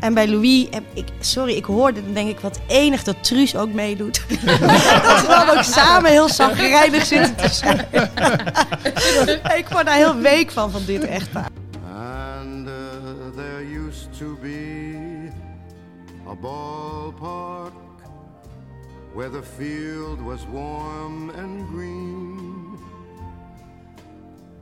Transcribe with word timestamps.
En 0.00 0.14
bij 0.14 0.28
Louis, 0.28 0.66
heb 0.70 0.84
ik, 0.92 1.04
sorry, 1.20 1.52
ik 1.52 1.64
hoorde 1.64 2.04
dan 2.04 2.14
denk 2.14 2.28
ik 2.28 2.40
wat 2.40 2.60
enig 2.66 3.02
dat 3.02 3.16
Truus 3.24 3.56
ook 3.56 3.72
meedoet. 3.72 4.24
dat 4.28 5.20
we 5.20 5.26
dan 5.28 5.56
ook 5.56 5.62
samen 5.62 6.10
heel 6.10 6.28
zagrijnig 6.28 7.04
zitten 7.04 7.36
te 7.36 7.48
zijn. 7.48 7.78
ik 9.58 9.66
word 9.70 9.86
daar 9.86 9.96
heel 9.96 10.16
week 10.16 10.50
van, 10.50 10.70
van 10.70 10.82
dit 10.86 11.04
echtpaar. 11.04 11.48
And 11.94 12.68
uh, 12.68 12.72
there 13.36 13.64
used 13.86 14.18
to 14.18 14.36
be 14.42 15.30
a 16.28 16.34
ballpark 16.34 17.72
where 19.14 19.30
the 19.30 19.42
field 19.56 20.20
was 20.20 20.40
warm 20.52 21.30
and 21.30 21.68
green. 21.72 22.78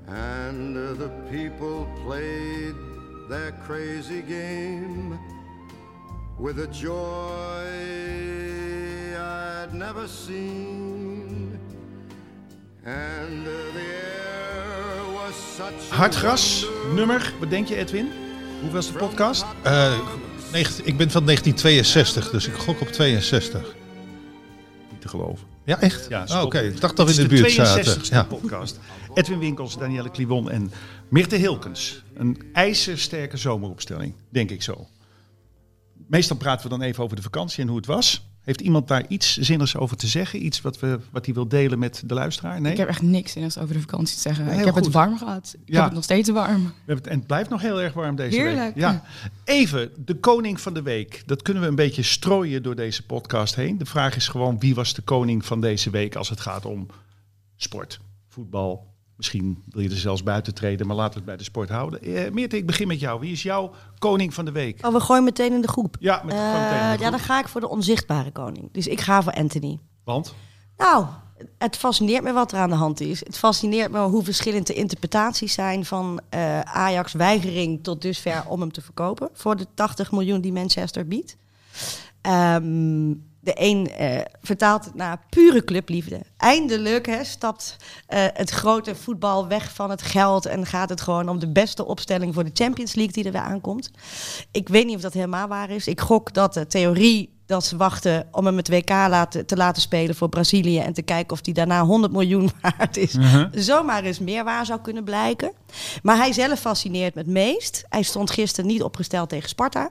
And 0.06 0.76
uh, 0.76 0.92
the 0.92 1.10
people 1.30 1.86
played 2.04 2.93
their 3.28 3.52
crazy 3.66 4.22
game 4.28 5.18
with 6.38 6.58
a 6.58 6.66
joy 6.72 7.64
I'd 9.16 9.72
never 9.72 10.08
seen. 10.08 11.58
And 12.84 13.46
uh, 13.46 13.72
the 13.72 13.80
air 13.80 15.12
was 15.14 15.34
such 15.56 15.90
a 15.90 15.94
Hartgras, 15.94 16.66
nummer, 16.94 17.32
wat 17.40 17.50
denk 17.50 17.68
je 17.68 17.76
Edwin? 17.76 18.08
Hoe 18.60 18.70
was 18.70 18.86
de 18.92 18.98
podcast? 18.98 19.44
Eh, 19.62 19.98
negen- 20.52 20.86
ik 20.86 20.96
ben 20.96 21.10
van 21.10 21.24
1962, 21.24 22.30
dus 22.30 22.46
ik 22.46 22.54
gok 22.54 22.80
op 22.80 22.88
62. 22.88 23.74
Niet 24.90 25.00
te 25.00 25.08
geloven. 25.08 25.46
Ja, 25.64 25.80
echt? 25.80 26.06
Ja, 26.08 26.24
Oh, 26.28 26.42
Oké, 26.42 26.58
ik 26.60 26.80
dacht 26.80 26.96
dat 26.96 27.06
we 27.14 27.22
in 27.22 27.28
de 27.28 27.34
is 27.34 27.40
buurt 27.40 27.52
zaten. 27.52 27.84
62e 27.84 28.14
Ja. 28.14 28.22
podcast. 28.24 28.78
Edwin 29.14 29.38
Winkels, 29.38 29.78
Danielle 29.78 30.10
Kliwon 30.10 30.50
en 30.50 30.72
Mirte 31.14 31.36
Hilkens. 31.36 32.02
Een 32.14 32.42
ijzersterke 32.52 33.36
zomeropstelling, 33.36 34.14
denk 34.28 34.50
ik 34.50 34.62
zo. 34.62 34.86
Meestal 36.06 36.36
praten 36.36 36.62
we 36.62 36.68
dan 36.68 36.82
even 36.82 37.04
over 37.04 37.16
de 37.16 37.22
vakantie 37.22 37.62
en 37.62 37.68
hoe 37.68 37.76
het 37.76 37.86
was. 37.86 38.28
Heeft 38.40 38.60
iemand 38.60 38.88
daar 38.88 39.04
iets 39.08 39.36
zinnigs 39.36 39.76
over 39.76 39.96
te 39.96 40.06
zeggen? 40.06 40.44
Iets 40.44 40.60
wat, 40.60 40.80
we, 40.80 40.98
wat 41.10 41.24
hij 41.24 41.34
wil 41.34 41.48
delen 41.48 41.78
met 41.78 42.02
de 42.06 42.14
luisteraar? 42.14 42.60
Nee? 42.60 42.72
Ik 42.72 42.78
heb 42.78 42.88
echt 42.88 43.02
niks 43.02 43.32
zinnigs 43.32 43.58
over 43.58 43.74
de 43.74 43.80
vakantie 43.80 44.14
te 44.14 44.20
zeggen. 44.20 44.46
Ik 44.58 44.64
heb 44.64 44.74
goed. 44.74 44.84
het 44.84 44.94
warm 44.94 45.18
gehad. 45.18 45.54
Ik 45.64 45.72
Ja. 45.72 45.74
heb 45.74 45.84
het 45.84 45.94
nog 45.94 46.04
steeds 46.04 46.28
warm. 46.28 46.62
We 46.64 46.72
hebben 46.76 46.96
het, 46.96 47.06
en 47.06 47.18
het 47.18 47.26
blijft 47.26 47.50
nog 47.50 47.60
heel 47.60 47.80
erg 47.80 47.92
warm 47.92 48.16
deze 48.16 48.36
week. 48.36 48.46
Heerlijk. 48.46 48.76
Ja. 48.76 49.04
Even, 49.44 49.90
de 49.96 50.14
koning 50.14 50.60
van 50.60 50.74
de 50.74 50.82
week. 50.82 51.22
Dat 51.26 51.42
kunnen 51.42 51.62
we 51.62 51.68
een 51.68 51.74
beetje 51.74 52.02
strooien 52.02 52.62
door 52.62 52.74
deze 52.74 53.06
podcast 53.06 53.54
heen. 53.54 53.78
De 53.78 53.86
vraag 53.86 54.16
is 54.16 54.28
gewoon, 54.28 54.58
wie 54.58 54.74
was 54.74 54.94
de 54.94 55.02
koning 55.02 55.44
van 55.44 55.60
deze 55.60 55.90
week 55.90 56.14
als 56.16 56.28
het 56.28 56.40
gaat 56.40 56.64
om 56.64 56.86
sport, 57.56 58.00
voetbal. 58.28 58.93
Misschien 59.16 59.62
wil 59.68 59.82
je 59.82 59.88
er 59.90 59.96
zelfs 59.96 60.22
buiten 60.22 60.54
treden, 60.54 60.86
maar 60.86 60.96
laten 60.96 61.12
we 61.12 61.16
het 61.18 61.26
bij 61.26 61.36
de 61.36 61.42
sport 61.44 61.68
houden. 61.68 62.02
Eh, 62.02 62.30
Meerte, 62.32 62.56
ik 62.56 62.66
begin 62.66 62.88
met 62.88 63.00
jou. 63.00 63.20
Wie 63.20 63.32
is 63.32 63.42
jouw 63.42 63.70
koning 63.98 64.34
van 64.34 64.44
de 64.44 64.52
week? 64.52 64.86
Oh, 64.86 64.92
we 64.92 65.00
gooien 65.00 65.24
meteen 65.24 65.52
in 65.52 65.60
de 65.60 65.68
groep. 65.68 65.96
Ja, 66.00 66.22
met 66.24 66.34
gewoon 66.34 66.52
meteen 66.52 66.64
in 66.64 66.68
de 66.70 66.74
Eh, 66.78 66.88
groep. 66.88 67.00
ja, 67.00 67.10
dan 67.10 67.18
ga 67.18 67.38
ik 67.40 67.48
voor 67.48 67.60
de 67.60 67.68
onzichtbare 67.68 68.30
koning. 68.30 68.68
Dus 68.72 68.86
ik 68.86 69.00
ga 69.00 69.22
voor 69.22 69.32
Anthony. 69.32 69.78
Want? 70.04 70.34
Nou, 70.76 71.06
het 71.58 71.76
fascineert 71.76 72.22
me 72.22 72.32
wat 72.32 72.52
er 72.52 72.58
aan 72.58 72.68
de 72.70 72.74
hand 72.76 73.00
is. 73.00 73.20
Het 73.24 73.38
fascineert 73.38 73.90
me 73.90 73.98
hoe 74.00 74.24
verschillend 74.24 74.66
de 74.66 74.74
interpretaties 74.74 75.52
zijn 75.52 75.84
van 75.84 76.20
eh, 76.28 76.60
Ajax 76.60 77.12
weigering 77.12 77.82
tot 77.82 78.02
dusver 78.02 78.44
om 78.48 78.60
hem 78.60 78.72
te 78.72 78.80
verkopen 78.80 79.28
voor 79.32 79.56
de 79.56 79.66
80 79.74 80.12
miljoen 80.12 80.40
die 80.40 80.52
Manchester 80.52 81.06
biedt. 81.06 81.36
Ehm, 82.20 83.10
de 83.44 83.52
een 83.54 83.90
eh, 83.90 84.20
vertaalt 84.42 84.84
het 84.84 84.94
naar 84.94 85.20
pure 85.28 85.64
clubliefde. 85.64 86.20
Eindelijk 86.36 87.06
hè, 87.06 87.24
stapt 87.24 87.76
eh, 88.06 88.24
het 88.32 88.50
grote 88.50 88.94
voetbal 88.94 89.48
weg 89.48 89.74
van 89.74 89.90
het 89.90 90.02
geld 90.02 90.46
en 90.46 90.66
gaat 90.66 90.88
het 90.88 91.00
gewoon 91.00 91.28
om 91.28 91.38
de 91.38 91.52
beste 91.52 91.84
opstelling 91.84 92.34
voor 92.34 92.44
de 92.44 92.50
Champions 92.54 92.94
League 92.94 93.12
die 93.12 93.24
er 93.24 93.32
weer 93.32 93.40
aankomt. 93.40 93.90
Ik 94.50 94.68
weet 94.68 94.86
niet 94.86 94.96
of 94.96 95.02
dat 95.02 95.12
helemaal 95.12 95.48
waar 95.48 95.70
is. 95.70 95.86
Ik 95.86 96.00
gok 96.00 96.34
dat 96.34 96.54
de 96.54 96.66
theorie 96.66 97.32
dat 97.46 97.64
ze 97.64 97.76
wachten 97.76 98.28
om 98.30 98.46
hem 98.46 98.56
het 98.56 98.68
WK 98.68 98.90
laten, 98.90 99.46
te 99.46 99.56
laten 99.56 99.82
spelen 99.82 100.14
voor 100.14 100.28
Brazilië 100.28 100.78
en 100.78 100.92
te 100.92 101.02
kijken 101.02 101.32
of 101.32 101.40
die 101.40 101.54
daarna 101.54 101.84
100 101.84 102.12
miljoen 102.12 102.50
waard 102.62 102.96
is, 102.96 103.16
zomaar 103.52 104.04
eens 104.04 104.18
meer 104.18 104.44
waar 104.44 104.66
zou 104.66 104.80
kunnen 104.80 105.04
blijken. 105.04 105.52
Maar 106.02 106.16
hij 106.16 106.32
zelf 106.32 106.60
fascineert 106.60 107.14
me 107.14 107.20
het 107.20 107.30
meest. 107.30 107.84
Hij 107.88 108.02
stond 108.02 108.30
gisteren 108.30 108.70
niet 108.70 108.82
opgesteld 108.82 109.28
tegen 109.28 109.48
Sparta. 109.48 109.90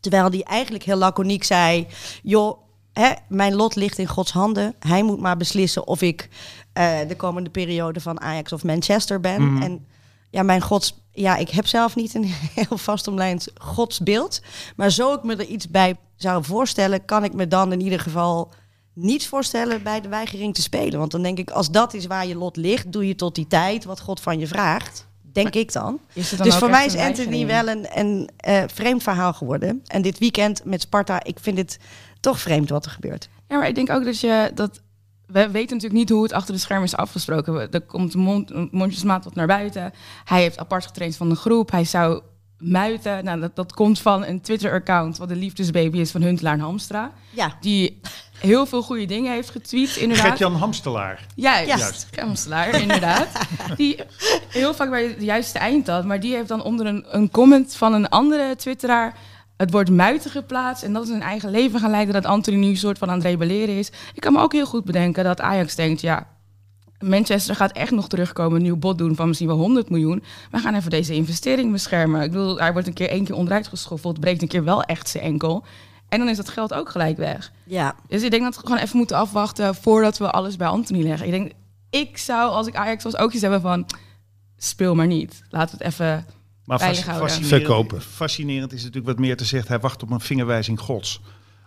Terwijl 0.00 0.30
hij 0.30 0.42
eigenlijk 0.42 0.84
heel 0.84 0.96
laconiek 0.96 1.44
zei: 1.44 1.86
joh, 2.22 2.58
hè, 2.92 3.10
mijn 3.28 3.54
lot 3.54 3.74
ligt 3.74 3.98
in 3.98 4.06
Gods 4.06 4.32
handen. 4.32 4.74
Hij 4.78 5.02
moet 5.02 5.20
maar 5.20 5.36
beslissen 5.36 5.86
of 5.86 6.02
ik 6.02 6.28
eh, 6.72 6.98
de 7.08 7.16
komende 7.16 7.50
periode 7.50 8.00
van 8.00 8.20
Ajax 8.20 8.52
of 8.52 8.64
Manchester 8.64 9.20
ben. 9.20 9.58
En 9.62 9.86
ja, 10.30 10.42
mijn 10.42 10.60
gods, 10.60 11.04
ja, 11.12 11.36
ik 11.36 11.50
heb 11.50 11.66
zelf 11.66 11.96
niet 11.96 12.14
een 12.14 12.24
heel 12.54 12.78
vastomlijnd 12.78 13.48
godsbeeld. 13.54 14.40
Maar 14.76 14.90
zo 14.90 15.14
ik 15.14 15.22
me 15.22 15.36
er 15.36 15.46
iets 15.46 15.68
bij 15.68 15.96
zou 16.16 16.44
voorstellen, 16.44 17.04
kan 17.04 17.24
ik 17.24 17.32
me 17.32 17.48
dan 17.48 17.72
in 17.72 17.80
ieder 17.80 18.00
geval 18.00 18.52
niets 18.94 19.26
voorstellen 19.26 19.82
bij 19.82 20.00
de 20.00 20.08
weigering 20.08 20.54
te 20.54 20.62
spelen. 20.62 20.98
Want 20.98 21.10
dan 21.10 21.22
denk 21.22 21.38
ik, 21.38 21.50
als 21.50 21.70
dat 21.70 21.94
is 21.94 22.06
waar 22.06 22.26
je 22.26 22.36
lot 22.36 22.56
ligt, 22.56 22.92
doe 22.92 23.06
je 23.06 23.14
tot 23.14 23.34
die 23.34 23.46
tijd 23.46 23.84
wat 23.84 24.00
God 24.00 24.20
van 24.20 24.38
je 24.38 24.46
vraagt. 24.46 25.08
Denk 25.32 25.54
ik 25.54 25.72
dan. 25.72 26.00
Dus 26.14 26.56
voor 26.56 26.70
mij 26.70 26.86
is 26.86 26.96
Anthony 26.96 27.46
wel 27.46 27.68
een, 27.68 27.86
een 27.98 28.30
eh, 28.36 28.62
vreemd 28.66 29.02
verhaal 29.02 29.32
geworden. 29.32 29.82
En 29.86 30.02
dit 30.02 30.18
weekend 30.18 30.64
met 30.64 30.80
Sparta, 30.80 31.24
ik 31.24 31.38
vind 31.40 31.58
het 31.58 31.78
toch 32.20 32.40
vreemd 32.40 32.68
wat 32.68 32.84
er 32.84 32.90
gebeurt. 32.90 33.28
Ja, 33.48 33.58
maar 33.58 33.68
ik 33.68 33.74
denk 33.74 33.90
ook 33.90 34.04
dat 34.04 34.20
je 34.20 34.50
dat. 34.54 34.80
We 35.26 35.50
weten 35.50 35.76
natuurlijk 35.76 36.00
niet 36.00 36.08
hoe 36.08 36.22
het 36.22 36.32
achter 36.32 36.54
de 36.54 36.60
schermen 36.60 36.84
is 36.84 36.96
afgesproken. 36.96 37.70
Er 37.70 37.80
komt 37.80 38.14
mond, 38.14 38.72
mondjesmaat 38.72 39.24
wat 39.24 39.34
naar 39.34 39.46
buiten. 39.46 39.92
Hij 40.24 40.40
heeft 40.40 40.58
apart 40.58 40.86
getraind 40.86 41.16
van 41.16 41.28
de 41.28 41.34
groep. 41.34 41.70
Hij 41.70 41.84
zou 41.84 42.22
muiten. 42.60 43.24
Nou, 43.24 43.40
dat, 43.40 43.56
dat 43.56 43.72
komt 43.72 44.00
van 44.00 44.24
een 44.24 44.40
Twitter-account... 44.40 45.18
wat 45.18 45.28
de 45.28 45.36
liefdesbaby 45.36 45.98
is 45.98 46.10
van 46.10 46.22
Huntelaar 46.22 46.54
en 46.54 46.60
Hamstra. 46.60 47.12
Ja, 47.30 47.56
Die 47.60 48.00
heel 48.40 48.66
veel 48.66 48.82
goede 48.82 49.04
dingen 49.04 49.32
heeft 49.32 49.50
getweet, 49.50 49.96
inderdaad. 49.96 50.26
Gert-Jan 50.26 50.54
Hamstelaar. 50.54 51.26
Juist, 51.34 51.66
Juist. 51.66 52.08
Hamstelaar, 52.20 52.80
inderdaad. 52.80 53.28
die 53.76 53.98
heel 54.48 54.74
vaak 54.74 54.90
bij 54.90 55.02
het 55.02 55.22
juiste 55.22 55.58
eind 55.58 55.86
had. 55.86 56.04
Maar 56.04 56.20
die 56.20 56.34
heeft 56.34 56.48
dan 56.48 56.62
onder 56.62 56.86
een, 56.86 57.04
een 57.08 57.30
comment 57.30 57.76
van 57.76 57.94
een 57.94 58.08
andere 58.08 58.56
twitteraar... 58.56 59.14
het 59.56 59.70
woord 59.70 59.90
muiten 59.90 60.30
geplaatst. 60.30 60.82
En 60.82 60.92
dat 60.92 61.02
is 61.02 61.08
een 61.08 61.22
eigen 61.22 61.50
leven 61.50 61.80
gaan 61.80 61.90
leiden... 61.90 62.14
dat 62.14 62.26
Anthony 62.26 62.56
nu 62.56 62.66
een 62.66 62.76
soort 62.76 62.98
van 62.98 63.10
aan 63.10 63.16
het 63.16 63.26
rebelleren 63.26 63.78
is. 63.78 63.90
Ik 64.14 64.20
kan 64.20 64.32
me 64.32 64.40
ook 64.40 64.52
heel 64.52 64.66
goed 64.66 64.84
bedenken 64.84 65.24
dat 65.24 65.40
Ajax 65.40 65.74
denkt... 65.74 66.00
ja, 66.00 66.26
Manchester 67.00 67.56
gaat 67.56 67.72
echt 67.72 67.90
nog 67.90 68.08
terugkomen... 68.08 68.56
een 68.56 68.62
nieuw 68.62 68.76
bod 68.76 68.98
doen 68.98 69.14
van 69.14 69.26
misschien 69.26 69.48
wel 69.48 69.56
100 69.56 69.90
miljoen. 69.90 70.22
We 70.50 70.58
gaan 70.58 70.74
even 70.74 70.90
deze 70.90 71.14
investering 71.14 71.72
beschermen. 71.72 72.22
Ik 72.22 72.30
bedoel, 72.30 72.58
hij 72.58 72.72
wordt 72.72 72.88
een 72.88 72.94
keer 72.94 73.08
één 73.08 73.24
keer 73.24 73.34
onderuit 73.34 73.68
geschoffeld... 73.68 74.20
breekt 74.20 74.42
een 74.42 74.48
keer 74.48 74.64
wel 74.64 74.82
echt 74.82 75.08
zijn 75.08 75.24
enkel... 75.24 75.64
En 76.08 76.18
dan 76.18 76.28
is 76.28 76.36
dat 76.36 76.48
geld 76.48 76.74
ook 76.74 76.88
gelijk 76.90 77.16
weg. 77.16 77.52
ja. 77.64 77.94
Dus 78.08 78.22
ik 78.22 78.30
denk 78.30 78.42
dat 78.42 78.54
we 78.56 78.60
gewoon 78.60 78.78
even 78.78 78.96
moeten 78.96 79.16
afwachten 79.16 79.74
voordat 79.74 80.18
we 80.18 80.30
alles 80.30 80.56
bij 80.56 80.68
Anthony 80.68 81.02
leggen. 81.02 81.26
Ik 81.26 81.32
denk, 81.32 81.52
ik 81.90 82.18
zou 82.18 82.50
als 82.50 82.66
ik 82.66 82.74
Ajax 82.76 83.04
was 83.04 83.16
ook 83.16 83.32
iets 83.32 83.42
hebben 83.42 83.60
van, 83.60 83.86
speel 84.56 84.94
maar 84.94 85.06
niet. 85.06 85.42
Laten 85.50 85.78
we 85.78 85.84
het 85.84 85.92
even 85.92 86.26
Maar 86.64 86.78
Veilig 86.78 87.04
houden. 87.06 87.28
fascinerend, 87.28 87.64
Verkopen. 87.66 88.02
fascinerend 88.02 88.72
is 88.72 88.78
natuurlijk 88.80 89.06
wat 89.06 89.18
meer 89.18 89.36
te 89.36 89.44
zeggen. 89.44 89.68
Hij 89.70 89.80
wacht 89.80 90.02
op 90.02 90.10
een 90.10 90.20
vingerwijzing 90.20 90.80
gods. 90.80 91.20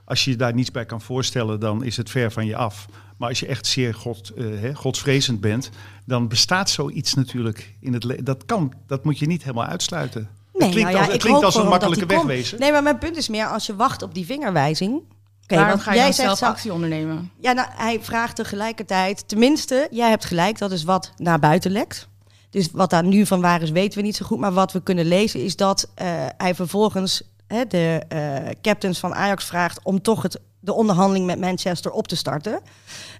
Als 0.05 0.23
je 0.23 0.31
je 0.31 0.37
daar 0.37 0.53
niets 0.53 0.71
bij 0.71 0.85
kan 0.85 1.01
voorstellen, 1.01 1.59
dan 1.59 1.83
is 1.83 1.97
het 1.97 2.09
ver 2.09 2.31
van 2.31 2.45
je 2.45 2.55
af. 2.55 2.85
Maar 3.17 3.29
als 3.29 3.39
je 3.39 3.47
echt 3.47 3.67
zeer 3.67 3.93
God, 3.93 4.29
eh, 4.29 4.45
hè, 4.45 4.73
godsvrezend 4.75 5.41
bent, 5.41 5.69
dan 6.05 6.27
bestaat 6.27 6.69
zoiets 6.69 7.13
natuurlijk 7.13 7.75
in 7.79 7.93
het 7.93 8.03
leven. 8.03 8.23
Dat 8.23 8.45
kan, 8.45 8.73
dat 8.87 9.03
moet 9.03 9.19
je 9.19 9.25
niet 9.25 9.43
helemaal 9.43 9.65
uitsluiten. 9.65 10.21
Nee, 10.53 10.61
het 10.61 10.71
klinkt 10.71 10.91
nou 10.91 10.91
ja, 10.91 10.97
als, 10.97 11.05
het 11.05 11.15
ik 11.15 11.19
klinkt 11.19 11.37
hoop 11.37 11.45
als 11.45 11.63
een 11.63 11.69
makkelijke 11.69 12.05
wegwezen. 12.05 12.59
Nee, 12.59 12.71
maar 12.71 12.83
mijn 12.83 12.97
punt 12.97 13.17
is 13.17 13.29
meer, 13.29 13.45
als 13.45 13.65
je 13.65 13.75
wacht 13.75 14.01
op 14.01 14.13
die 14.13 14.25
vingerwijzing... 14.25 15.01
Waarom 15.47 15.69
want 15.69 15.81
ga 15.81 15.91
je 15.91 15.97
jij 15.97 16.11
zegt 16.11 16.37
zelf- 16.37 16.51
actie 16.51 16.73
ondernemen? 16.73 17.31
Ja, 17.39 17.51
nou, 17.51 17.67
hij 17.71 17.99
vraagt 18.01 18.35
tegelijkertijd, 18.35 19.27
tenminste, 19.27 19.87
jij 19.91 20.09
hebt 20.09 20.25
gelijk, 20.25 20.57
dat 20.57 20.71
is 20.71 20.83
wat 20.83 21.11
naar 21.17 21.39
buiten 21.39 21.71
lekt. 21.71 22.07
Dus 22.49 22.69
wat 22.71 22.89
daar 22.89 23.03
nu 23.03 23.25
van 23.25 23.41
waar 23.41 23.61
is, 23.61 23.69
weten 23.69 23.99
we 23.99 24.05
niet 24.05 24.15
zo 24.15 24.25
goed. 24.25 24.39
Maar 24.39 24.53
wat 24.53 24.71
we 24.71 24.81
kunnen 24.81 25.05
lezen 25.05 25.43
is 25.43 25.55
dat 25.55 25.91
eh, 25.95 26.07
hij 26.37 26.55
vervolgens 26.55 27.21
hè, 27.47 27.65
de 27.65 28.03
eh, 28.07 28.49
captains 28.61 28.99
van 28.99 29.13
Ajax 29.13 29.45
vraagt 29.45 29.79
om 29.83 30.01
toch 30.01 30.21
het 30.21 30.39
de 30.63 30.73
onderhandeling 30.73 31.25
met 31.25 31.39
Manchester 31.39 31.91
op 31.91 32.07
te 32.07 32.15
starten. 32.15 32.61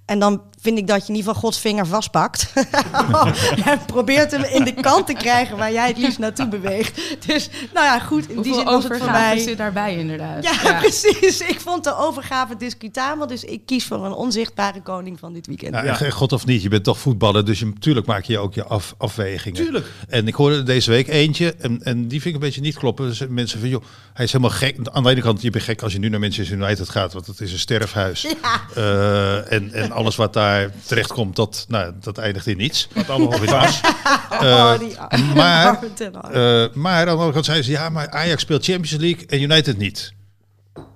En 0.05 0.19
dan 0.19 0.41
vind 0.63 0.77
ik 0.77 0.87
dat 0.87 1.01
je 1.01 1.07
in 1.07 1.15
ieder 1.15 1.33
geval 1.33 1.49
Gods 1.49 1.59
vinger 1.59 1.87
vastpakt. 1.87 2.53
en 3.65 3.85
probeert 3.85 4.31
hem 4.31 4.43
in 4.43 4.63
de 4.63 4.73
kant 4.73 5.07
te 5.07 5.13
krijgen 5.13 5.57
waar 5.57 5.71
jij 5.71 5.87
het 5.87 5.97
liefst 5.97 6.19
naartoe 6.19 6.47
beweegt. 6.47 7.01
Dus 7.27 7.49
nou 7.73 7.85
ja, 7.85 7.99
goed. 7.99 8.29
In 8.29 8.41
die 8.41 8.53
zin 8.53 8.63
was 8.63 8.83
het 8.83 8.97
voor 8.97 9.11
mij... 9.11 9.37
zit 9.37 9.57
daarbij 9.57 9.97
inderdaad. 9.97 10.43
Ja, 10.43 10.79
precies. 10.79 11.39
Ik 11.39 11.59
vond 11.59 11.83
de 11.83 11.97
overgave 11.97 12.57
discutabel. 12.57 13.27
Dus 13.27 13.43
ik 13.43 13.65
kies 13.65 13.85
voor 13.85 14.05
een 14.05 14.13
onzichtbare 14.13 14.81
koning 14.81 15.19
van 15.19 15.33
dit 15.33 15.47
weekend. 15.47 15.73
Ja, 15.73 16.09
God 16.09 16.31
of 16.31 16.45
niet, 16.45 16.61
je 16.61 16.69
bent 16.69 16.83
toch 16.83 16.99
voetballer, 16.99 17.45
dus 17.45 17.59
je, 17.59 17.65
natuurlijk 17.65 18.05
maak 18.05 18.23
je 18.23 18.39
ook 18.39 18.53
je 18.53 18.63
af, 18.63 18.95
afwegingen. 18.97 19.63
Tuurlijk. 19.63 19.87
En 20.07 20.27
ik 20.27 20.33
hoorde 20.33 20.63
deze 20.63 20.91
week 20.91 21.07
eentje, 21.07 21.55
en, 21.59 21.83
en 21.83 22.07
die 22.07 22.21
vind 22.21 22.35
ik 22.35 22.41
een 22.41 22.47
beetje 22.47 22.61
niet 22.61 22.77
kloppen. 22.77 23.07
Dus 23.07 23.27
mensen 23.27 23.59
van, 23.59 23.69
joh, 23.69 23.83
hij 24.13 24.25
is 24.25 24.31
helemaal 24.31 24.55
gek. 24.57 24.77
Aan 24.91 25.03
de 25.03 25.09
ene 25.09 25.21
kant, 25.21 25.41
je 25.41 25.49
bent 25.49 25.63
gek 25.63 25.81
als 25.81 25.93
je 25.93 25.99
nu 25.99 26.09
naar 26.09 26.19
Manchester 26.19 26.57
United 26.57 26.89
gaat, 26.89 27.13
want 27.13 27.27
het 27.27 27.41
is 27.41 27.51
een 27.51 27.59
sterfhuis. 27.59 28.25
Eh, 28.73 29.51
en, 29.51 29.71
en 29.73 29.91
alles 29.91 30.15
wat 30.15 30.33
daar 30.33 30.52
terecht 30.85 31.13
komt, 31.13 31.35
dat, 31.35 31.65
nou, 31.67 31.93
dat 31.99 32.17
eindigt 32.17 32.47
in 32.47 32.57
niets. 32.57 32.87
Wat 32.93 33.09
allemaal 33.09 33.43
in 33.43 33.49
as. 33.49 33.81
Oh, 34.31 34.79
die 34.79 34.95
maar, 35.35 35.65
Hag. 36.11 36.31
Eh, 36.31 36.65
maar 36.73 36.99
aan 36.99 37.05
de 37.05 37.11
andere 37.11 37.31
kant 37.31 37.45
zei 37.45 37.61
ze, 37.61 37.71
ja, 37.71 37.89
maar 37.89 38.09
Ajax 38.09 38.41
speelt 38.41 38.65
Champions 38.65 39.01
League 39.01 39.25
en 39.25 39.41
United 39.41 39.77
niet. 39.77 40.13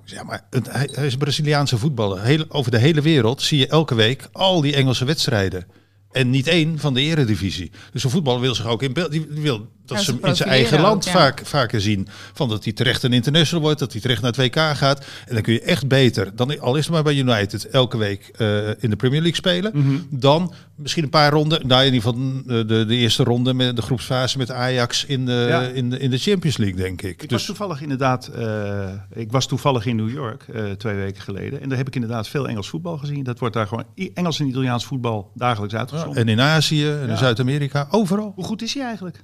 Ja, 0.03 0.23
maar 0.23 0.45
het, 0.49 0.71
hij, 0.71 0.89
hij 0.91 1.05
is 1.05 1.13
een 1.13 1.19
Braziliaanse 1.19 1.77
voetballer. 1.77 2.21
Heel, 2.21 2.45
over 2.49 2.71
de 2.71 2.77
hele 2.77 3.01
wereld 3.01 3.41
zie 3.41 3.57
je 3.57 3.67
elke 3.67 3.95
week 3.95 4.29
al 4.31 4.61
die 4.61 4.75
Engelse 4.75 5.05
wedstrijden. 5.05 5.67
En 6.11 6.29
niet 6.29 6.47
één 6.47 6.79
van 6.79 6.93
de 6.93 7.01
eredivisie. 7.01 7.71
Dus 7.91 8.03
een 8.03 8.09
voetballer 8.09 8.41
wil 8.41 8.55
zich 8.55 8.65
ook 8.65 8.83
in 8.83 8.93
beeld. 8.93 9.11
Die 9.11 9.27
wil 9.29 9.67
dat 9.87 9.97
Ja, 9.97 10.03
ze 10.03 10.11
hem 10.11 10.25
in 10.25 10.35
zijn 10.35 10.49
eigen 10.49 10.79
land 10.81 10.95
ook, 11.07 11.13
ja. 11.13 11.19
vaak, 11.19 11.41
vaker 11.45 11.81
zien. 11.81 12.07
Van 12.33 12.49
dat 12.49 12.63
hij 12.63 12.73
terecht 12.73 13.03
een 13.03 13.13
international 13.13 13.63
wordt. 13.63 13.79
Dat 13.79 13.91
hij 13.91 14.01
terecht 14.01 14.21
naar 14.21 14.31
het 14.31 14.39
WK 14.55 14.59
gaat. 14.77 15.05
En 15.27 15.33
dan 15.33 15.43
kun 15.43 15.53
je 15.53 15.61
echt 15.61 15.87
beter. 15.87 16.35
Dan, 16.35 16.59
al 16.59 16.75
is 16.75 16.83
het 16.85 16.93
maar 16.93 17.03
bij 17.03 17.15
United 17.15 17.65
elke 17.69 17.97
week 17.97 18.31
eh, 18.37 18.67
in 18.67 18.89
de 18.89 18.95
Premier 18.95 19.19
League 19.21 19.35
spelen. 19.35 19.71
Mhm. 19.75 19.95
Dan 20.09 20.53
misschien 20.75 21.03
een 21.03 21.09
paar 21.09 21.31
ronden. 21.31 21.67
Nou, 21.67 21.85
in 21.85 21.93
ieder 21.93 22.09
geval 22.09 22.41
de, 22.45 22.65
de, 22.65 22.85
de 22.85 22.95
eerste 22.95 23.23
ronde 23.23 23.53
met 23.53 23.75
de 23.75 23.81
groepsfase 23.81 24.37
met 24.37 24.51
Ajax 24.51 25.05
in 25.05 25.25
de, 25.25 25.45
Ja. 25.49 25.61
in 25.61 25.89
de, 25.89 25.99
in 25.99 26.09
de 26.09 26.17
Champions 26.17 26.57
League, 26.57 26.77
denk 26.77 27.01
ik. 27.01 27.23
Ik 27.23 27.29
was 27.29 27.29
dus 27.29 27.45
toevallig 27.45 27.81
inderdaad, 27.81 28.27
eh, 28.27 28.89
ik 29.13 29.31
was 29.31 29.47
toevallig 29.47 29.85
in 29.85 29.95
New 29.95 30.09
York 30.11 30.45
eh, 30.53 30.63
twee 30.71 30.95
weken 30.95 31.21
geleden. 31.21 31.61
En 31.61 31.69
daar 31.69 31.77
heb 31.77 31.87
ik 31.87 31.95
inderdaad 31.95 32.27
veel 32.27 32.47
Engels 32.47 32.69
voetbal 32.69 32.97
gezien. 32.97 33.23
Dat 33.23 33.39
wordt 33.39 33.55
daar 33.55 33.67
gewoon 33.67 33.85
Engels 34.13 34.39
en 34.39 34.47
Italiaans 34.47 34.85
voetbal 34.85 35.31
dagelijks 35.35 35.75
uitgezonden. 35.75 36.21
en 36.21 36.27
in 36.29 36.41
Azië 36.41 36.87
en 36.87 37.05
Ja. 37.05 37.07
in 37.11 37.17
Zuid-Amerika, 37.17 37.87
overal. 37.91 38.31
Hoe 38.35 38.43
goed 38.43 38.61
is 38.61 38.73
hij 38.73 38.83
eigenlijk? 38.83 39.23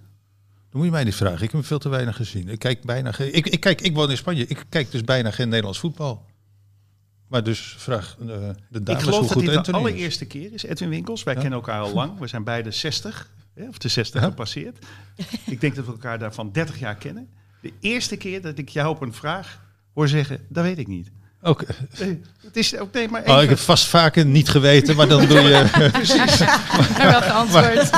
Dan 0.73 0.81
moet 0.81 0.91
je 0.91 0.97
mij 0.97 1.03
niet 1.07 1.15
vragen. 1.15 1.35
Ik 1.35 1.41
heb 1.41 1.51
hem 1.51 1.63
veel 1.63 1.79
te 1.79 1.89
weinig 1.89 2.15
gezien. 2.15 2.49
Ik 2.49 2.59
kijk 2.59 2.83
bijna 2.83 3.11
geen. 3.11 3.33
Ik, 3.35 3.47
ik, 3.47 3.59
kijk, 3.59 3.81
ik 3.81 3.93
woon 3.95 4.09
in 4.09 4.17
Spanje. 4.17 4.45
Ik 4.47 4.63
kijk 4.69 4.91
dus 4.91 5.01
bijna 5.01 5.31
geen 5.31 5.47
Nederlands 5.49 5.79
voetbal. 5.79 6.25
Maar 7.27 7.43
dus 7.43 7.75
vraag 7.77 8.17
eh, 8.19 8.25
de 8.27 8.79
ik 8.79 8.85
dames 8.85 9.03
geloof 9.03 9.33
hoe 9.33 9.43
dat 9.43 9.53
dit 9.53 9.65
de 9.65 9.71
is. 9.71 9.77
allereerste 9.77 10.25
keer 10.25 10.53
is, 10.53 10.63
Edwin 10.63 10.89
Winkels. 10.89 11.23
Wij 11.23 11.33
Ja. 11.33 11.39
kennen 11.39 11.59
elkaar 11.59 11.81
al 11.81 11.93
lang. 11.93 12.19
We 12.19 12.27
zijn 12.27 12.43
beide 12.43 12.71
60, 12.71 13.29
hè, 13.53 13.67
of 13.67 13.77
de 13.77 13.87
60 13.87 14.21
Ja. 14.21 14.27
gepasseerd. 14.27 14.85
ik 15.45 15.61
denk 15.61 15.75
dat 15.75 15.85
we 15.85 15.91
elkaar 15.91 16.19
daarvan 16.19 16.51
30 16.51 16.79
jaar 16.79 16.95
kennen. 16.95 17.29
De 17.61 17.73
eerste 17.79 18.17
keer 18.17 18.41
dat 18.41 18.57
ik 18.57 18.69
jou 18.69 18.89
op 18.89 19.01
een 19.01 19.13
vraag 19.13 19.61
hoor 19.93 20.07
zeggen, 20.07 20.39
dat 20.49 20.63
weet 20.63 20.77
ik 20.77 20.87
niet. 20.87 21.11
Ook, 21.45 21.63
Nee, 22.00 22.22
het 22.42 22.57
is 22.57 22.78
ook 22.78 22.94
nee, 22.94 23.10
maar 23.10 23.22
oh, 23.22 23.28
ik 23.28 23.36
even. 23.36 23.50
heb 23.50 23.57
vast 23.57 23.86
vaker 23.86 24.25
niet 24.25 24.50
geweten, 24.50 24.95
maar 24.95 25.07
dan 25.07 25.25
doe 25.25 25.40
je. 25.40 25.56
En 26.98 27.07
wel 27.12 27.22
geantwoord. 27.22 27.92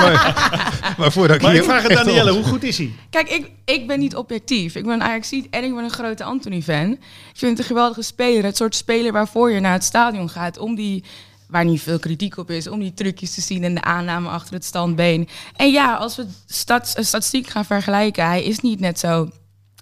maar 0.98 1.12
voordat 1.12 1.36
ik 1.36 1.42
Maar 1.42 1.52
hier 1.52 1.62
ik 1.62 1.68
vraag 1.68 1.84
aan 1.84 1.90
echt 1.90 2.06
Danielle, 2.06 2.32
hoe 2.32 2.44
goed 2.44 2.64
is 2.64 2.78
hij? 2.78 2.92
Kijk, 3.10 3.30
ik, 3.30 3.52
ik 3.66 3.88
ben 3.88 4.00
niet 4.00 4.16
objectief. 4.16 4.76
Ik 4.76 4.84
ben 4.84 4.94
een 4.94 5.04
Ajaxiet 5.04 5.48
en 5.50 5.64
ik 5.64 5.76
ben 5.76 5.84
een 5.84 5.90
grote 5.90 6.24
Anthony-fan. 6.24 6.92
Ik 6.92 7.00
vind 7.34 7.52
het 7.52 7.60
een 7.60 7.66
geweldige 7.66 8.02
speler. 8.02 8.44
Het 8.44 8.58
soort 8.58 8.76
speler 8.76 9.12
waarvoor 9.12 9.52
je 9.52 9.60
naar 9.60 9.74
het 9.74 9.84
stadion 9.84 10.30
gaat. 10.30 10.58
Om 10.58 10.76
die, 10.76 11.04
waar 11.48 11.66
niet 11.66 11.82
veel 11.82 12.00
kritiek 12.00 12.38
op 12.38 12.52
is, 12.52 12.68
om 12.68 12.80
die 12.80 12.94
trucjes 12.94 13.34
te 13.34 13.42
zien 13.42 13.64
en 13.64 13.76
de 13.76 13.82
aanname 13.82 14.30
achter 14.30 14.54
het 14.54 14.66
standbeen. 14.66 15.28
En 15.56 15.72
ja, 15.72 15.96
als 15.96 16.16
we 16.16 16.26
stats, 16.46 16.90
statistiek 16.90 17.48
gaan 17.48 17.66
vergelijken, 17.66 18.26
hij 18.26 18.44
is 18.44 18.60
niet 18.60 18.80
net 18.80 19.00
zo 19.00 19.30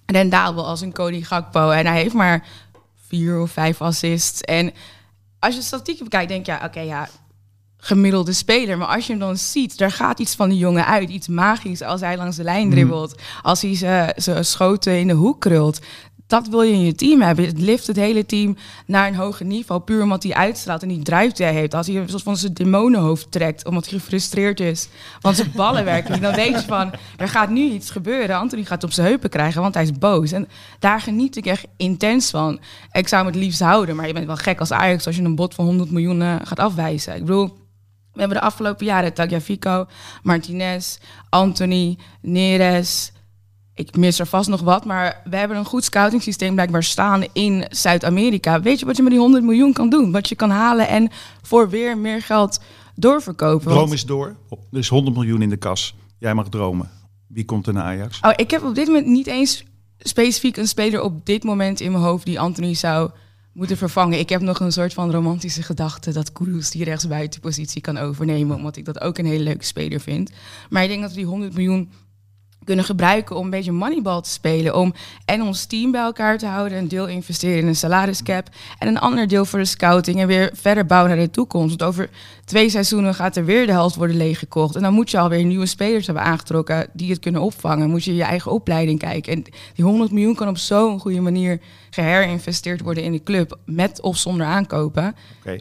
rendabel 0.05 0.65
als 0.65 0.81
een 0.81 0.93
Cody 0.93 1.23
Gakpo. 1.23 1.69
En 1.69 1.85
hij 1.85 2.01
heeft 2.01 2.13
maar 2.13 2.47
vier 3.13 3.41
of 3.41 3.51
vijf 3.51 3.81
assists. 3.81 4.41
En 4.41 4.73
als 5.39 5.53
je 5.53 5.59
de 5.59 5.65
statistieken 5.65 6.03
bekijkt, 6.03 6.29
denk 6.29 6.45
je, 6.45 6.51
ja, 6.51 6.65
oké, 6.65 6.79
ja, 6.79 7.09
gemiddelde 7.77 8.33
speler. 8.33 8.77
Maar 8.77 8.87
als 8.87 9.05
je 9.05 9.11
hem 9.11 9.21
dan 9.21 9.37
ziet, 9.37 9.77
daar 9.77 9.91
gaat 9.91 10.19
iets 10.19 10.35
van 10.35 10.49
die 10.49 10.57
jongen 10.57 10.85
uit. 10.85 11.09
Iets 11.09 11.27
magisch 11.27 11.81
als 11.81 12.01
hij 12.01 12.17
langs 12.17 12.35
de 12.35 12.43
lijn 12.43 12.69
dribbelt. 12.69 13.21
Als 13.41 13.61
hij 13.61 13.75
zijn 14.15 14.45
schoten 14.45 14.99
in 14.99 15.07
de 15.07 15.13
hoek 15.13 15.39
krult. 15.39 15.79
Dat 16.27 16.47
wil 16.47 16.61
je 16.61 16.73
in 16.73 16.85
je 16.85 16.95
team 16.95 17.21
hebben. 17.21 17.45
Het 17.45 17.59
lift 17.59 17.87
het 17.87 17.95
hele 17.95 18.25
team 18.25 18.57
naar 18.85 19.07
een 19.07 19.15
hoger 19.15 19.45
niveau. 19.45 19.81
Puur 19.81 20.03
omdat 20.03 20.23
hij 20.23 20.33
uitstraalt 20.33 20.81
en 20.81 20.87
die 20.87 21.03
drive 21.03 21.33
die 21.33 21.45
hij 21.45 21.55
heeft. 21.55 21.73
Als 21.73 21.87
hij 21.87 21.95
een 21.95 22.09
soort 22.09 22.23
van 22.23 22.37
zijn 22.37 22.53
demonenhoofd 22.53 23.31
trekt. 23.31 23.65
Omdat 23.65 23.89
hij 23.89 23.99
gefrustreerd 23.99 24.59
is. 24.59 24.87
Want 25.21 25.35
zijn 25.35 25.51
ballen 25.55 25.85
werken. 25.85 26.21
Dan 26.21 26.35
weet 26.35 26.59
je 26.59 26.67
van, 26.67 26.91
er 27.17 27.27
gaat 27.27 27.49
nu 27.49 27.61
iets 27.63 27.89
gebeuren. 27.89 28.35
Anthony 28.35 28.63
gaat 28.63 28.83
op 28.83 28.91
zijn 28.91 29.07
heupen 29.07 29.29
krijgen, 29.29 29.61
want 29.61 29.73
hij 29.73 29.83
is 29.83 29.91
boos. 29.91 30.31
En 30.31 30.47
daar 30.79 31.01
geniet 31.01 31.35
ik 31.35 31.45
echt 31.45 31.65
intens 31.77 32.29
van. 32.29 32.59
Ik 32.91 33.07
zou 33.07 33.23
hem 33.23 33.33
het 33.33 33.41
liefst 33.41 33.59
houden. 33.59 33.95
Maar 33.95 34.07
je 34.07 34.13
bent 34.13 34.25
wel 34.25 34.35
gek 34.35 34.59
als 34.59 34.71
Ajax 34.71 35.05
als 35.05 35.15
je 35.15 35.23
een 35.23 35.35
bod 35.35 35.53
van 35.53 35.65
100 35.65 35.91
miljoen 35.91 36.21
eh, 36.21 36.35
gaat 36.43 36.59
afwijzen. 36.59 37.15
Ik 37.15 37.25
bedoel... 37.25 37.61
We 38.13 38.19
hebben 38.19 38.37
de 38.37 38.43
afgelopen 38.43 38.85
jaren 38.85 39.13
Tagliafico, 39.13 39.85
Martinez, 40.23 40.97
Anthony, 41.29 41.97
Neres. 42.21 43.11
Ik 43.75 43.95
mis 43.97 44.19
er 44.19 44.25
vast 44.25 44.49
nog 44.49 44.61
wat, 44.61 44.85
maar 44.85 45.21
we 45.29 45.35
hebben 45.35 45.57
een 45.57 45.65
goed 45.65 45.83
scouting 45.83 46.21
systeem 46.21 46.53
blijkbaar 46.53 46.83
staan 46.83 47.23
in 47.33 47.65
Zuid-Amerika. 47.69 48.61
Weet 48.61 48.79
je 48.79 48.85
wat 48.85 48.95
je 48.97 49.03
met 49.03 49.11
die 49.11 49.21
100 49.21 49.43
miljoen 49.43 49.73
kan 49.73 49.89
doen? 49.89 50.11
Wat 50.11 50.29
je 50.29 50.35
kan 50.35 50.49
halen 50.49 50.87
en 50.87 51.09
voor 51.41 51.69
weer 51.69 51.97
meer 51.97 52.21
geld 52.21 52.59
doorverkopen. 52.95 53.65
Want- 53.65 53.77
Droom 53.77 53.93
is 53.93 54.05
door. 54.05 54.35
Dus 54.71 54.87
100 54.89 55.15
miljoen 55.15 55.41
in 55.41 55.49
de 55.49 55.57
kas. 55.57 55.95
Jij 56.17 56.33
mag 56.33 56.49
dromen. 56.49 56.89
Wie 57.27 57.45
komt 57.45 57.67
er 57.67 57.73
naar 57.73 57.83
Ajax? 57.83 58.19
Oh, 58.21 58.31
ik 58.35 58.51
heb 58.51 58.63
op 58.63 58.75
dit 58.75 58.87
moment 58.87 59.05
niet 59.07 59.27
eens 59.27 59.63
specifiek 59.99 60.57
een 60.57 60.67
speler 60.67 61.01
op 61.01 61.25
dit 61.25 61.43
moment 61.43 61.79
in 61.79 61.91
mijn 61.91 62.03
hoofd 62.03 62.25
die 62.25 62.39
Anthony 62.39 62.73
zou 62.73 63.09
moeten 63.53 63.77
vervangen. 63.77 64.19
Ik 64.19 64.29
heb 64.29 64.41
nog 64.41 64.59
een 64.59 64.71
soort 64.71 64.93
van 64.93 65.11
romantische 65.11 65.63
gedachte 65.63 66.11
dat 66.13 66.31
Kudus 66.31 66.69
die 66.71 66.83
rechtsbuitenpositie 66.83 67.81
kan 67.81 67.97
overnemen, 67.97 68.55
omdat 68.55 68.75
ik 68.77 68.85
dat 68.85 69.01
ook 69.01 69.17
een 69.17 69.25
hele 69.25 69.43
leuke 69.43 69.65
speler 69.65 69.99
vind. 69.99 70.31
Maar 70.69 70.83
ik 70.83 70.89
denk 70.89 71.01
dat 71.01 71.09
we 71.09 71.15
die 71.17 71.25
100 71.25 71.53
miljoen 71.53 71.91
kunnen 72.63 72.85
gebruiken 72.85 73.35
om 73.35 73.43
een 73.43 73.49
beetje 73.49 73.71
moneyball 73.71 74.21
te 74.21 74.29
spelen. 74.29 74.75
Om 74.75 74.93
en 75.25 75.41
ons 75.41 75.65
team 75.65 75.91
bij 75.91 76.01
elkaar 76.01 76.37
te 76.37 76.45
houden. 76.45 76.77
Een 76.77 76.87
deel 76.87 77.07
investeren 77.07 77.57
in 77.57 77.67
een 77.67 77.75
salariscap. 77.75 78.49
En 78.79 78.87
een 78.87 78.99
ander 78.99 79.27
deel 79.27 79.45
voor 79.45 79.59
de 79.59 79.65
scouting. 79.65 80.19
En 80.19 80.27
weer 80.27 80.51
verder 80.53 80.85
bouwen 80.85 81.15
naar 81.15 81.25
de 81.25 81.31
toekomst. 81.31 81.69
Want 81.69 81.83
over 81.83 82.09
twee 82.45 82.69
seizoenen 82.69 83.15
gaat 83.15 83.35
er 83.35 83.45
weer 83.45 83.65
de 83.65 83.71
helft 83.71 83.95
worden 83.95 84.17
leeggekocht. 84.17 84.75
En 84.75 84.81
dan 84.81 84.93
moet 84.93 85.11
je 85.11 85.19
alweer 85.19 85.45
nieuwe 85.45 85.65
spelers 85.65 86.05
hebben 86.05 86.23
aangetrokken 86.23 86.87
die 86.93 87.09
het 87.09 87.19
kunnen 87.19 87.41
opvangen. 87.41 87.89
Moet 87.89 88.03
je 88.03 88.15
je 88.15 88.23
eigen 88.23 88.51
opleiding 88.51 88.99
kijken. 88.99 89.33
En 89.33 89.43
die 89.73 89.85
100 89.85 90.11
miljoen 90.11 90.35
kan 90.35 90.47
op 90.47 90.57
zo'n 90.57 90.99
goede 90.99 91.21
manier 91.21 91.59
geherinvesteerd 91.89 92.81
worden 92.81 93.03
in 93.03 93.11
de 93.11 93.23
club. 93.23 93.57
Met 93.65 94.01
of 94.01 94.17
zonder 94.17 94.45
aankopen. 94.45 95.15
Oké. 95.39 95.59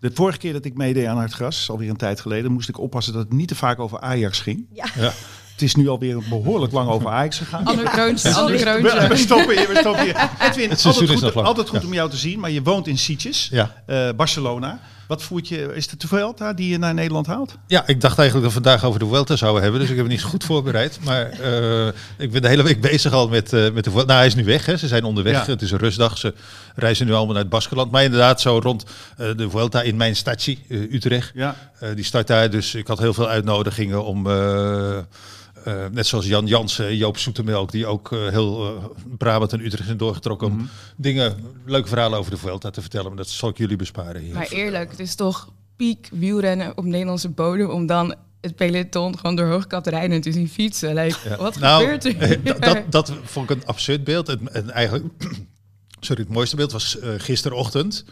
De 0.00 0.10
vorige 0.14 0.38
keer 0.38 0.52
dat 0.52 0.64
ik 0.64 0.76
meedeed 0.76 1.06
aan 1.06 1.16
Hartgras, 1.16 1.70
alweer 1.70 1.90
een 1.90 1.96
tijd 1.96 2.20
geleden, 2.20 2.52
moest 2.52 2.68
ik 2.68 2.78
oppassen 2.78 3.12
dat 3.12 3.22
het 3.22 3.32
niet 3.32 3.48
te 3.48 3.54
vaak 3.54 3.78
over 3.78 4.00
Ajax 4.00 4.40
ging. 4.40 4.66
Ja. 4.72 4.86
Ja. 4.96 5.12
Het 5.58 5.66
is 5.68 5.74
nu 5.74 5.88
alweer 5.88 6.18
behoorlijk 6.28 6.72
lang 6.72 6.88
over 6.88 7.08
Ajax 7.08 7.38
gegaan. 7.38 7.64
Ander 7.64 7.84
kroontje, 7.90 8.34
ander 8.34 8.56
We, 8.56 8.62
kroontje. 8.62 9.08
we 9.08 9.16
stoppen 9.16 9.56
hier, 9.58 9.68
we 9.68 9.76
stoppen 9.76 10.04
hier. 10.04 10.16
Edwin, 10.48 10.70
Het 10.70 10.84
altijd 10.86 11.20
goed, 11.20 11.34
altijd 11.34 11.68
goed 11.68 11.80
Ja. 11.80 11.86
om 11.86 11.94
jou 11.94 12.10
te 12.10 12.16
zien, 12.16 12.40
maar 12.40 12.50
je 12.50 12.62
woont 12.62 12.86
in 12.86 12.98
Sitges, 12.98 13.48
Ja. 13.52 13.82
eh, 13.86 14.08
Barcelona. 14.16 14.80
Wat 15.08 15.22
voert 15.22 15.48
je, 15.48 15.72
is 15.74 15.90
het 15.90 16.00
de 16.00 16.08
Vuelta 16.08 16.52
die 16.52 16.68
je 16.70 16.78
naar 16.78 16.94
Nederland 16.94 17.26
haalt? 17.26 17.54
Ja, 17.66 17.86
ik 17.86 18.00
dacht 18.00 18.18
eigenlijk 18.18 18.48
dat 18.48 18.54
we 18.56 18.62
vandaag 18.64 18.84
over 18.84 19.00
de 19.00 19.06
Vuelta 19.06 19.36
zouden 19.36 19.62
hebben. 19.62 19.80
Dus 19.80 19.90
ik 19.90 19.96
heb 19.96 20.04
het 20.04 20.14
niet 20.14 20.24
goed 20.24 20.44
voorbereid. 20.44 20.98
Maar 21.04 21.30
eh, 21.30 21.86
ik 22.18 22.30
ben 22.32 22.42
de 22.42 22.48
hele 22.48 22.62
week 22.62 22.80
bezig 22.80 23.12
al 23.12 23.28
met, 23.28 23.52
eh, 23.52 23.70
met 23.70 23.84
de 23.84 23.90
Vuelta. 23.90 24.06
Nou, 24.06 24.18
hij 24.18 24.26
is 24.26 24.34
nu 24.34 24.44
weg. 24.44 24.66
Hè. 24.66 24.76
Ze 24.76 24.86
zijn 24.88 25.04
onderweg. 25.04 25.46
Ja. 25.46 25.52
Het 25.52 25.62
is 25.62 25.70
een 25.70 25.78
rustdag. 25.78 26.18
Ze 26.18 26.34
reizen 26.74 27.06
nu 27.06 27.12
allemaal 27.12 27.32
naar 27.32 27.42
het 27.42 27.50
Baskeland. 27.52 27.90
Maar 27.90 28.04
inderdaad, 28.04 28.40
zo 28.40 28.58
rond 28.62 28.84
eh, 29.16 29.26
de 29.36 29.50
Vuelta 29.50 29.82
in 29.82 29.96
mijn 29.96 30.16
stadje, 30.16 30.56
Utrecht. 30.68 31.30
Ja. 31.34 31.56
Eh, 31.78 31.88
die 31.94 32.04
start 32.04 32.26
daar. 32.26 32.50
Dus 32.50 32.74
ik 32.74 32.86
had 32.86 32.98
heel 32.98 33.14
veel 33.14 33.28
uitnodigingen 33.28 34.04
om... 34.04 34.26
eh, 35.64 35.86
net 35.92 36.06
zoals 36.06 36.26
Jan 36.26 36.46
Jansen, 36.46 36.96
Joop 36.96 37.18
Zoetemelk, 37.18 37.70
die 37.70 37.86
ook 37.86 38.12
eh, 38.12 38.28
heel 38.28 38.76
eh, 38.76 38.84
Brabant 39.18 39.52
en 39.52 39.64
Utrecht 39.64 39.84
zijn 39.86 39.96
doorgetrokken 39.96 40.48
Mhm. 40.52 40.58
om 40.60 40.68
dingen, 40.96 41.36
leuke 41.66 41.88
verhalen 41.88 42.18
over 42.18 42.30
de 42.30 42.36
Vuelta 42.36 42.70
te 42.70 42.80
vertellen. 42.80 43.06
Maar 43.08 43.16
dat 43.16 43.28
zal 43.28 43.48
ik 43.48 43.58
jullie 43.58 43.76
besparen 43.76 44.22
hier. 44.22 44.34
Maar 44.34 44.48
eerlijk, 44.48 44.90
het 44.90 45.00
is 45.00 45.14
toch 45.14 45.52
piek 45.76 46.08
wielrennen 46.12 46.76
op 46.76 46.84
Nederlandse 46.84 47.28
bodem 47.28 47.70
om 47.70 47.86
dan 47.86 48.14
het 48.40 48.56
peloton 48.56 49.18
gewoon 49.18 49.36
door 49.36 49.46
Hoogkaterijnen 49.46 50.20
te 50.20 50.32
zien 50.32 50.48
fietsen. 50.48 50.94
Like, 50.94 51.28
Ja. 51.28 51.36
Wat 51.36 51.58
Nou, 51.58 51.80
gebeurt 51.82 52.04
er? 52.04 52.42
dat, 52.44 52.62
dat, 52.62 52.92
dat 52.92 53.12
vond 53.24 53.50
ik 53.50 53.56
een 53.56 53.66
absurd 53.66 54.04
beeld. 54.04 54.28
En, 54.28 54.54
en 54.54 54.70
eigenlijk, 54.70 55.06
sorry, 56.00 56.22
het 56.22 56.32
mooiste 56.32 56.56
beeld 56.56 56.72
was 56.72 56.98
eh, 56.98 57.10
gisterochtend. 57.16 58.04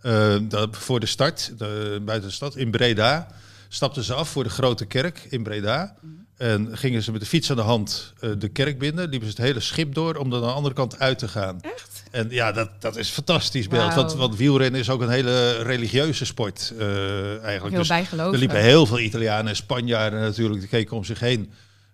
eh, 0.00 0.36
dat, 0.42 0.76
voor 0.76 1.00
de 1.00 1.06
start, 1.06 1.52
de, 1.58 2.00
buiten 2.04 2.28
de 2.28 2.34
stad, 2.34 2.56
in 2.56 2.70
Breda. 2.70 3.28
Stapten 3.68 4.04
ze 4.04 4.14
af 4.14 4.28
voor 4.28 4.44
de 4.44 4.50
grote 4.50 4.84
kerk 4.86 5.26
in 5.30 5.42
Breda. 5.42 5.96
En 6.36 6.78
gingen 6.78 7.02
ze 7.02 7.12
met 7.12 7.20
de 7.20 7.26
fiets 7.26 7.50
aan 7.50 7.56
de 7.56 7.62
hand 7.62 8.12
eh, 8.20 8.30
de 8.38 8.48
kerk 8.48 8.78
binnen. 8.78 9.08
Liepen 9.08 9.28
ze 9.28 9.34
het 9.36 9.44
hele 9.44 9.60
schip 9.60 9.94
door 9.94 10.16
om 10.16 10.30
dan 10.30 10.42
aan 10.42 10.48
de 10.48 10.54
andere 10.54 10.74
kant 10.74 10.98
uit 10.98 11.18
te 11.18 11.28
gaan. 11.28 11.60
Echt? 11.60 12.02
En 12.10 12.26
ja, 12.30 12.52
dat, 12.52 12.70
dat 12.78 12.96
is 12.96 13.08
een 13.08 13.14
fantastisch 13.14 13.68
beeld. 13.68 13.94
Want, 13.94 14.14
want 14.14 14.36
wielrennen 14.36 14.80
is 14.80 14.90
ook 14.90 15.00
een 15.00 15.08
hele 15.08 15.62
religieuze 15.62 16.24
sport 16.24 16.72
eh, 16.78 17.42
eigenlijk. 17.42 17.70
Heel 17.70 17.78
Dus 17.78 17.88
bijgelovig. 17.88 18.32
er 18.32 18.38
liepen 18.38 18.60
heel 18.60 18.86
veel 18.86 18.98
Italianen 18.98 19.48
en 19.48 19.56
Spanjaarden 19.56 20.20
natuurlijk. 20.20 20.60
Die 20.60 20.68
keken 20.68 20.96
om 20.96 21.04
zich 21.04 21.20
heen. 21.20 21.52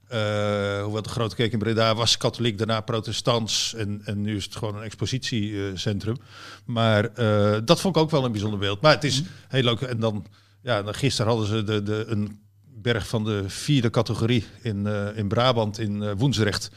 Eh 0.08 0.82
hoewel 0.82 1.02
de 1.02 1.08
grote 1.08 1.34
kerk 1.34 1.52
in 1.52 1.58
Breda 1.58 1.94
was 1.94 2.16
katholiek, 2.16 2.58
daarna 2.58 2.80
protestants. 2.80 3.74
En, 3.74 4.00
en 4.04 4.20
nu 4.20 4.36
is 4.36 4.44
het 4.44 4.56
gewoon 4.56 4.76
een 4.76 4.82
expositiecentrum. 4.82 6.16
Maar 6.64 7.14
dat 7.64 7.80
vond 7.80 7.96
ik 7.96 8.02
ook 8.02 8.10
wel 8.10 8.24
een 8.24 8.32
bijzonder 8.32 8.58
beeld. 8.58 8.80
Maar 8.80 8.94
het 8.94 9.04
is 9.04 9.22
heel 9.48 9.62
leuk. 9.62 9.80
En 9.80 10.00
dan, 10.00 10.26
ja, 10.62 10.82
dan 10.82 10.94
gisteren 10.94 11.30
hadden 11.30 11.48
ze 11.48 11.64
de, 11.64 11.82
de, 11.82 12.04
een 12.08 12.40
berg 12.82 13.08
van 13.08 13.24
de 13.24 13.44
vierde 13.46 13.90
categorie 13.90 14.44
in, 14.62 14.86
eh, 14.86 15.16
in 15.16 15.28
Brabant, 15.28 15.78
in 15.78 16.02
eh, 16.02 16.12
Woensrecht. 16.16 16.70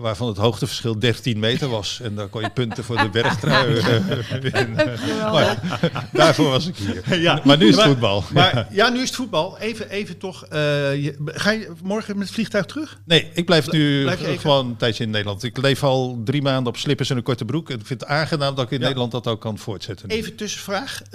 Waarvan 0.00 0.28
het 0.28 0.36
hoogteverschil 0.36 0.98
13 0.98 1.38
meter 1.38 1.68
was. 1.68 2.00
En 2.02 2.14
daar 2.14 2.28
kon 2.28 2.40
je 2.42 2.50
punten 2.50 2.84
voor 2.84 2.96
de 2.96 3.08
bergtrui 3.08 3.76
eh, 3.78 4.40
winnen. 4.40 4.98
Maar 5.32 5.78
daarvoor 6.12 6.50
was 6.50 6.66
ik 6.66 6.76
hier. 6.76 7.18
Ja, 7.20 7.40
Maar 7.44 7.56
nu 7.58 7.68
is 7.68 7.76
het 7.76 7.84
voetbal. 7.84 8.24
Maar 8.32 8.66
ja, 8.70 8.88
nu 8.88 9.00
is 9.00 9.06
het 9.06 9.16
voetbal. 9.16 9.58
Even, 9.58 9.88
even 9.90 10.18
toch. 10.18 10.44
eh, 10.44 10.58
je, 11.04 11.16
ga 11.24 11.50
je 11.50 11.70
morgen 11.82 12.14
met 12.16 12.26
het 12.26 12.34
vliegtuig 12.34 12.64
terug? 12.66 12.98
Nee, 13.04 13.30
ik 13.34 13.44
blijf 13.46 13.70
nu 13.70 14.02
Blijf 14.02 14.20
je 14.20 14.26
even? 14.26 14.40
gewoon 14.40 14.66
een 14.66 14.76
tijdje 14.76 15.04
in 15.04 15.10
Nederland. 15.10 15.42
Ik 15.42 15.56
leef 15.56 15.82
al 15.84 16.20
drie 16.24 16.42
maanden 16.42 16.66
op 16.72 16.76
slippers 16.78 17.10
en 17.10 17.16
een 17.16 17.22
korte 17.22 17.44
broek. 17.44 17.70
En 17.70 17.78
ik 17.80 17.86
vind 17.86 18.00
het 18.00 18.08
aangenaam 18.10 18.54
dat 18.54 18.64
ik 18.64 18.70
in 18.70 18.78
Ja. 18.78 18.84
Nederland 18.84 19.12
dat 19.12 19.26
ook 19.26 19.40
kan 19.40 19.58
voortzetten. 19.58 20.08
nu. 20.08 20.14
Even 20.14 20.34
tussenvraag. 20.36 21.02
Eh, 21.02 21.10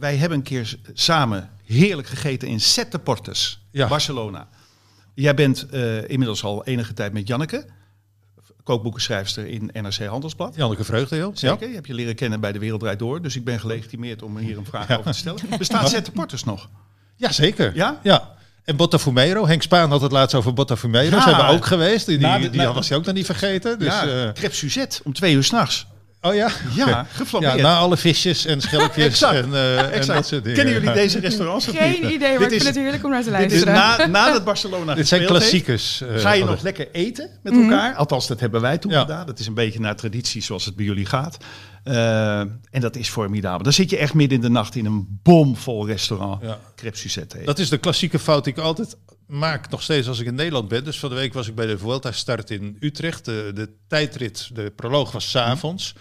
wij 0.00 0.16
hebben 0.16 0.38
een 0.38 0.44
keer 0.44 0.74
samen 0.92 1.50
heerlijk 1.64 2.08
gegeten 2.08 2.48
in 2.48 2.60
Sette 2.60 2.98
Portes, 2.98 3.60
Ja. 3.70 3.88
Barcelona. 3.88 4.48
Jij 5.14 5.34
bent 5.34 5.66
eh, 5.70 6.08
inmiddels 6.10 6.44
al 6.44 6.64
enige 6.64 6.92
tijd 6.92 7.12
met 7.12 7.28
Janneke, 7.28 7.66
kookboekenschrijfster 8.66 9.46
in 9.46 9.70
NRC 9.72 10.06
Handelsblad. 10.06 10.54
Janneke 10.56 10.84
Vreugdeel. 10.84 11.30
Zeker, 11.34 11.68
je 11.68 11.74
hebt 11.74 11.86
je 11.86 11.94
leren 11.94 12.14
kennen 12.14 12.40
bij 12.40 12.52
De 12.52 12.58
Wereld 12.58 12.80
Draait 12.80 12.98
Door. 12.98 13.22
Dus 13.22 13.36
ik 13.36 13.44
ben 13.44 13.60
gelegitimeerd 13.60 14.22
om 14.22 14.36
hier 14.36 14.58
een 14.58 14.64
vraag 14.64 14.90
over 14.98 15.12
te 15.12 15.18
stellen. 15.18 15.40
Bestaat 15.58 15.88
Sette 15.88 16.10
Portes 16.16 16.44
nog? 16.44 16.68
Ja, 17.16 17.32
zeker. 17.32 17.74
Ja? 17.74 18.00
ja. 18.02 18.34
En 18.64 18.76
Botafumeiro. 18.76 19.46
Henk 19.46 19.62
Spaan 19.62 19.90
had 19.90 20.00
het 20.00 20.12
laatst 20.12 20.34
over 20.34 20.52
Botafumeiro. 20.52 21.16
Ja. 21.16 21.22
Zijn 21.22 21.36
we 21.36 21.42
ook 21.42 21.66
geweest. 21.66 22.06
Die, 22.06 22.50
die, 22.50 22.62
was 22.62 22.88
hij 22.88 22.98
ook 22.98 23.04
nog 23.04 23.14
niet 23.14 23.26
vergeten. 23.26 23.78
Dus, 23.78 23.88
ja, 23.88 24.06
eh, 24.06 24.32
crêpe 24.32 24.54
Suzette 24.54 25.00
om 25.04 25.12
twee 25.12 25.34
uur 25.34 25.44
s'nachts. 25.44 25.86
Oh 26.28 26.34
ja? 26.34 26.50
Ja, 26.74 27.06
geflambeerd. 27.12 27.54
Ja, 27.56 27.62
na 27.62 27.76
alle 27.78 27.96
visjes 27.96 28.44
en 28.46 28.60
schelpjes 28.60 29.04
Exact, 29.12 29.34
en, 29.34 29.54
eh, 29.54 29.98
en 30.00 30.06
dat 30.06 30.26
soort 30.26 30.42
dingen. 30.44 30.56
Kennen 30.56 30.74
jullie 30.74 30.92
deze 30.92 31.18
restaurants 31.18 31.68
of 31.68 31.72
niet? 31.72 31.82
Geen 31.82 32.12
idee, 32.12 32.38
maar 32.38 32.38
Dit 32.38 32.52
ik 32.52 32.56
is- 32.56 32.62
vind 32.62 32.74
het 32.74 32.74
heerlijk 32.84 33.04
om 33.04 33.10
naar 33.10 33.22
te 33.22 33.30
Dit 33.30 33.52
is 33.52 33.64
luisteren. 33.64 34.10
na, 34.10 34.24
nadat 34.24 34.44
Barcelona 34.44 34.94
Dit 34.94 35.08
zijn 35.08 35.26
klassiekers. 35.26 36.00
eh, 36.00 36.18
Ga 36.18 36.32
je 36.32 36.44
nog 36.44 36.62
lekker 36.62 36.88
eten 36.92 37.30
met 37.42 37.52
elkaar? 37.52 37.94
Althans, 37.94 38.26
dat 38.26 38.40
hebben 38.40 38.60
wij 38.60 38.78
toen 38.78 38.90
Ja. 38.92 39.00
gedaan. 39.00 39.26
Dat 39.26 39.38
is 39.38 39.46
een 39.46 39.54
beetje 39.54 39.80
naar 39.80 39.96
traditie 39.96 40.42
zoals 40.42 40.64
het 40.64 40.76
bij 40.76 40.84
jullie 40.84 41.06
gaat. 41.06 41.36
Eh, 41.84 42.38
en 42.40 42.80
dat 42.80 42.96
is 42.96 43.08
formidabel. 43.08 43.62
Dan 43.62 43.72
zit 43.72 43.90
je 43.90 43.96
echt 43.96 44.14
midden 44.14 44.36
in 44.38 44.42
de 44.44 44.50
nacht 44.50 44.74
in 44.74 44.86
een 44.86 45.20
bomvol 45.22 45.86
restaurant. 45.86 46.42
Ja. 46.42 46.58
Crêpe 46.84 46.90
Suzette. 46.96 47.34
eten. 47.34 47.46
Dat 47.46 47.58
is 47.58 47.68
de 47.68 47.78
klassieke 47.78 48.18
fout 48.18 48.44
die 48.44 48.52
ik 48.52 48.58
altijd 48.58 48.96
maak, 49.26 49.70
nog 49.70 49.82
steeds 49.82 50.08
als 50.08 50.18
ik 50.20 50.26
in 50.26 50.34
Nederland 50.34 50.68
ben. 50.68 50.84
Dus 50.84 50.98
van 50.98 51.08
de 51.08 51.14
week 51.14 51.32
was 51.34 51.48
ik 51.48 51.54
bij 51.54 51.66
de 51.66 51.78
Vuelta 51.78 52.12
start 52.12 52.50
in 52.50 52.76
Utrecht. 52.80 53.24
De, 53.24 53.50
de 53.54 53.68
tijdrit, 53.88 54.50
de 54.52 54.72
proloog 54.76 55.12
was 55.12 55.30
s'avonds. 55.30 55.94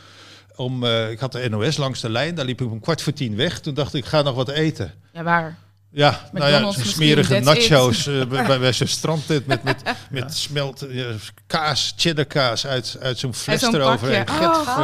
Om, 0.56 0.84
eh, 0.84 1.12
ik 1.12 1.20
had 1.20 1.32
de 1.32 1.50
NOS 1.50 1.78
langs 1.78 2.02
de 2.02 2.10
lijn, 2.10 2.36
daar 2.36 2.46
liep 2.46 2.62
ik 2.62 2.72
om 2.72 2.80
kwart 2.80 3.02
voor 3.02 3.14
tien 3.14 3.36
weg. 3.36 3.60
Toen 3.60 3.74
dacht 3.74 3.94
ik, 3.94 4.04
ik 4.04 4.10
ga 4.10 4.22
nog 4.22 4.36
wat 4.36 4.50
eten. 4.50 4.94
Ja, 5.14 5.24
waar? 5.24 5.58
Ja, 5.96 6.30
nou 6.32 6.52
ja, 6.52 6.72
smerige 6.72 7.40
nachos 7.40 8.08
eh, 8.08 8.26
bij, 8.30 8.46
bij, 8.46 8.60
bij 8.60 8.74
zo'n 8.74 8.88
strandtent 8.88 9.46
met, 9.46 9.64
met, 9.64 9.82
met 10.10 10.36
smelt, 10.36 10.82
eh, 10.82 11.06
kaas, 11.48 11.94
cheddarkaas 11.98 12.68
uit, 12.68 12.98
uit 13.02 13.20
zo'n 13.20 13.34
fles 13.34 13.62
eroverheen. 13.62 14.30
Oh, 14.30 14.78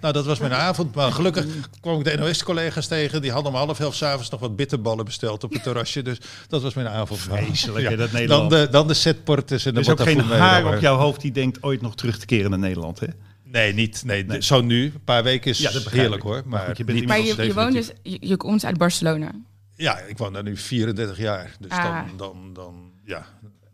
nou, 0.00 0.12
dat 0.12 0.26
was 0.26 0.38
mijn 0.38 0.52
avond. 0.52 0.94
Maar 0.94 1.12
gelukkig 1.12 1.44
kwam 1.80 1.98
ik 1.98 2.04
de 2.04 2.16
NOS-collega's 2.16 2.86
tegen. 2.86 3.22
Die 3.22 3.32
hadden 3.32 3.52
om 3.52 3.58
half 3.58 3.80
elf 3.80 3.94
s'avonds 3.94 4.30
nog 4.30 4.40
wat 4.40 4.56
bitterballen 4.56 5.04
besteld 5.04 5.44
op 5.44 5.52
het 5.52 5.62
terrasje. 5.62 6.02
Dus 6.02 6.18
dat 6.48 6.62
was 6.62 6.74
mijn 6.74 6.88
avond. 6.88 7.20
Vreselijk, 7.20 7.88
hè, 7.88 7.96
dat 7.96 8.10
Dan 8.10 8.20
Nederland. 8.20 8.50
de, 8.50 8.68
dan 8.70 8.86
de 8.88 8.94
setportes 8.94 9.64
en 9.64 9.70
er 9.70 9.74
de 9.74 9.80
is 9.80 9.88
ook 9.88 10.00
geen 10.00 10.20
haar 10.20 10.74
op 10.74 10.80
jouw 10.80 10.96
hoofd 10.96 11.20
die 11.20 11.32
denkt 11.32 11.62
ooit 11.62 11.80
nog 11.80 11.94
terug 11.94 12.18
te 12.18 12.26
keren 12.26 12.50
naar 12.50 12.58
Nederland. 12.58 13.00
Hè? 13.00 13.06
Nee, 13.50 13.74
niet. 13.74 14.02
Nee, 14.04 14.42
zo 14.42 14.60
nu. 14.60 14.84
Een 14.84 15.04
paar 15.04 15.22
weken 15.22 15.50
is 15.50 15.58
Ja, 15.58 15.70
heerlijk 15.90 16.14
ik. 16.14 16.22
hoor. 16.22 16.42
Maar, 16.46 16.66
goed, 16.66 16.76
je 16.76 16.84
bent 16.84 16.98
niet 16.98 17.08
Maar 17.08 17.18
je, 17.18 17.24
definitief. 17.24 17.54
je 17.54 17.60
woont 17.60 17.72
dus, 17.72 17.90
je, 18.02 18.16
je 18.28 18.36
komt 18.36 18.64
uit 18.64 18.78
Barcelona. 18.78 19.32
Ja, 19.74 19.98
ik 19.98 20.18
woon 20.18 20.32
daar 20.32 20.42
nu 20.42 20.56
34 20.56 21.18
jaar. 21.18 21.56
Dus 21.60 21.70
Ah. 21.70 22.06
dan, 22.06 22.16
dan, 22.16 22.52
dan, 22.52 22.90
ja. 23.04 23.26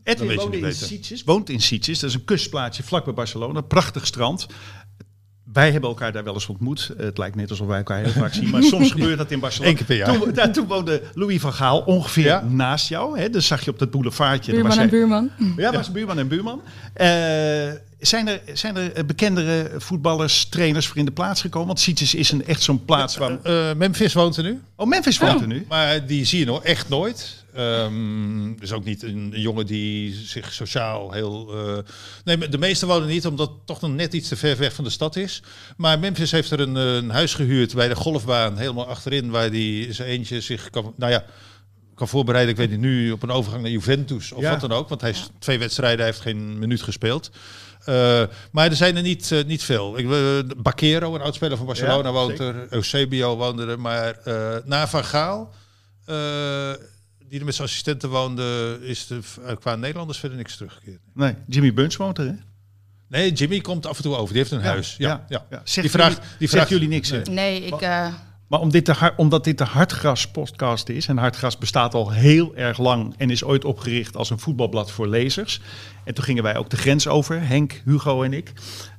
Edwin 0.03 0.29
je 0.31 0.35
niet 0.35 0.55
in 0.55 0.61
beter. 0.61 0.87
Sitges. 0.87 1.23
Woont 1.25 1.51
in 1.51 1.61
Sitges. 1.61 1.99
Dat 1.99 2.11
is 2.11 2.17
een 2.17 2.25
kustplaatsje 2.25 2.83
vlak 2.83 3.05
bij 3.05 3.15
Barcelona. 3.15 3.61
Prachtig 3.61 4.07
strand. 4.07 4.47
Wij 5.55 5.71
hebben 5.71 5.91
elkaar 5.91 6.13
daar 6.13 6.25
wel 6.25 6.35
eens 6.35 6.47
ontmoet. 6.47 6.91
Eh, 6.99 7.05
Het 7.05 7.19
lijkt 7.19 7.37
net 7.37 7.51
alsof 7.51 7.67
wij 7.67 7.77
elkaar 7.77 8.03
heel 8.03 8.13
vaak 8.13 8.35
zien. 8.35 8.51
Maar 8.51 8.63
soms 8.63 8.91
gebeurt 8.97 9.19
dat 9.19 9.31
in 9.31 9.41
Barcelona. 9.41 9.71
Eén 9.71 9.77
keer 9.77 9.87
per 9.87 9.97
jaar. 9.97 10.19
Toen, 10.19 10.33
daar, 10.33 10.53
toen 10.53 10.67
woonde 10.67 11.03
Louis 11.15 11.41
van 11.41 11.53
Gaal 11.53 11.81
ongeveer 11.81 12.25
Ja. 12.25 12.45
naast 12.49 12.89
jou. 12.89 13.19
Hè? 13.19 13.31
Dus 13.31 13.47
zag 13.47 13.65
je 13.65 13.71
op 13.71 13.79
dat 13.79 13.91
boulevardje. 13.91 14.53
Buurman 14.53 14.69
was 14.71 14.79
en 14.81 14.89
hij- 14.89 14.99
buurman. 14.99 15.31
Ja, 15.57 15.73
was 15.73 15.93
buurman 15.93 16.19
en 16.19 16.29
buurman. 16.29 16.63
Eh, 16.93 17.07
zijn, 18.01 18.29
er, 18.29 18.41
zijn 18.53 18.77
er 18.77 18.93
eh, 18.93 19.05
bekendere 19.05 19.71
voetballers, 19.79 20.45
trainers 20.49 20.87
voor 20.87 20.97
in 20.97 21.05
de 21.05 21.11
plaats 21.11 21.41
gekomen? 21.41 21.67
Want 21.67 21.81
Sitges 21.81 22.15
is 22.15 22.33
een, 22.33 22.47
echt 22.47 22.63
zo'n 22.63 22.85
plaats 22.85 23.17
waar... 23.17 23.39
Eh, 23.43 23.75
Memphis 23.77 24.13
woont 24.13 24.37
er 24.37 24.43
nu. 24.43 24.61
Oh, 24.77 24.87
Memphis 24.87 25.19
woont 25.19 25.41
er 25.41 25.47
nu. 25.47 25.67
Maar 25.69 26.07
die 26.07 26.25
zie 26.25 26.39
je 26.39 26.45
nog 26.45 26.63
echt 26.65 26.89
nooit. 26.89 27.44
Ehm 27.55 28.55
dus 28.59 28.73
ook 28.73 28.85
niet 28.85 29.03
een, 29.03 29.31
een 29.35 29.41
jongen 29.41 29.67
die 29.67 30.15
zich 30.15 30.53
sociaal 30.53 31.13
heel. 31.13 31.53
eh, 31.55 31.79
nee, 32.25 32.49
de 32.49 32.59
meeste 32.59 32.87
wonen 32.87 33.09
niet, 33.09 33.27
omdat 33.27 33.49
het 33.49 33.67
toch 33.67 33.81
nog 33.81 33.91
net 33.95 34.13
iets 34.15 34.29
te 34.29 34.37
ver 34.37 34.57
weg 34.57 34.75
van 34.75 34.85
de 34.85 34.91
stad 34.91 35.17
is. 35.17 35.43
Maar 35.77 35.99
Memphis 35.99 36.31
heeft 36.31 36.51
er 36.51 36.61
een, 36.61 36.75
een 36.75 37.11
huis 37.11 37.35
gehuurd 37.35 37.75
bij 37.75 37.89
de 37.89 37.95
golfbaan, 37.97 38.57
helemaal 38.59 38.87
achterin, 38.89 39.31
waar 39.31 39.51
die 39.51 39.93
zijn 39.93 40.09
eentje 40.09 40.41
zich 40.41 40.71
kan. 40.71 40.95
Nou 40.97 41.13
ja. 41.13 41.25
Kan 41.95 42.09
voorbereiden, 42.09 42.53
ik 42.53 42.59
weet 42.61 42.71
niet 42.71 42.81
nu, 42.81 43.11
op 43.13 43.23
een 43.23 43.31
overgang 43.31 43.63
naar 43.63 43.71
Juventus 43.71 44.33
of 44.33 44.41
Ja. 44.43 44.51
wat 44.51 44.61
dan 44.61 44.73
ook. 44.73 44.89
Want 44.89 45.01
hij 45.01 45.11
is 45.11 45.29
twee 45.39 45.59
wedstrijden, 45.59 45.99
hij 45.99 46.07
heeft 46.07 46.21
geen 46.21 46.59
minuut 46.59 46.83
gespeeld. 46.83 47.31
Eh, 47.85 48.23
maar 48.53 48.67
er 48.71 48.77
zijn 48.77 48.97
er 48.97 49.03
niet, 49.03 49.33
eh, 49.33 49.45
niet 49.45 49.63
veel. 49.63 49.99
Ik, 49.99 50.05
uh, 50.07 50.39
Bakero, 50.57 51.15
een 51.15 51.21
oudspeler 51.21 51.57
van 51.57 51.67
Barcelona, 51.67 52.09
Ja, 52.09 52.13
woont 52.15 52.31
zeker. 52.37 52.55
er. 52.57 52.67
Eusebio 52.71 53.37
woonde 53.37 53.67
er. 53.67 53.81
Maar 53.81 54.19
eh, 54.25 54.57
na 54.65 54.89
Van 54.89 55.05
Gaal, 55.05 55.51
eh, 56.05 56.71
die 57.29 57.39
er 57.39 57.45
met 57.45 57.55
zijn 57.55 57.69
assistenten 57.69 58.09
woonde, 58.09 58.79
is 58.83 59.11
er 59.11 59.25
eh, 59.47 59.57
qua 59.57 59.75
Nederlanders 59.77 60.19
verder 60.19 60.39
niks 60.39 60.57
teruggekeerd. 60.57 61.01
Nee, 61.15 61.35
Jimmy 61.49 61.75
Bunch 61.75 61.97
woont 61.97 62.19
er, 62.19 62.25
hè? 62.27 62.33
Nee, 63.09 63.33
Jimmy 63.33 63.61
komt 63.61 63.87
af 63.87 63.97
en 63.97 64.03
toe 64.03 64.17
over. 64.17 64.29
Die 64.35 64.37
heeft 64.43 64.51
een 64.51 64.63
huis. 64.63 64.95
Ja, 64.99 65.25
ja. 65.29 65.47
Zegt 65.65 65.81
Die 65.81 65.91
vraagt, 65.91 66.13
jullie, 66.17 66.29
die 66.39 66.39
zegt 66.39 66.51
vraagt 66.53 66.69
jullie 66.69 66.89
niks, 66.89 67.11
hè? 67.11 67.21
Nee, 67.23 67.65
ik... 67.65 67.81
eh, 67.81 68.15
Maar 68.49 68.61
om 68.61 68.71
dit 68.71 68.87
de, 68.87 68.93
har- 68.93 69.15
omdat 69.17 69.45
dit 69.45 69.59
de 69.59 69.65
Hartgras 69.65 70.29
podcast 70.31 70.89
is, 70.89 71.09
en 71.09 71.17
Hartgras 71.19 71.59
bestaat 71.59 71.95
al 71.95 72.11
heel 72.11 72.57
erg 72.57 72.79
lang 72.79 73.15
en 73.17 73.31
is 73.31 73.45
ooit 73.45 73.65
opgericht 73.65 74.17
als 74.17 74.31
een 74.31 74.39
voetbalblad 74.39 74.91
voor 74.91 75.09
lezers. 75.09 75.61
En 76.05 76.15
toen 76.15 76.25
gingen 76.25 76.43
wij 76.43 76.57
ook 76.57 76.71
de 76.71 76.77
grens 76.77 77.07
over, 77.09 77.47
Henk, 77.47 77.83
Hugo 77.85 78.23
en 78.23 78.33
ik. 78.33 78.53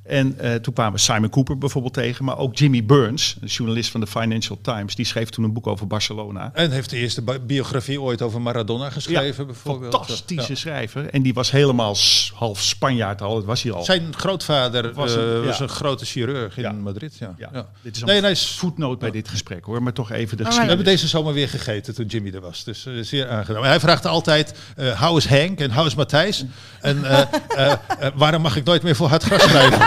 En 0.04 0.40
eh, 0.40 0.54
toen 0.56 0.74
kwamen 0.74 0.94
we 0.94 1.00
Simon 1.00 1.30
Cooper 1.30 1.58
bijvoorbeeld 1.58 1.94
tegen, 1.94 2.26
maar 2.26 2.38
ook 2.38 2.56
Jimmy 2.58 2.86
Burns, 2.86 3.38
een 3.42 3.48
journalist 3.48 3.92
van 3.92 4.00
de 4.00 4.08
Financial 4.08 4.60
Times, 4.62 4.96
die 4.96 5.06
schreef 5.06 5.30
toen 5.30 5.44
een 5.44 5.54
boek 5.54 5.68
over 5.68 5.88
Barcelona. 5.88 6.52
En 6.54 6.72
heeft 6.72 6.90
de 6.90 6.98
eerste 6.98 7.22
bi- 7.22 7.40
biografie 7.40 8.02
ooit 8.02 8.22
over 8.22 8.42
Maradona 8.42 8.90
geschreven, 8.90 9.46
bijvoorbeeld. 9.46 9.94
fantastische 9.96 10.52
Ja. 10.52 10.58
schrijver. 10.58 11.10
En 11.10 11.22
die 11.22 11.34
was 11.34 11.52
helemaal 11.52 11.96
half 12.34 12.62
Spanjaard 12.62 13.22
al, 13.22 13.36
dat 13.36 13.46
was 13.46 13.64
hij 13.64 13.72
al. 13.72 13.84
Zijn 13.84 14.14
grootvader 14.16 14.84
Was 14.94 15.14
was, 15.14 15.24
een- 15.24 15.46
was 15.46 15.60
een 15.60 15.70
grote 15.70 16.06
chirurg 16.06 16.58
in 16.58 16.64
Ja. 16.64 16.72
Madrid. 16.72 17.18
Ja. 17.20 17.36
ja, 17.38 17.50
Ja. 17.54 17.68
Dit 17.82 17.96
is 17.96 18.02
een 18.02 18.08
Nee, 18.08 18.22
nee, 18.22 18.32
is- 18.32 18.48
voetnoot 18.58 19.00
bij 19.00 19.12
dit 19.12 19.28
gesprek 19.30 19.64
hoor, 19.66 19.84
maar 19.84 19.94
toch 19.94 20.12
even 20.12 20.20
de 20.20 20.24
Oh, 20.26 20.30
We 20.38 20.46
geschiedenis. 20.46 20.68
hebben 20.68 20.86
deze 20.86 21.08
zomer 21.08 21.34
weer 21.34 21.50
gegeten 21.50 21.96
toen 21.96 22.06
Jimmy 22.06 22.32
er 22.34 22.42
was. 22.42 22.64
Dus 22.64 22.86
eh, 22.86 22.94
zeer 23.02 23.30
aangenaam. 23.30 23.64
En 23.64 23.70
hij 23.70 23.80
vraagt 23.80 24.06
altijd, 24.06 24.54
eh 24.76 25.02
how 25.02 25.18
is 25.18 25.26
Henk 25.26 25.60
en 25.60 25.72
how 25.72 25.86
is 25.86 25.96
Matthijs? 25.96 26.46
En 26.82 26.95
eh, 27.04 27.22
eh, 27.22 27.72
eh, 28.00 28.12
waarom 28.16 28.42
mag 28.42 28.56
ik 28.56 28.64
nooit 28.66 28.84
meer 28.84 28.96
voor 28.96 29.08
hard 29.08 29.24
gras 29.24 29.42
schrijven? 29.44 29.80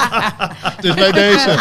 dus 0.84 0.94
bij 0.94 1.12
deze. 1.12 1.58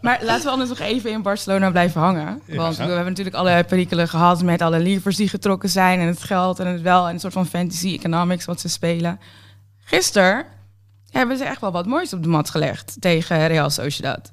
Maar 0.00 0.18
laten 0.22 0.44
we 0.44 0.50
anders 0.50 0.68
nog 0.68 0.78
even 0.78 1.10
in 1.10 1.22
Barcelona 1.22 1.70
blijven 1.70 2.00
hangen. 2.00 2.42
Want 2.46 2.76
we 2.76 2.82
hebben 2.82 3.04
natuurlijk 3.04 3.36
alle 3.36 3.64
perikelen 3.64 4.08
gehad 4.08 4.42
met 4.42 4.62
alle 4.62 4.78
lievers 4.80 5.16
die 5.16 5.28
getrokken 5.28 5.68
zijn 5.68 6.00
en 6.00 6.06
het 6.06 6.22
geld 6.22 6.58
en 6.58 6.66
het 6.66 6.82
wel 6.82 7.06
en 7.08 7.14
een 7.14 7.20
soort 7.20 7.32
van 7.32 7.46
fantasy 7.46 7.94
economics 7.94 8.44
wat 8.44 8.60
ze 8.60 8.68
spelen. 8.68 9.20
Gisteren 9.84 10.44
hebben 11.10 11.36
ze 11.38 11.44
echt 11.44 11.60
wel 11.60 11.72
wat 11.72 11.86
moois 11.86 12.12
op 12.12 12.22
de 12.22 12.28
mat 12.28 12.50
gelegd 12.50 12.96
tegen 13.00 13.46
Real 13.46 13.70
Sociedad. 13.70 14.30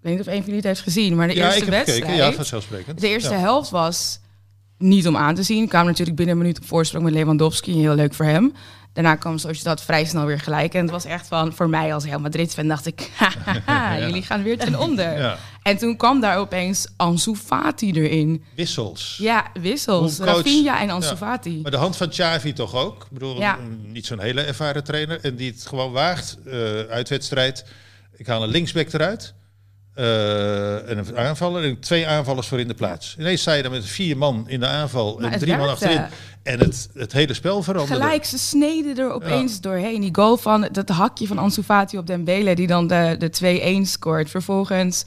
Ik 0.00 0.04
weet 0.04 0.12
niet 0.12 0.20
of 0.20 0.26
een 0.26 0.32
van 0.32 0.44
jullie 0.44 0.56
het 0.56 0.64
heeft 0.64 0.80
gezien, 0.80 1.16
maar 1.16 1.28
de 1.28 1.34
Ja, 1.34 1.44
eerste 1.46 1.70
wedstrijd, 1.70 2.00
gekeken. 2.04 2.24
Ja, 2.24 2.32
vanzelfsprekend. 2.32 3.00
de 3.00 3.08
eerste 3.08 3.32
Ja. 3.34 3.38
helft 3.38 3.70
was 3.70 4.20
niet 4.78 5.06
om 5.08 5.16
aan 5.16 5.34
te 5.34 5.42
zien. 5.42 5.68
Kwam 5.68 5.86
natuurlijk 5.86 6.16
binnen 6.16 6.34
een 6.36 6.40
minuut 6.42 6.58
op 6.58 6.64
voorsprong 6.66 7.04
met 7.04 7.12
Lewandowski, 7.12 7.72
heel 7.80 7.94
leuk 7.94 8.14
voor 8.14 8.24
hem. 8.26 8.52
Daarna 8.92 9.14
kwam 9.14 9.38
Sociedad 9.38 9.82
vrij 9.82 10.04
snel 10.04 10.24
weer 10.26 10.40
gelijk. 10.40 10.74
En 10.74 10.80
het 10.82 10.90
was 10.90 11.04
echt 11.04 11.26
van, 11.26 11.52
voor 11.52 11.68
mij 11.68 11.94
als 11.94 12.04
Real 12.04 12.20
Madrid-fan 12.20 12.68
dacht 12.68 12.86
ik... 12.86 13.10
jullie 14.00 14.22
gaan 14.22 14.42
weer 14.42 14.58
ten 14.58 14.78
onder. 14.80 15.18
Ja. 15.18 15.38
En 15.62 15.76
toen 15.76 15.96
kwam 15.96 16.20
daar 16.20 16.36
opeens 16.38 16.86
Ansu 16.96 17.34
Fati 17.34 17.92
erin. 17.92 18.44
Wissels. 18.54 19.16
Ja, 19.20 19.46
wissels. 19.60 20.18
Rafinha 20.18 20.80
en 20.80 20.90
Ansu 20.90 21.10
Ja. 21.10 21.16
Fati. 21.16 21.58
Maar 21.62 21.70
de 21.70 21.76
hand 21.76 21.96
van 21.96 22.08
Xavi 22.08 22.52
toch 22.52 22.74
ook? 22.74 23.02
Ik 23.02 23.10
bedoel, 23.12 23.42
een- 23.42 23.80
niet 23.92 24.06
zo'n 24.06 24.20
hele 24.20 24.40
ervaren 24.40 24.84
trainer. 24.84 25.20
En 25.24 25.36
die 25.36 25.50
het 25.50 25.66
gewoon 25.66 25.92
waagt, 25.92 26.38
eh 26.46 26.80
uitwedstrijd. 26.90 27.64
Ik 28.16 28.26
haal 28.26 28.42
een 28.42 28.48
linksback 28.48 28.92
eruit. 28.92 29.34
Eh, 29.98 30.90
en 30.90 30.98
een 30.98 31.16
aanvaller 31.16 31.64
en 31.64 31.80
twee 31.80 32.06
aanvallers 32.06 32.46
voor 32.46 32.60
in 32.60 32.68
de 32.68 32.74
plaats. 32.74 33.16
Ineens 33.18 33.40
sta 33.40 33.52
je 33.52 33.62
dan 33.62 33.72
met 33.72 33.86
vier 33.86 34.16
man 34.16 34.44
in 34.48 34.60
de 34.60 34.66
aanval 34.66 35.18
Maar 35.20 35.32
en 35.32 35.38
drie 35.38 35.56
man 35.56 35.68
achterin. 35.68 36.04
En 36.42 36.58
het, 36.58 36.88
het 36.94 37.12
hele 37.12 37.34
spel 37.34 37.62
veranderde. 37.62 38.02
Gelijk, 38.02 38.24
ze 38.24 38.38
sneden 38.38 38.98
er 38.98 39.12
opeens 39.12 39.60
doorheen. 39.60 40.00
Die 40.00 40.14
goal 40.14 40.36
van 40.36 40.68
dat 40.72 40.88
hakje 40.88 41.26
van 41.26 41.38
Ansu 41.38 41.62
Fati 41.62 41.98
op 41.98 42.06
Dembele, 42.06 42.54
die 42.54 42.66
dan 42.66 42.86
de, 42.86 43.16
de 43.18 43.82
2-1 43.84 43.88
scoort. 43.88 44.30
Vervolgens 44.30 45.04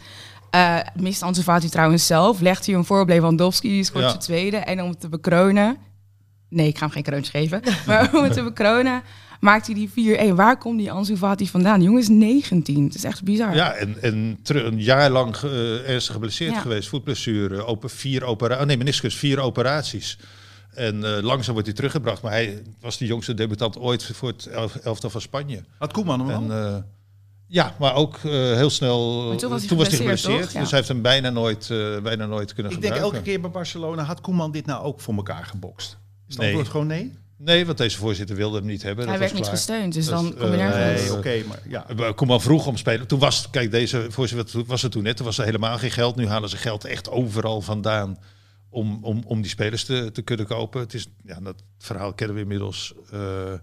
eh, 0.49 0.77
mist 0.95 1.21
Ansu 1.21 1.41
Fati 1.41 1.69
trouwens 1.69 2.05
zelf. 2.05 2.39
Legt 2.39 2.65
hij 2.65 2.75
een 2.75 2.85
voor 2.85 2.99
op 3.01 3.07
Lewandowski, 3.07 3.69
die 3.69 3.83
scoort 3.83 4.03
Ja. 4.03 4.09
zijn 4.09 4.21
tweede. 4.21 4.57
En 4.57 4.81
om 4.81 4.89
het 4.89 4.99
te 4.99 5.09
bekronen... 5.09 5.77
Nee, 6.49 6.67
ik 6.67 6.77
ga 6.77 6.83
hem 6.83 6.93
geen 6.93 7.03
kroontje 7.03 7.31
geven. 7.31 7.61
Maar 7.87 8.09
om 8.13 8.23
het 8.23 8.33
te 8.33 8.43
bekronen 8.43 9.01
maakt 9.41 9.65
hij 9.65 9.75
die 9.75 9.89
4-1. 10.31 10.35
Waar 10.35 10.57
komt 10.57 10.77
die 10.79 10.91
Ansu 10.91 11.17
Fati 11.17 11.47
vandaan? 11.49 11.75
Die 11.79 11.85
jongen 11.87 12.01
is 12.01 12.07
19. 12.09 12.83
Het 12.83 12.95
is 12.95 13.03
echt 13.03 13.23
bizar. 13.23 13.55
Ja, 13.55 13.73
en, 13.73 13.95
en 14.01 14.39
een 14.43 14.81
jaar 14.81 15.09
lang 15.09 15.35
eh, 15.35 15.89
ernstig 15.89 16.13
geblesseerd 16.13 16.53
Ja. 16.53 16.59
geweest. 16.59 16.89
Voetblessure, 16.89 17.65
open 17.65 17.89
vier 17.89 18.23
operaties. 18.23 18.65
nee, 18.65 18.77
meniscus, 18.77 19.15
vier 19.15 19.39
operaties. 19.39 20.17
En 20.73 21.15
eh, 21.15 21.23
langzaam 21.23 21.51
wordt 21.53 21.67
hij 21.67 21.75
teruggebracht. 21.75 22.21
Maar 22.21 22.31
hij 22.31 22.61
was 22.79 22.97
de 22.97 23.05
jongste 23.05 23.33
debutant 23.33 23.77
ooit 23.77 24.03
voor 24.13 24.27
het 24.29 24.45
elf- 24.45 24.75
elftal 24.75 25.09
van 25.09 25.21
Spanje. 25.21 25.63
Had 25.77 25.93
Koeman 25.93 26.19
hem 26.19 26.29
En, 26.29 26.51
al? 26.51 26.57
eh, 26.75 26.77
ja, 27.47 27.75
maar 27.79 27.95
ook 27.95 28.15
eh, 28.15 28.31
heel 28.31 28.69
snel. 28.69 29.27
Maar 29.27 29.37
toen 29.37 29.49
was 29.49 29.59
hij 29.59 29.67
toen 29.69 29.77
geblesseerd, 29.77 30.01
geblesseerd. 30.01 30.41
toch? 30.43 30.51
Ja. 30.51 30.59
Dus 30.59 30.69
hij 30.69 30.77
heeft 30.79 30.91
hem 30.91 31.01
bijna 31.01 31.29
nooit, 31.29 31.69
eh, 31.69 31.99
bijna 32.01 32.25
nooit 32.25 32.53
kunnen 32.53 32.71
Ik 32.71 32.81
denk 32.81 32.93
gebruiken. 32.93 33.01
elke 33.19 33.21
keer 33.21 33.41
bij 33.41 33.49
Barcelona, 33.49 34.03
had 34.03 34.21
Koeman 34.21 34.51
dit 34.51 34.65
nou 34.65 34.83
ook 34.83 34.99
voor 35.01 35.13
elkaar 35.15 35.45
gebokst? 35.45 35.89
Is 35.91 35.97
het 36.27 36.37
Nee. 36.37 36.47
antwoord 36.47 36.69
gewoon 36.69 36.87
nee? 36.87 37.13
Nee, 37.43 37.65
want 37.65 37.77
deze 37.77 37.97
voorzitter 37.97 38.35
wilde 38.35 38.57
hem 38.57 38.65
niet 38.65 38.83
hebben. 38.83 39.03
hij 39.03 39.13
dat 39.13 39.21
werd 39.21 39.33
niet 39.33 39.41
klaar. 39.41 39.55
gesteund, 39.55 39.93
dus 39.93 40.05
Dat 40.05 40.13
dan 40.23 40.33
kom 40.37 40.51
je 40.51 40.57
eh, 40.57 40.57
nergens. 40.57 41.01
Nee, 41.01 41.09
Eh, 41.09 41.17
oké, 41.17 41.47
maar 41.47 41.59
ja. 41.67 41.89
Eh, 41.89 42.13
Koeman 42.13 42.41
vroeg 42.41 42.67
om 42.67 42.77
spelen. 42.77 43.07
Toen 43.07 43.19
was, 43.19 43.49
kijk, 43.49 43.71
deze 43.71 44.05
voorzitter 44.09 44.51
toen 44.51 44.63
was 44.67 44.83
er 44.83 44.89
toen 44.89 45.03
net, 45.03 45.17
toen 45.17 45.25
was 45.25 45.37
er 45.37 45.45
helemaal 45.45 45.77
geen 45.77 45.91
geld. 45.91 46.15
Nu 46.15 46.27
halen 46.27 46.49
ze 46.49 46.57
geld 46.57 46.85
echt 46.85 47.09
overal 47.09 47.61
vandaan 47.61 48.17
om, 48.69 48.99
om, 49.03 49.23
om 49.25 49.41
die 49.41 49.51
spelers 49.51 49.83
te, 49.85 50.09
te 50.11 50.21
kunnen 50.21 50.45
kopen. 50.45 50.81
Het 50.81 50.93
is, 50.93 51.07
ja, 51.23 51.39
dat 51.39 51.63
verhaal 51.77 52.13
kennen 52.13 52.35
we 52.35 52.41
inmiddels. 52.41 52.93
eh, 53.11 53.53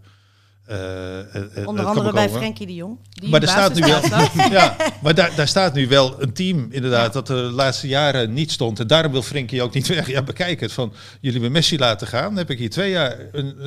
Onder 0.68 1.48
het 1.54 1.66
andere 1.66 1.94
kan 1.94 2.12
bij 2.12 2.25
komen. 2.26 2.40
Frenkie 2.40 2.66
de 2.66 2.75
Jong. 2.75 2.98
Die 3.10 3.28
Maar 3.28 3.42
er 3.42 3.48
staat 3.48 3.75
nu 3.75 3.80
wel, 3.80 4.00
ja, 4.50 4.76
maar 5.02 5.14
daar, 5.14 5.32
daar 5.37 5.48
staat 5.48 5.75
nu 5.75 5.88
wel 5.88 6.22
een 6.22 6.32
team 6.32 6.66
inderdaad 6.70 7.12
dat 7.12 7.26
de 7.26 7.34
laatste 7.34 7.88
jaren 7.88 8.32
niet 8.32 8.50
stond. 8.50 8.80
En 8.80 8.87
daarom 8.87 9.12
wil 9.12 9.22
Frenkie 9.22 9.62
ook 9.62 9.75
niet 9.75 9.87
weg. 9.96 10.06
Ja, 10.10 10.22
bekijk 10.22 10.60
het. 10.60 10.72
Van 10.72 10.92
jullie 11.20 11.40
met 11.40 11.50
Messi 11.50 11.78
laten 11.78 12.06
gaan. 12.06 12.25
Dan 12.28 12.37
heb 12.37 12.50
ik 12.50 12.58
hier 12.58 12.70
twee 12.70 12.90
jaar 12.90 13.16
een, 13.32 13.54
eh, 13.60 13.66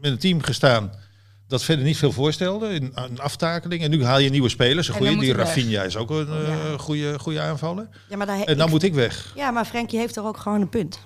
met 0.00 0.10
een 0.10 0.18
team 0.18 0.42
gestaan 0.42 0.92
dat 1.48 1.62
verder 1.64 1.84
niet 1.84 1.96
veel 1.96 2.12
voorstelde. 2.12 2.66
Een, 2.68 2.92
een 2.94 3.20
aftakeling. 3.20 3.82
En 3.82 3.90
nu 3.90 4.04
haal 4.04 4.18
je 4.18 4.30
nieuwe 4.30 4.48
spelers. 4.48 4.88
Een 4.88 4.94
En 4.94 5.00
goede. 5.00 5.18
Die 5.20 5.34
weg. 5.34 5.46
Rafinha 5.46 5.82
is 5.82 5.96
ook 5.96 6.10
een 6.10 6.28
eh, 6.28 6.48
Ja. 6.70 6.78
goede, 6.78 7.18
goede 7.18 7.40
aanvaller. 7.40 7.88
Ja, 8.08 8.16
maar, 8.16 8.26
daar 8.26 8.40
En 8.42 8.56
dan 8.56 8.66
ik- 8.66 8.72
moet 8.72 8.82
ik 8.82 8.94
weg. 8.94 9.32
ja, 9.36 9.50
maar 9.50 9.64
Frenkie 9.64 9.98
heeft 9.98 10.16
er 10.16 10.24
ook 10.24 10.36
gewoon 10.36 10.60
een 10.60 10.68
punt. 10.68 10.98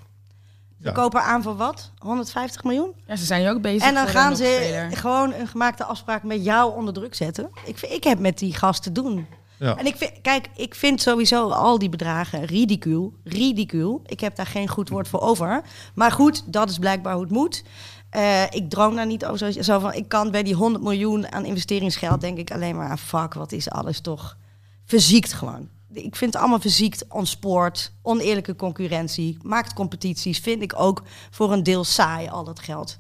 Ze 0.81 0.87
Ja. 0.87 0.93
kopen 0.93 1.23
aan 1.23 1.43
voor 1.43 1.57
wat? 1.57 1.93
150 1.99 2.65
miljoen? 2.65 2.93
Ja, 3.07 3.17
ze 3.17 3.25
zijn 3.25 3.43
nu 3.43 3.49
ook 3.51 3.61
bezig 3.63 3.89
En 3.89 3.95
dan 3.95 4.07
gaan 4.07 4.37
ze 4.37 4.87
gewoon 4.93 5.33
een 5.33 5.47
gemaakte 5.47 5.85
afspraak 5.85 6.23
met 6.23 6.45
jou 6.45 6.75
onder 6.77 6.95
druk 6.95 7.15
zetten. 7.15 7.51
Ik, 7.65 7.79
vind- 7.79 7.93
ik 7.93 8.05
heb 8.05 8.19
met 8.19 8.39
die 8.39 8.55
gasten 8.55 8.93
te 8.93 9.03
doen. 9.03 9.27
Ja. 9.59 9.77
En 9.77 9.87
ik 9.87 9.97
vind, 9.97 10.13
kijk, 10.23 10.49
ik 10.57 10.75
vind 10.75 11.01
sowieso 11.03 11.49
al 11.51 11.79
die 11.79 11.89
bedragen 11.89 12.45
ridicuul. 12.45 13.13
Ridicuul. 13.25 14.03
Ik 14.07 14.21
heb 14.21 14.37
daar 14.37 14.47
geen 14.47 14.69
goed 14.69 14.89
woord 14.89 15.09
voor 15.09 15.21
over. 15.21 15.63
Maar 15.95 16.13
goed, 16.13 16.53
dat 16.53 16.71
is 16.71 16.79
blijkbaar 16.79 17.13
hoe 17.15 17.23
het 17.23 17.33
moet. 17.33 17.65
Eh, 18.11 18.43
ik 18.51 18.71
droom 18.71 18.97
daar 18.97 19.07
niet 19.07 19.25
over. 19.27 19.53
Zo, 19.53 19.63
zo 19.63 19.79
van, 19.79 19.93
ik 19.93 20.09
kan 20.09 20.31
bij 20.31 20.43
die 20.43 20.55
100 20.55 20.85
miljoen 20.85 21.33
aan 21.33 21.45
investeringsgeld 21.45 22.21
denk 22.21 22.39
ik 22.39 22.51
alleen 22.53 22.77
maar 22.77 22.89
aan 22.89 22.99
fuck, 22.99 23.35
wat 23.35 23.53
is 23.53 23.71
alles 23.71 24.01
toch 24.01 24.37
verziekt 24.85 25.33
gewoon. 25.33 25.69
Ik 25.97 26.17
vind 26.17 26.33
het 26.33 26.43
allemaal 26.43 26.61
verziekt, 26.61 27.05
onsport, 27.09 27.93
oneerlijke 28.03 28.57
concurrentie, 28.57 29.39
maakt 29.43 29.73
competities, 29.73 30.39
vind 30.39 30.63
ik 30.63 30.73
ook 30.77 31.03
voor 31.31 31.53
een 31.53 31.63
deel 31.63 31.85
saai 31.85 32.29
al 32.29 32.45
dat 32.45 32.61
geld. 32.61 32.99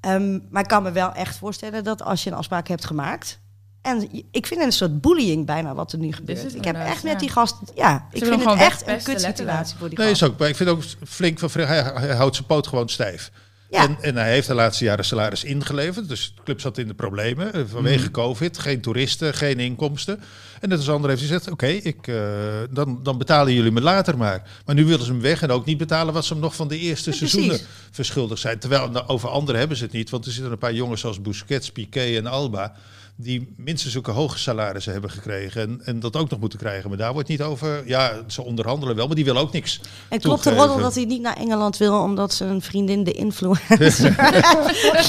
Ehm, 0.00 0.38
maar 0.50 0.62
ik 0.62 0.68
kan 0.68 0.82
me 0.82 0.92
wel 0.92 1.12
echt 1.12 1.36
voorstellen 1.36 1.84
dat 1.84 2.02
als 2.02 2.24
je 2.24 2.30
een 2.30 2.36
afspraak 2.36 2.68
hebt 2.68 2.84
gemaakt. 2.84 3.40
En 3.82 4.08
ik 4.30 4.46
vind 4.46 4.60
het 4.60 4.68
een 4.68 4.72
soort 4.72 5.00
bullying 5.00 5.46
bijna 5.46 5.74
wat 5.74 5.92
er 5.92 5.98
nu 5.98 6.12
gebeurt. 6.12 6.54
Ik 6.54 6.64
heb 6.64 6.76
echt 6.76 7.02
met 7.02 7.18
die 7.18 7.30
gast. 7.30 7.56
Ja, 7.74 8.06
ik 8.10 8.24
vind 8.24 8.44
het 8.44 8.58
echt 8.58 8.86
een 8.86 9.02
kutsituatie 9.02 9.76
voor 9.78 9.88
die 9.88 9.98
Nee, 9.98 10.08
gast. 10.08 10.22
is 10.22 10.28
ook. 10.28 10.38
Maar 10.38 10.48
ik 10.48 10.56
vind 10.56 10.68
ook 10.68 10.82
flink 11.06 11.38
van 11.38 11.50
hij 11.50 12.14
houdt 12.14 12.34
zijn 12.34 12.46
poot 12.46 12.66
gewoon 12.66 12.88
stijf. 12.88 13.30
Ja. 13.74 13.82
En, 13.88 13.96
en 14.00 14.16
hij 14.16 14.30
heeft 14.32 14.46
de 14.46 14.54
laatste 14.54 14.84
jaren 14.84 15.04
salaris 15.04 15.44
ingeleverd. 15.44 16.08
Dus 16.08 16.32
de 16.36 16.42
club 16.42 16.60
zat 16.60 16.78
in 16.78 16.86
de 16.88 16.94
problemen. 16.94 17.52
eh, 17.52 17.62
Vanwege 17.66 18.10
COVID. 18.10 18.58
Geen 18.58 18.80
toeristen, 18.80 19.34
geen 19.34 19.58
inkomsten. 19.60 20.20
En 20.60 20.68
net 20.68 20.78
als 20.78 20.88
ander 20.90 21.10
heeft 21.10 21.22
hij 21.22 21.30
gezegd... 21.30 21.50
Oké, 21.50 21.66
ik, 21.66 22.06
eh, 22.06 22.16
dan, 22.70 23.00
dan 23.02 23.18
betalen 23.18 23.52
jullie 23.52 23.70
me 23.70 23.80
later 23.80 24.16
maar. 24.18 24.42
Maar 24.66 24.74
nu 24.74 24.84
willen 24.84 25.04
ze 25.04 25.10
hem 25.12 25.20
weg. 25.20 25.42
En 25.42 25.50
ook 25.50 25.64
niet 25.64 25.78
betalen 25.78 26.14
wat 26.14 26.24
ze 26.24 26.32
hem 26.32 26.42
nog 26.42 26.54
van 26.54 26.68
de 26.68 26.78
eerste 26.78 27.10
Ja, 27.10 27.16
seizoenen 27.16 27.48
precies. 27.48 27.66
verschuldigd 27.90 28.40
zijn. 28.40 28.58
Terwijl 28.58 28.90
nou, 28.90 29.06
over 29.06 29.28
anderen 29.28 29.58
hebben 29.58 29.76
ze 29.76 29.84
het 29.84 29.92
niet. 29.92 30.10
Want 30.10 30.26
er 30.26 30.32
zitten 30.32 30.52
een 30.52 30.58
paar 30.58 30.74
jongens 30.74 31.00
zoals 31.00 31.20
Busquets, 31.22 31.72
Piqué 31.72 32.16
en 32.16 32.26
Alba... 32.26 32.74
die 33.16 33.54
minstens 33.56 33.92
zulke 33.92 34.10
hoge 34.10 34.38
salarissen 34.38 34.92
hebben 34.92 35.10
gekregen. 35.10 35.62
En, 35.62 35.80
en 35.84 36.00
dat 36.00 36.16
ook 36.16 36.30
nog 36.30 36.40
moeten 36.40 36.58
krijgen. 36.58 36.88
Maar 36.88 36.98
daar 36.98 37.12
wordt 37.12 37.28
niet 37.28 37.42
over... 37.42 37.82
Ja, 37.86 38.12
ze 38.26 38.42
onderhandelen 38.42 38.96
wel, 38.96 39.06
maar 39.06 39.16
die 39.16 39.24
willen 39.24 39.40
ook 39.42 39.52
niks 39.52 39.80
En 40.08 40.20
klopt 40.20 40.44
de 40.44 40.54
roddel 40.54 40.78
dat 40.78 40.94
hij 40.94 41.04
niet 41.04 41.20
naar 41.20 41.36
Engeland 41.36 41.76
wil 41.76 42.00
omdat 42.00 42.34
zijn 42.34 42.62
vriendin 42.62 43.04
de 43.04 43.12
influencer 43.12 44.10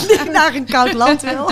niet 0.09 0.31
naar 0.37 0.55
een 0.55 0.65
koud 0.65 0.93
land 0.93 1.21
wil? 1.21 1.51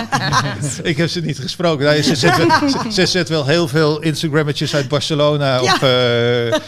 Ik 0.82 0.96
heb 0.96 1.08
ze 1.08 1.20
niet 1.20 1.38
gesproken. 1.38 1.84
Nee, 1.86 2.02
ze, 2.02 2.14
zet 2.16 2.36
wel, 2.36 2.68
ze, 2.68 2.92
ze 2.92 3.06
zet 3.06 3.28
wel 3.28 3.46
heel 3.46 3.68
veel 3.68 4.00
Instagrammetjes 4.02 4.74
uit 4.74 4.88
Barcelona 4.88 5.54
Ja. 5.54 5.62
of, 5.62 5.82
eh, 5.82 6.58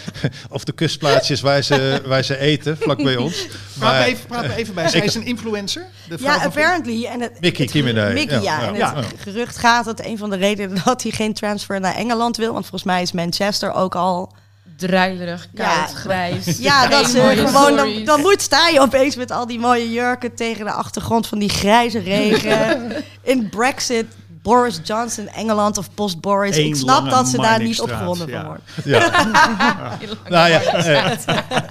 of 0.51 0.65
de 0.65 0.73
kustplaatsjes 0.73 1.41
waar 1.41 1.63
ze, 1.63 2.03
waar 2.07 2.23
ze 2.25 2.39
eten, 2.39 2.77
vlak 2.79 3.03
bij 3.03 3.17
ons. 3.17 3.47
Praat 3.79 3.93
Maar, 3.93 4.07
even, 4.07 4.27
praat 4.27 4.47
me 4.47 4.55
even 4.55 4.75
bij. 4.75 4.89
Zij 4.89 5.01
is 5.01 5.15
een 5.15 5.27
influencer. 5.27 5.87
De 6.09 6.19
vrouw 6.19 6.35
Ja, 6.39 6.45
apparently. 6.45 7.05
En 7.05 7.21
het, 7.21 7.41
Mickey 7.41 7.65
het- 7.65 8.15
Mickey, 8.15 8.43
ja, 8.43 8.63
En 8.67 8.75
ja. 8.75 8.97
het 8.97 9.07
gerucht 9.19 9.59
gaat 9.59 9.76
dat 9.85 10.05
een 10.05 10.19
van 10.19 10.31
de 10.31 10.37
redenen 10.37 10.81
dat 10.85 11.03
hij 11.03 11.11
geen 11.13 11.35
transfer 11.35 11.81
naar 11.81 11.95
Engeland 11.95 12.37
wil. 12.37 12.53
Want 12.53 12.61
volgens 12.67 12.83
mij 12.83 13.03
is 13.03 13.13
Manchester 13.13 13.73
ook 13.73 13.95
al... 13.95 14.33
Druilerig, 14.77 15.49
koud, 15.55 15.67
Ja. 15.69 15.87
grijs. 15.87 16.59
Ja, 16.59 16.87
dat 16.87 17.13
mooie 17.15 17.47
gewoon... 17.47 17.77
Dan, 17.77 18.05
dan 18.05 18.21
moet 18.21 18.43
sta 18.43 18.69
je 18.69 18.81
opeens 18.81 19.17
met 19.17 19.31
al 19.31 19.47
die 19.47 19.59
mooie 19.59 19.91
jurken 19.91 20.35
tegen 20.35 20.65
de 20.65 20.71
achtergrond 20.71 21.27
van 21.27 21.39
die 21.39 21.49
grijze 21.49 21.99
regen. 21.99 22.93
In 23.23 23.49
Brexit, 23.49 24.07
Boris 24.47 24.81
Johnson, 24.85 25.29
Engeland 25.29 25.79
of 25.79 25.95
post-Boris. 25.95 26.57
Eén 26.57 26.67
Ik 26.67 26.77
snap 26.77 27.11
dat 27.11 27.29
ze 27.29 27.37
daar 27.37 27.63
niet 27.63 27.81
opgewonden 27.81 28.29
ja. 28.29 28.39
van 28.41 28.47
wordt. 28.47 28.63
ja. 28.85 29.11
nou 30.37 30.51
ja, 30.51 30.63
eh, 30.63 31.11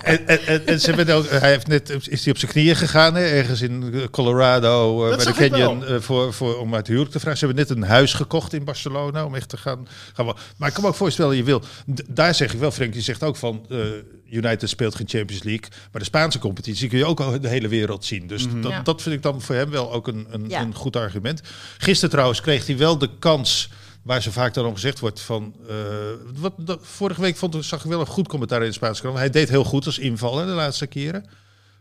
en, 0.04 0.68
en, 0.68 0.80
ze 0.80 0.92
hebben 0.92 1.16
ook, 1.16 1.30
hij 1.30 1.50
heeft 1.50 1.68
net, 1.68 1.90
is 2.10 2.24
hij 2.24 2.34
op 2.34 2.40
zijn 2.40 2.52
knieën 2.52 2.76
gegaan, 2.76 3.16
hè, 3.16 3.22
ergens 3.26 3.62
in 3.62 3.94
Colorado, 4.12 5.04
eh, 5.04 5.10
Dat 5.10 5.24
bij 5.24 5.34
de 5.34 5.50
Canyon, 5.50 5.80
wel. 5.80 5.90
eh, 5.96 6.02
voor, 6.02 6.34
voor, 6.34 6.58
om 6.60 6.76
uit 6.76 6.88
huwelijk 6.88 7.12
te 7.12 7.20
vragen. 7.20 7.40
Ze 7.40 7.46
hebben 7.46 7.68
net 7.68 7.78
een 7.78 7.84
huis 7.84 8.14
gekocht 8.14 8.54
in 8.54 8.64
Barcelona, 8.64 9.26
om 9.26 9.36
echt 9.36 9.50
te 9.50 9.58
gaan, 9.58 9.88
gaan 10.14 10.26
Maar 10.58 10.68
ik 10.68 10.74
kan 10.74 10.84
me 10.84 10.90
ook 10.90 10.96
voorstellen, 10.96 11.36
je 11.36 11.44
wil, 11.44 11.60
d- 11.60 12.04
daar 12.08 12.36
zeg 12.36 12.54
ik 12.54 12.60
wel, 12.60 12.72
Frank, 12.72 12.94
die 12.94 13.02
zegt 13.02 13.24
ook 13.24 13.36
van, 13.36 13.66
eh, 13.70 13.78
United 14.30 14.70
speelt 14.70 14.96
geen 14.96 15.08
Champions 15.10 15.44
League, 15.44 15.68
maar 15.92 16.02
de 16.02 16.08
Spaanse 16.08 16.40
competitie 16.40 16.90
kun 16.90 16.98
je 16.98 17.06
ook 17.06 17.20
al 17.20 17.40
de 17.40 17.48
hele 17.48 17.68
wereld 17.68 18.06
zien. 18.06 18.28
Dus 18.28 18.48
dat, 18.62 18.72
Ja. 18.72 18.82
dat 18.82 19.02
vind 19.02 19.16
ik 19.16 19.22
dan 19.22 19.42
voor 19.42 19.56
hem 19.56 19.70
wel 19.70 19.92
ook 19.94 20.08
een, 20.08 20.28
een, 20.30 20.50
Ja. 20.50 20.62
een 20.62 20.76
goed 20.76 20.96
argument. 20.96 21.42
Gisteren 21.78 22.10
trouwens 22.10 22.42
kreeg 22.42 22.66
hij 22.68 22.78
wel 22.78 22.98
de 22.98 23.10
kans 23.20 23.70
waar 24.02 24.22
ze 24.22 24.32
vaak 24.32 24.54
dan 24.54 24.66
om 24.66 24.74
gezegd 24.74 25.00
wordt 25.00 25.22
van... 25.22 25.56
eh, 25.70 25.76
wat, 26.36 26.54
dat, 26.58 26.80
vorige 26.82 27.22
week 27.22 27.36
vond, 27.38 27.66
zag 27.66 27.84
ik 27.84 27.90
wel 27.90 28.00
een 28.00 28.06
goed 28.06 28.28
commentaar 28.28 28.62
in 28.62 28.68
de 28.68 28.74
Spaanse 28.74 29.02
krant. 29.02 29.18
Hij 29.18 29.30
deed 29.30 29.50
heel 29.50 29.64
goed 29.64 29.86
als 29.86 30.00
invaller 30.00 30.46
de 30.46 30.52
laatste 30.52 30.88
keren. 30.88 31.26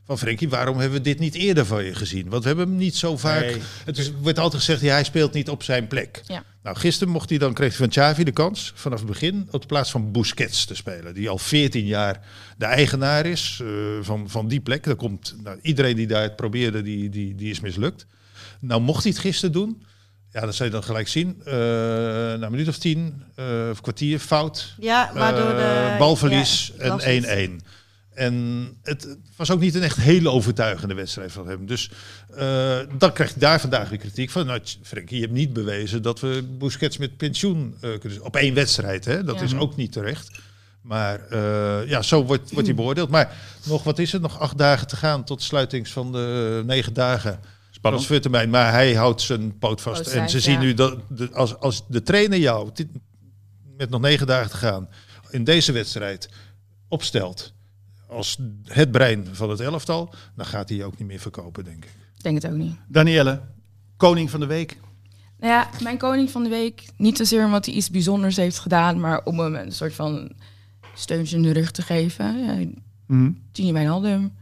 Van 0.07 0.19
Frenkie, 0.19 0.49
waarom 0.49 0.79
hebben 0.79 0.99
we 0.99 1.05
dit 1.05 1.19
niet 1.19 1.35
eerder 1.35 1.67
van 1.67 1.85
je 1.85 1.95
gezien? 1.95 2.29
Want 2.29 2.43
we 2.43 2.49
hebben 2.49 2.69
hem 2.69 2.77
niet 2.77 2.97
zo 2.97 3.17
vaak... 3.17 3.40
Nee. 3.40 3.61
Het 3.85 3.99
is, 3.99 4.12
wordt 4.21 4.38
altijd 4.38 4.62
gezegd, 4.62 4.81
ja, 4.81 4.93
hij 4.93 5.05
speelt 5.05 5.33
niet 5.33 5.49
op 5.49 5.62
zijn 5.62 5.87
plek. 5.87 6.23
Ja. 6.27 6.45
Nou, 6.62 6.77
gisteren 6.77 7.12
mocht 7.12 7.29
hij 7.29 7.38
dan, 7.38 7.53
kreeg 7.53 7.69
hij 7.69 7.77
van 7.77 7.88
Xavi 7.88 8.25
de 8.25 8.33
kans 8.33 8.73
vanaf 8.75 8.99
het 8.99 9.09
begin 9.09 9.49
op 9.51 9.61
de 9.61 9.67
plaats 9.67 9.90
van 9.90 10.12
Busquets 10.12 10.64
te 10.64 10.75
spelen. 10.75 11.14
Die 11.14 11.29
al 11.29 11.38
14 11.38 11.87
jaar 11.87 12.21
de 12.57 12.64
eigenaar 12.64 13.27
is 13.27 13.61
eh, 13.62 13.69
van, 14.01 14.31
van 14.31 14.49
die 14.49 14.61
plek. 14.61 14.87
Er 14.87 14.97
komt, 14.97 15.37
nou, 15.43 15.59
iedereen 15.62 15.97
die 15.97 16.07
daar 16.07 16.23
het 16.23 16.37
probeerde, 16.37 16.83
die, 16.83 17.09
die, 17.09 17.35
die 17.35 17.51
is 17.51 17.61
mislukt. 17.61 18.07
Nou, 18.61 18.81
mocht 18.81 19.03
hij 19.03 19.12
het 19.12 19.21
gisteren 19.21 19.53
doen, 19.53 19.83
ja, 20.33 20.40
dat 20.40 20.55
zou 20.55 20.69
je 20.69 20.75
dan 20.75 20.85
gelijk 20.85 21.09
zien. 21.09 21.40
Eh, 21.45 21.55
na 21.55 22.43
een 22.43 22.51
minuut 22.51 22.69
of 22.69 22.79
tien, 22.79 23.23
eh, 23.35 23.69
of 23.71 23.81
kwartier, 23.81 24.19
fout. 24.19 24.75
Ja, 24.79 25.11
waardoor 25.14 25.55
de... 25.55 25.95
Balverlies 25.99 26.73
ja, 26.79 26.99
en 26.99 27.61
1-1. 27.61 27.64
En 28.14 28.66
het 28.83 29.16
was 29.37 29.50
ook 29.50 29.61
niet 29.61 29.74
een 29.74 29.83
echt 29.83 29.96
hele 29.96 30.31
overtuigende 30.31 30.94
wedstrijd 30.94 31.33
van 31.33 31.48
hem. 31.48 31.66
Dus 31.66 31.90
uh, 32.38 32.79
dan 32.98 33.12
krijg 33.12 33.35
je 33.35 33.40
daar 33.40 33.61
vandaag 33.61 33.88
weer 33.88 33.98
kritiek 33.98 34.31
van. 34.31 34.46
Nou, 34.46 34.61
Frenkie, 34.83 35.16
je 35.16 35.22
hebt 35.22 35.35
niet 35.35 35.53
bewezen 35.53 36.03
dat 36.03 36.20
we 36.20 36.44
Busquets 36.59 36.98
met 36.98 37.16
pensioen 37.16 37.74
uh, 37.81 37.98
kunnen... 37.98 38.24
Op 38.24 38.37
één 38.37 38.55
wedstrijd, 38.55 39.05
hè? 39.05 39.24
dat 39.24 39.40
is 39.40 39.55
ook 39.55 39.77
niet 39.77 39.92
terecht. 39.92 40.31
Maar 40.81 41.20
uh, 41.33 41.88
ja, 41.88 42.03
zo 42.03 42.24
wordt, 42.24 42.53
wordt 42.53 42.66
hij 42.66 42.77
beoordeeld. 42.77 43.11
Maar 43.11 43.37
nog, 43.64 43.83
wat 43.83 43.98
is 43.98 44.12
het? 44.12 44.22
Nog 44.22 44.40
acht 44.40 44.59
dagen 44.59 44.87
te 44.87 44.96
gaan 44.96 45.24
tot 45.24 45.42
sluitings 45.42 45.92
van 45.92 46.12
de 46.12 46.62
negen 46.66 46.92
dagen. 46.92 47.40
Spannend. 47.70 48.50
Maar 48.50 48.72
hij 48.72 48.94
houdt 48.94 49.20
zijn 49.20 49.59
poot 49.59 49.81
vast. 49.81 50.07
en 50.07 50.29
ze 50.29 50.40
zien 50.40 50.59
nu 50.59 50.74
dat 50.74 50.98
de, 51.09 51.31
als, 51.33 51.57
als 51.57 51.85
de 51.88 52.03
trainer 52.03 52.38
jou, 52.38 52.70
met 53.77 53.90
nog 53.90 54.00
negen 54.00 54.27
dagen 54.27 54.50
te 54.50 54.57
gaan, 54.57 54.88
in 55.31 55.44
deze 55.44 55.72
wedstrijd 55.72 56.29
opstelt 56.88 57.54
als 58.14 58.38
het 58.64 58.90
brein 58.90 59.27
van 59.33 59.50
het 59.50 59.61
elftal, 59.61 60.14
dan 60.37 60.46
gaat 60.46 60.68
hij 60.68 60.85
ook 60.85 60.98
niet 60.98 61.09
meer 61.09 61.20
verkopen, 61.20 61.64
denk 61.64 61.85
ik. 61.85 61.90
Ik 62.16 62.22
denk 62.22 62.42
het 62.42 62.53
ook 62.53 62.59
niet. 62.59 62.77
Danielle, 62.88 63.40
koning 63.96 64.31
van 64.31 64.40
de 64.40 64.46
week. 64.46 64.79
Nou 65.38 65.53
ja, 65.53 65.68
mijn 65.83 65.98
koning 65.98 66.31
van 66.31 66.42
de 66.42 66.48
week, 66.48 66.85
niet 66.96 67.16
zozeer 67.16 67.44
omdat 67.44 67.66
hij 67.66 67.74
iets 67.74 67.90
bijzonders 67.90 68.37
heeft 68.37 68.59
gedaan, 68.59 69.00
maar 69.00 69.24
om 69.24 69.38
hem 69.38 69.55
een 69.55 69.72
soort 69.72 69.94
van 69.94 70.33
steuntje 70.94 71.37
in 71.37 71.42
de 71.42 71.53
rug 71.53 71.70
te 71.70 71.83
geven. 71.83 72.38
Ja, 72.38 72.66
mm 73.07 73.38
Gini 73.53 73.72
Wijnaldum 73.72 74.33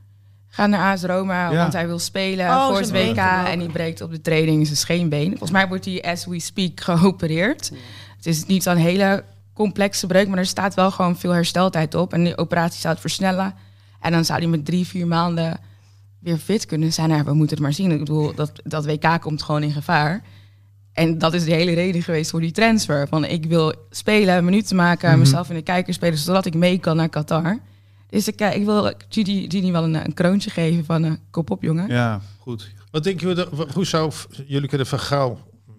gaat 0.49 0.69
naar 0.69 0.93
AS 0.93 1.03
Roma, 1.03 1.55
want 1.55 1.73
hij 1.73 1.87
wil 1.87 1.99
spelen 1.99 2.47
oh, 2.47 2.67
voor 2.67 2.79
het 2.79 2.91
WK 2.91 3.17
en 3.17 3.59
hij 3.59 3.69
breekt 3.73 4.01
op 4.01 4.11
de 4.11 4.21
training 4.21 4.67
zijn 4.67 4.79
scheenbeen. 4.79 5.29
Volgens 5.29 5.51
mij 5.51 5.69
wordt 5.69 5.85
hij 5.85 6.03
as 6.03 6.27
we 6.27 6.41
speak 6.41 6.81
geopereerd. 6.81 7.73
Het 8.17 8.27
is 8.27 8.47
niet 8.47 8.63
zo'n 8.63 8.77
hele 8.77 9.25
complexe 9.55 10.07
breuk, 10.07 10.29
maar 10.29 10.39
er 10.39 10.47
staat 10.47 10.75
wel 10.75 10.91
gewoon 10.91 11.19
veel 11.19 11.31
hersteltijd 11.31 11.95
op. 11.95 12.13
En 12.13 12.25
de 12.25 12.39
operatie 12.39 12.81
zou 12.81 12.93
het 12.93 13.03
versnellen. 13.03 13.55
En 14.01 14.13
dan 14.13 14.25
zou 14.25 14.39
hij 14.39 14.49
met 14.49 14.65
drie, 14.65 14.87
vier 14.87 15.07
maanden 15.07 15.61
weer 16.19 16.37
fit 16.37 16.67
kunnen 16.67 16.93
zijn. 16.93 17.09
Nou, 17.09 17.25
we 17.25 17.33
moeten 17.33 17.57
het 17.57 17.65
maar 17.65 17.73
zien. 17.73 17.91
Ik 17.91 17.99
bedoel, 17.99 18.35
dat, 18.35 18.53
dat 18.65 18.87
WK 18.87 19.21
komt 19.21 19.43
gewoon 19.43 19.63
in 19.63 19.73
gevaar. 19.73 20.23
En 20.93 21.19
dat 21.19 21.35
is 21.35 21.45
de 21.45 21.53
hele 21.53 21.73
reden 21.75 22.03
geweest 22.03 22.31
voor 22.31 22.41
die 22.41 22.51
transfer. 22.51 23.09
Van 23.09 23.25
ik 23.25 23.45
wil 23.45 23.75
spelen, 23.91 24.45
minuten 24.45 24.77
maken, 24.77 25.13
mm 25.13 25.19
mezelf 25.19 25.49
in 25.49 25.55
de 25.55 25.63
kijker 25.63 25.95
spelen, 25.95 26.19
zodat 26.19 26.47
ik 26.47 26.55
mee 26.55 26.79
kan 26.79 26.97
naar 26.97 27.09
Qatar. 27.09 27.59
Dus 28.09 28.29
ik, 28.29 28.41
ik 28.41 28.65
wil 28.65 28.93
Gini, 29.09 29.51
Gini 29.51 29.73
wel 29.73 29.85
een, 29.85 29.95
een 29.95 30.15
kroontje 30.15 30.51
geven 30.51 30.85
van 30.85 31.03
een 31.03 31.19
kop 31.31 31.51
op, 31.51 31.63
jongen. 31.63 31.89
Ja, 31.89 32.21
goed. 32.39 32.71
Wat 32.91 33.05
denk 33.05 33.21
je, 33.21 33.49
hoe 33.75 33.87
zou 33.87 34.13
jullie 34.47 34.69
kunnen 34.69 34.87
van 34.87 35.39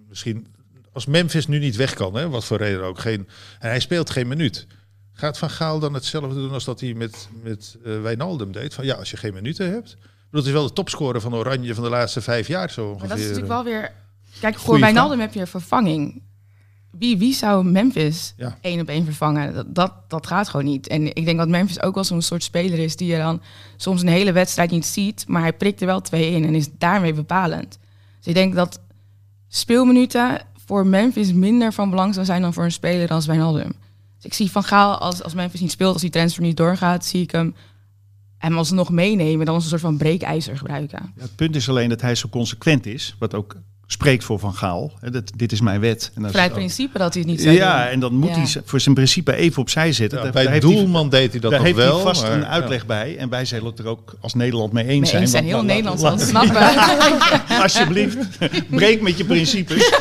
misschien 0.09 0.47
als 0.93 1.05
Memphis 1.05 1.47
nu 1.47 1.59
niet 1.59 1.75
weg 1.75 1.93
kan, 1.93 2.15
hè, 2.15 2.29
wat 2.29 2.45
voor 2.45 2.57
reden 2.57 2.83
ook, 2.83 2.99
geen, 2.99 3.27
en 3.59 3.69
hij 3.69 3.79
speelt 3.79 4.09
geen 4.09 4.27
minuut. 4.27 4.67
Gaat 5.13 5.37
Van 5.37 5.49
Gaal 5.49 5.79
dan 5.79 5.93
hetzelfde 5.93 6.35
doen 6.35 6.51
als 6.51 6.65
dat 6.65 6.79
hij 6.79 6.93
met, 6.93 7.29
met 7.43 7.77
uh, 7.85 8.01
Wijnaldum 8.01 8.51
deed? 8.51 8.73
Van 8.73 8.85
ja, 8.85 8.95
als 8.95 9.11
je 9.11 9.17
geen 9.17 9.33
minuten 9.33 9.71
hebt. 9.71 9.97
Dat 10.31 10.45
is 10.45 10.51
wel 10.51 10.67
de 10.67 10.73
topscorer 10.73 11.21
van 11.21 11.35
Oranje 11.35 11.73
van 11.73 11.83
de 11.83 11.89
laatste 11.89 12.21
vijf 12.21 12.47
jaar 12.47 12.71
zo 12.71 12.81
ongeveer. 12.81 12.99
Maar 12.99 13.09
dat 13.09 13.17
is 13.17 13.23
natuurlijk 13.23 13.53
wel 13.53 13.63
weer... 13.63 13.91
Kijk, 14.39 14.59
voor 14.59 14.79
Wijnaldum 14.79 15.19
heb 15.19 15.33
je 15.33 15.39
een 15.39 15.47
vervanging. 15.47 16.21
Wie, 16.91 17.17
wie 17.17 17.33
zou 17.33 17.65
Memphis 17.65 18.33
één 18.61 18.79
op 18.81 18.87
één 18.87 19.05
vervangen? 19.05 19.53
Dat, 19.53 19.75
dat, 19.75 19.93
dat 20.07 20.27
gaat 20.27 20.49
gewoon 20.49 20.65
niet. 20.65 20.87
En 20.87 21.15
ik 21.15 21.25
denk 21.25 21.37
dat 21.37 21.47
Memphis 21.47 21.81
ook 21.81 21.95
wel 21.95 22.03
zo'n 22.03 22.21
soort 22.21 22.43
speler 22.43 22.79
is... 22.79 22.95
die 22.95 23.11
je 23.11 23.17
dan 23.17 23.41
soms 23.77 24.01
een 24.01 24.07
hele 24.07 24.31
wedstrijd 24.31 24.71
niet 24.71 24.85
ziet... 24.85 25.27
maar 25.27 25.41
hij 25.41 25.53
prikt 25.53 25.81
er 25.81 25.87
wel 25.87 26.01
twee 26.01 26.31
in 26.31 26.45
en 26.45 26.55
is 26.55 26.67
daarmee 26.77 27.13
bepalend. 27.13 27.79
Dus 28.17 28.27
ik 28.27 28.33
denk 28.33 28.55
dat 28.55 28.79
speelminuten 29.47 30.41
voor 30.65 30.87
Memphis 30.87 31.33
minder 31.33 31.73
van 31.73 31.89
belang 31.89 32.13
zou 32.13 32.25
zijn 32.25 32.41
dan 32.41 32.53
voor 32.53 32.63
een 32.63 32.71
speler 32.71 33.09
als 33.09 33.25
Wijnaldum. 33.25 33.73
Dus 34.15 34.25
ik 34.25 34.33
zie 34.33 34.51
Van 34.51 34.63
Gaal, 34.63 34.97
als, 34.97 35.23
als 35.23 35.33
Memphis 35.33 35.59
niet 35.59 35.71
speelt, 35.71 35.93
als 35.93 36.01
die 36.01 36.11
transfer 36.11 36.43
niet 36.43 36.57
doorgaat, 36.57 37.05
zie 37.05 37.21
ik 37.21 37.31
hem 37.31 37.55
hem 38.37 38.57
alsnog 38.57 38.89
meenemen, 38.89 39.45
dan 39.45 39.55
als 39.55 39.63
een 39.63 39.69
soort 39.69 39.81
van 39.81 39.97
breekijzer 39.97 40.57
gebruiken. 40.57 41.13
Ja, 41.15 41.21
het 41.21 41.35
punt 41.35 41.55
is 41.55 41.69
alleen 41.69 41.89
dat 41.89 42.01
hij 42.01 42.15
zo 42.15 42.29
consequent 42.29 42.85
is, 42.85 43.15
wat 43.19 43.33
ook 43.33 43.55
spreekt 43.93 44.23
voor 44.23 44.39
Van 44.39 44.53
Gaal. 44.53 44.91
Dat, 45.11 45.31
dit 45.35 45.51
is 45.51 45.61
mijn 45.61 45.79
wet. 45.79 46.11
En 46.15 46.31
Vrij 46.31 46.49
principe 46.49 46.97
dat 46.97 47.13
hij 47.13 47.21
het 47.21 47.31
niet 47.31 47.41
zou 47.41 47.55
Ja, 47.55 47.89
en 47.89 47.99
dan 47.99 48.15
moet 48.15 48.35
hij 48.35 48.61
voor 48.65 48.79
zijn 48.79 48.95
principe 48.95 49.35
even 49.35 49.61
opzij 49.61 49.91
zitten. 49.93 50.23
Ja, 50.23 50.29
bij 50.29 50.59
Doelman 50.59 51.09
deed 51.09 51.31
hij 51.31 51.39
dat 51.39 51.51
daar 51.51 51.59
nog 51.59 51.67
heeft 51.67 51.79
wel. 51.79 51.95
Hij 51.95 52.03
vast 52.03 52.23
een 52.23 52.45
uitleg 52.45 52.85
bij. 52.85 53.17
En 53.17 53.29
wij 53.29 53.45
zullen 53.45 53.65
het 53.65 53.79
er 53.79 53.87
ook 53.87 54.13
als 54.19 54.33
Nederland 54.33 54.73
mee 54.73 54.85
eens 54.85 55.09
zijn. 55.09 55.27
zijn 55.27 55.45
heel 55.45 55.63
Nederland 55.63 55.99
zal 55.99 56.19
snappen. 56.19 56.61
Alsjeblieft, 57.63 58.17
breek 58.69 59.01
met 59.01 59.17
je 59.17 59.25
principes. 59.25 59.91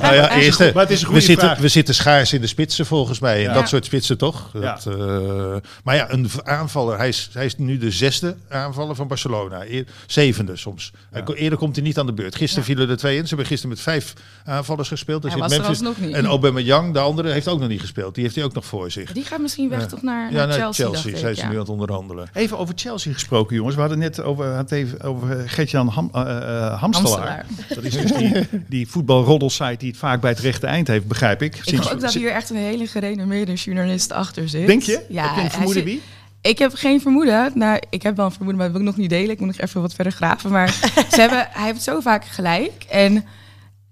Nou 0.00 0.14
ja, 0.14 0.36
eerste, 0.36 0.70
maar 0.74 0.82
het 0.82 0.92
is 0.92 1.02
een 1.02 1.12
we, 1.12 1.20
zitten, 1.20 1.60
we 1.60 1.68
zitten 1.68 1.94
schaars 1.94 2.32
in 2.32 2.40
de 2.40 2.46
spitsen 2.46 2.86
volgens 2.86 3.18
mij. 3.18 3.46
En 3.46 3.54
dat 3.54 3.68
soort 3.68 3.84
spitsen 3.84 4.18
toch? 4.18 4.50
Dat, 4.52 4.86
uh, 4.88 5.56
maar 5.84 5.94
ja, 5.94 6.12
een 6.12 6.28
aanvaller. 6.42 6.98
Hij 6.98 7.08
is, 7.08 7.30
hij 7.32 7.44
is 7.44 7.56
nu 7.56 7.78
de 7.78 7.90
zesde 7.90 8.36
aanvaller 8.48 8.94
van 8.94 9.08
Barcelona. 9.08 9.64
Zevende 10.06 10.56
soms. 10.56 10.92
Eerder 11.34 11.58
komt 11.58 11.76
hij 11.76 11.84
niet 11.84 11.98
aan 11.98 12.06
de 12.06 12.12
beurt. 12.12 12.34
Gisteren 12.36 12.64
vielen 12.64 12.88
er 12.88 12.96
twee 12.96 13.16
in. 13.16 13.26
Hebben 13.36 13.56
gisteren 13.56 13.76
met 13.76 13.80
vijf 13.80 14.12
aanvallers 14.44 14.88
gespeeld. 14.88 15.22
Hij 15.22 15.36
was 15.36 15.50
Memphis. 15.50 15.80
nog 15.80 16.00
niet. 16.00 16.14
En 16.14 16.26
Aubameyang, 16.26 16.92
de 16.92 16.98
andere, 16.98 17.30
heeft 17.30 17.48
ook 17.48 17.60
nog 17.60 17.68
niet 17.68 17.80
gespeeld. 17.80 18.14
Die 18.14 18.22
heeft 18.22 18.36
hij 18.36 18.44
ook 18.44 18.54
nog 18.54 18.64
voor 18.64 18.90
zich. 18.90 19.12
Die 19.12 19.24
gaat 19.24 19.38
misschien 19.40 19.68
weg 19.68 19.86
toch 19.86 20.02
naar, 20.02 20.32
naar, 20.32 20.40
ja, 20.40 20.46
naar 20.46 20.58
Chelsea. 20.58 20.86
Chelsea 20.86 21.16
zijn 21.16 21.36
ze 21.36 21.46
nu 21.46 21.52
aan 21.52 21.58
het 21.58 21.68
onderhandelen. 21.68 22.28
Even 22.32 22.58
over 22.58 22.74
Chelsea 22.76 23.12
gesproken, 23.12 23.56
jongens. 23.56 23.74
We 23.74 23.80
hadden 23.80 23.98
net 23.98 24.22
over, 24.22 24.56
het 24.56 24.72
even 24.72 25.00
over 25.00 25.48
Gertjan 25.48 25.88
Ham, 25.88 26.10
uh, 26.14 26.22
Hamstelaar. 26.22 26.80
Hamstelaar. 26.80 27.46
Dat 27.68 27.84
is 27.84 27.92
dus 27.92 28.12
die, 28.12 28.48
die 28.68 28.88
voetbalroddelsite 28.88 29.76
die 29.78 29.88
het 29.88 29.98
vaak 29.98 30.20
bij 30.20 30.30
het 30.30 30.40
rechte 30.40 30.66
eind 30.66 30.88
heeft, 30.88 31.06
begrijp 31.06 31.42
ik. 31.42 31.60
Ik 31.64 31.78
hoop 31.78 31.92
ook 31.92 32.00
dat 32.00 32.12
hier 32.12 32.30
echt 32.30 32.50
een 32.50 32.56
hele 32.56 32.86
gerenommeerde 32.86 33.54
journalist 33.54 34.12
achter 34.12 34.48
zit. 34.48 34.66
Denk 34.66 34.82
je? 34.82 35.04
Ja, 35.08 35.26
heb 35.26 35.36
je 35.36 35.42
een 35.42 35.50
vermoeden 35.50 35.84
wie? 35.84 36.02
Ik 36.40 36.58
heb 36.58 36.74
geen 36.74 37.00
vermoeden. 37.00 37.52
Nou, 37.54 37.80
ik 37.90 38.02
heb 38.02 38.16
wel 38.16 38.24
een 38.24 38.32
vermoeden, 38.32 38.56
maar 38.56 38.66
dat 38.66 38.76
wil 38.76 38.86
ik 38.86 38.92
nog 38.92 39.02
niet 39.02 39.10
delen. 39.10 39.30
Ik 39.30 39.38
moet 39.38 39.48
nog 39.48 39.58
even 39.58 39.80
wat 39.80 39.94
verder 39.94 40.12
graven. 40.12 40.50
Maar 40.50 40.68
ze 41.12 41.20
hebben, 41.20 41.48
hij 41.50 41.64
heeft 41.64 41.82
zo 41.82 42.00
vaak 42.00 42.24
gelijk. 42.24 42.84
En 42.88 43.24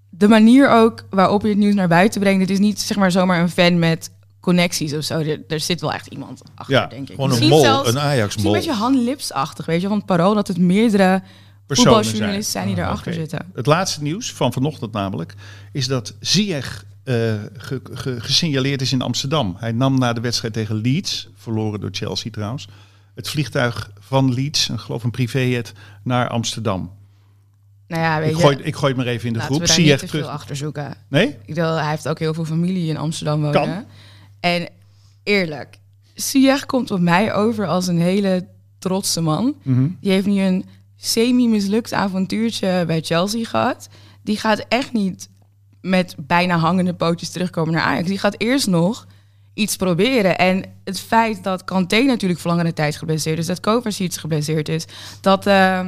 de 0.08 0.28
manier 0.28 0.70
ook 0.70 1.04
waarop 1.10 1.42
je 1.42 1.48
het 1.48 1.56
nieuws 1.56 1.74
naar 1.74 1.88
buiten 1.88 2.20
brengt. 2.20 2.40
Het 2.40 2.50
is 2.50 2.58
niet 2.58 2.80
zeg 2.80 2.96
maar 2.96 3.10
zomaar 3.10 3.40
een 3.40 3.50
fan 3.50 3.78
met 3.78 4.10
connecties 4.40 4.94
of 4.94 5.04
zo. 5.04 5.18
Er, 5.18 5.40
er 5.48 5.60
zit 5.60 5.80
wel 5.80 5.92
echt 5.92 6.06
iemand 6.06 6.42
achter, 6.54 6.74
ja, 6.74 6.86
denk 6.86 7.08
ik. 7.08 7.14
Gewoon 7.14 7.32
een 7.32 7.48
mol, 7.48 7.86
een 7.86 7.98
Ajax-mol. 7.98 8.46
een 8.46 8.60
beetje 8.60 8.72
Han 8.72 9.04
Lips-achtig, 9.04 9.66
weet 9.66 9.80
je, 9.80 9.88
van 9.88 9.96
het 9.96 10.06
parool 10.06 10.34
dat 10.34 10.48
het 10.48 10.58
meerdere 10.58 11.22
voetbaljournalisten 11.68 12.52
zijn 12.52 12.66
die 12.66 12.76
erachter 12.76 13.12
okay. 13.12 13.18
zitten. 13.18 13.50
Het 13.54 13.66
laatste 13.66 14.02
nieuws 14.02 14.32
van 14.32 14.52
vanochtend 14.52 14.92
namelijk 14.92 15.34
is 15.72 15.86
dat 15.86 16.14
Ziyech 16.20 16.84
uh, 17.04 17.34
ge, 17.56 17.80
ge, 17.92 18.20
gesignaleerd 18.20 18.80
is 18.80 18.92
in 18.92 19.02
Amsterdam. 19.02 19.56
Hij 19.58 19.72
nam 19.72 19.98
na 19.98 20.12
de 20.12 20.20
wedstrijd 20.20 20.54
tegen 20.54 20.76
Leeds, 20.76 21.28
verloren 21.34 21.80
door 21.80 21.90
Chelsea 21.92 22.30
trouwens, 22.30 22.68
het 23.14 23.28
vliegtuig 23.28 23.90
van 23.98 24.34
Leeds, 24.34 24.68
ik 24.68 24.78
geloof 24.78 25.04
een 25.04 25.10
privéjet, 25.10 25.72
naar 26.02 26.28
Amsterdam. 26.28 26.92
Nou 27.88 28.02
ja, 28.02 28.18
weet 28.20 28.30
ik, 28.30 28.36
gooi, 28.36 28.56
ik 28.56 28.74
gooi 28.74 28.92
het 28.92 29.04
maar 29.04 29.12
even 29.12 29.26
in 29.26 29.32
de 29.32 29.40
groep. 29.40 29.60
We 29.60 29.66
Zie 29.66 29.84
je 29.84 29.96
terug. 29.96 30.10
veel 30.10 30.30
achterzoeken. 30.30 30.94
Nee? 31.08 31.28
Ik 31.28 31.54
bedoel, 31.54 31.74
hij 31.74 31.90
heeft 31.90 32.08
ook 32.08 32.18
heel 32.18 32.34
veel 32.34 32.44
familie 32.44 32.88
in 32.88 32.96
Amsterdam 32.96 33.40
wonen. 33.40 33.62
Kan. 33.62 33.84
En 34.40 34.68
eerlijk, 35.22 35.78
Sieg 36.14 36.66
komt 36.66 36.90
op 36.90 37.00
mij 37.00 37.34
over 37.34 37.66
als 37.66 37.86
een 37.86 38.00
hele 38.00 38.46
trotse 38.78 39.20
man. 39.20 39.54
Mhm. 39.62 39.88
Die 40.00 40.10
heeft 40.10 40.26
nu 40.26 40.40
een 40.40 40.64
semi-mislukt 40.96 41.92
avontuurtje 41.92 42.84
bij 42.86 43.00
Chelsea 43.00 43.44
gehad. 43.44 43.88
Die 44.22 44.38
gaat 44.38 44.64
echt 44.68 44.92
niet 44.92 45.28
met 45.84 46.14
bijna 46.18 46.56
hangende 46.56 46.94
pootjes 46.94 47.30
terugkomen 47.30 47.74
naar 47.74 47.82
Ajax. 47.82 48.08
Die 48.08 48.18
gaat 48.18 48.40
eerst 48.40 48.66
nog 48.66 49.06
iets 49.54 49.76
proberen. 49.76 50.38
En 50.38 50.64
het 50.84 51.00
feit 51.00 51.42
dat 51.42 51.64
Kanté 51.64 52.02
natuurlijk 52.02 52.40
voor 52.40 52.50
langere 52.50 52.72
tijd 52.72 52.96
geblesseerd 52.96 53.38
is, 53.38 53.46
dat 53.46 53.60
Kovacic 53.60 54.14
geblesseerd 54.14 54.68
is, 54.68 54.84
dat 55.20 55.46
uh, 55.46 55.86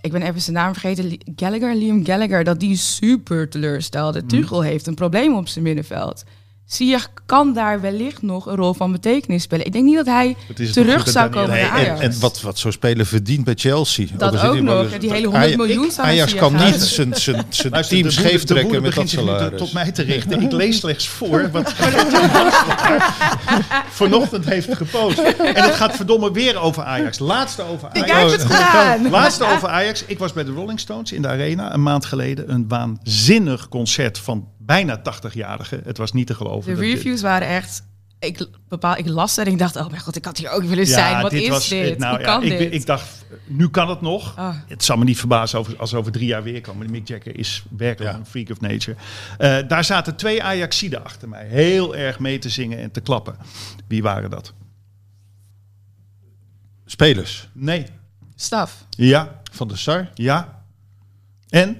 ik 0.00 0.12
ben 0.12 0.22
even 0.22 0.40
zijn 0.40 0.56
naam 0.56 0.72
vergeten, 0.72 1.18
Gallagher, 1.36 1.74
Liam 1.74 2.04
Gallagher, 2.04 2.44
dat 2.44 2.60
die 2.60 2.76
super 2.76 3.48
teleurstelde. 3.48 4.20
Mm. 4.20 4.28
Tuchel 4.28 4.60
heeft 4.60 4.86
een 4.86 4.94
probleem 4.94 5.34
op 5.34 5.48
zijn 5.48 5.64
middenveld. 5.64 6.24
Ziyech 6.66 7.08
kan 7.26 7.54
daar 7.54 7.80
wellicht 7.80 8.22
nog 8.22 8.46
een 8.46 8.56
rol 8.56 8.74
van 8.74 8.92
betekenis 8.92 9.42
spelen. 9.42 9.66
Ik 9.66 9.72
denk 9.72 9.84
niet 9.84 9.96
dat 9.96 10.06
hij 10.06 10.36
terug 10.72 11.08
zou 11.08 11.30
komen 11.30 11.50
nee, 11.50 11.62
naar 11.62 11.70
Ajax. 11.70 12.00
En, 12.00 12.10
en, 12.10 12.20
wat, 12.20 12.40
wat 12.40 12.58
zo'n 12.58 12.72
speler 12.72 13.06
verdient 13.06 13.44
bij 13.44 13.54
Chelsea. 13.56 14.06
Dat 14.16 14.36
ook, 14.38 14.54
ook 14.54 14.60
nog. 14.60 14.98
die 14.98 15.12
hele 15.12 15.26
100 15.26 15.56
miljoen 15.56 15.90
zou 15.90 16.06
Ajax 16.06 16.34
kan 16.34 16.56
niet 16.56 16.74
zijn, 16.74 17.14
zijn, 17.14 17.44
zijn 17.48 17.82
team 17.82 18.10
scheef 18.10 18.44
trekken 18.44 18.82
met 18.82 18.94
dat 18.94 19.08
salaris. 19.08 19.58
tot 19.58 19.72
mij 19.72 19.92
te 19.92 20.02
richten. 20.02 20.42
Ik 20.42 20.52
lees 20.52 20.78
slechts 20.78 21.08
voor 21.08 21.50
wat 21.52 21.74
vanochtend 23.88 24.44
heeft 24.44 24.74
gepost. 24.74 25.18
En 25.18 25.62
het 25.62 25.74
gaat 25.74 25.96
verdomme 25.96 26.32
weer 26.32 26.60
over 26.60 26.82
Ajax. 26.82 27.18
Laatste 27.18 27.62
over 27.62 27.88
Ajax. 27.88 28.10
Ik 28.10 28.16
heb 28.16 28.30
het 28.30 28.42
gedaan. 28.42 29.10
Laatste 29.10 29.44
over 29.44 29.68
Ajax. 29.68 30.04
Ik 30.06 30.18
was 30.18 30.32
bij 30.32 30.44
de 30.44 30.50
Rolling 30.50 30.80
Stones 30.80 31.12
in 31.12 31.22
de 31.22 31.28
Arena 31.28 31.74
een 31.74 31.82
maand 31.82 32.04
geleden. 32.04 32.52
Een 32.52 32.68
waanzinnig 32.68 33.68
concert 33.68 34.18
van 34.18 34.48
bijna 34.64 34.98
80-jarige. 34.98 35.80
Het 35.84 35.98
was 35.98 36.12
niet 36.12 36.26
te 36.26 36.34
geloven. 36.34 36.74
De 36.74 36.80
reviews 36.80 37.20
waren 37.20 37.48
echt... 37.48 37.90
Ik, 38.18 38.46
bepaal, 38.68 38.96
ik 38.96 39.08
las 39.08 39.36
er 39.36 39.46
en 39.46 39.52
ik 39.52 39.58
dacht, 39.58 39.76
oh 39.76 39.88
mijn 39.88 40.00
god, 40.00 40.16
ik 40.16 40.24
had 40.24 40.38
hier 40.38 40.50
ook 40.50 40.62
willen 40.62 40.86
zijn. 40.86 41.22
Wat 41.22 41.32
is 41.32 41.48
was, 41.48 41.68
dit? 41.68 41.98
Nou, 41.98 42.16
Hoe 42.16 42.24
kan 42.24 42.42
ik, 42.42 42.58
dit? 42.58 42.74
Ik 42.74 42.86
dacht, 42.86 43.24
nu 43.46 43.68
kan 43.68 43.88
het 43.88 44.00
nog. 44.00 44.38
Oh. 44.38 44.54
Het 44.66 44.84
zal 44.84 44.96
me 44.96 45.04
niet 45.04 45.18
verbazen 45.18 45.58
over, 45.58 45.76
als 45.76 45.94
over 45.94 46.12
drie 46.12 46.26
jaar 46.26 46.42
weer 46.42 46.60
komen. 46.60 46.90
Mick 46.90 47.08
Jagger 47.08 47.38
is 47.38 47.64
werkelijk 47.76 48.12
Ja. 48.12 48.18
een 48.18 48.26
freak 48.26 48.50
of 48.50 48.60
nature. 48.60 48.96
Eh, 49.38 49.58
daar 49.68 49.84
zaten 49.84 50.16
twee 50.16 50.42
Ajaxiden 50.42 51.04
achter 51.04 51.28
mij. 51.28 51.46
Heel 51.46 51.96
erg 51.96 52.18
mee 52.18 52.38
te 52.38 52.48
zingen 52.48 52.78
en 52.78 52.90
te 52.90 53.00
klappen. 53.00 53.36
Wie 53.88 54.02
waren 54.02 54.30
dat? 54.30 54.52
Spelers. 56.86 57.48
Nee. 57.52 57.86
Staf. 58.34 58.86
Ja. 58.90 59.40
Van 59.52 59.68
de 59.68 59.76
Sar. 59.76 60.10
Ja. 60.14 60.64
En? 61.48 61.76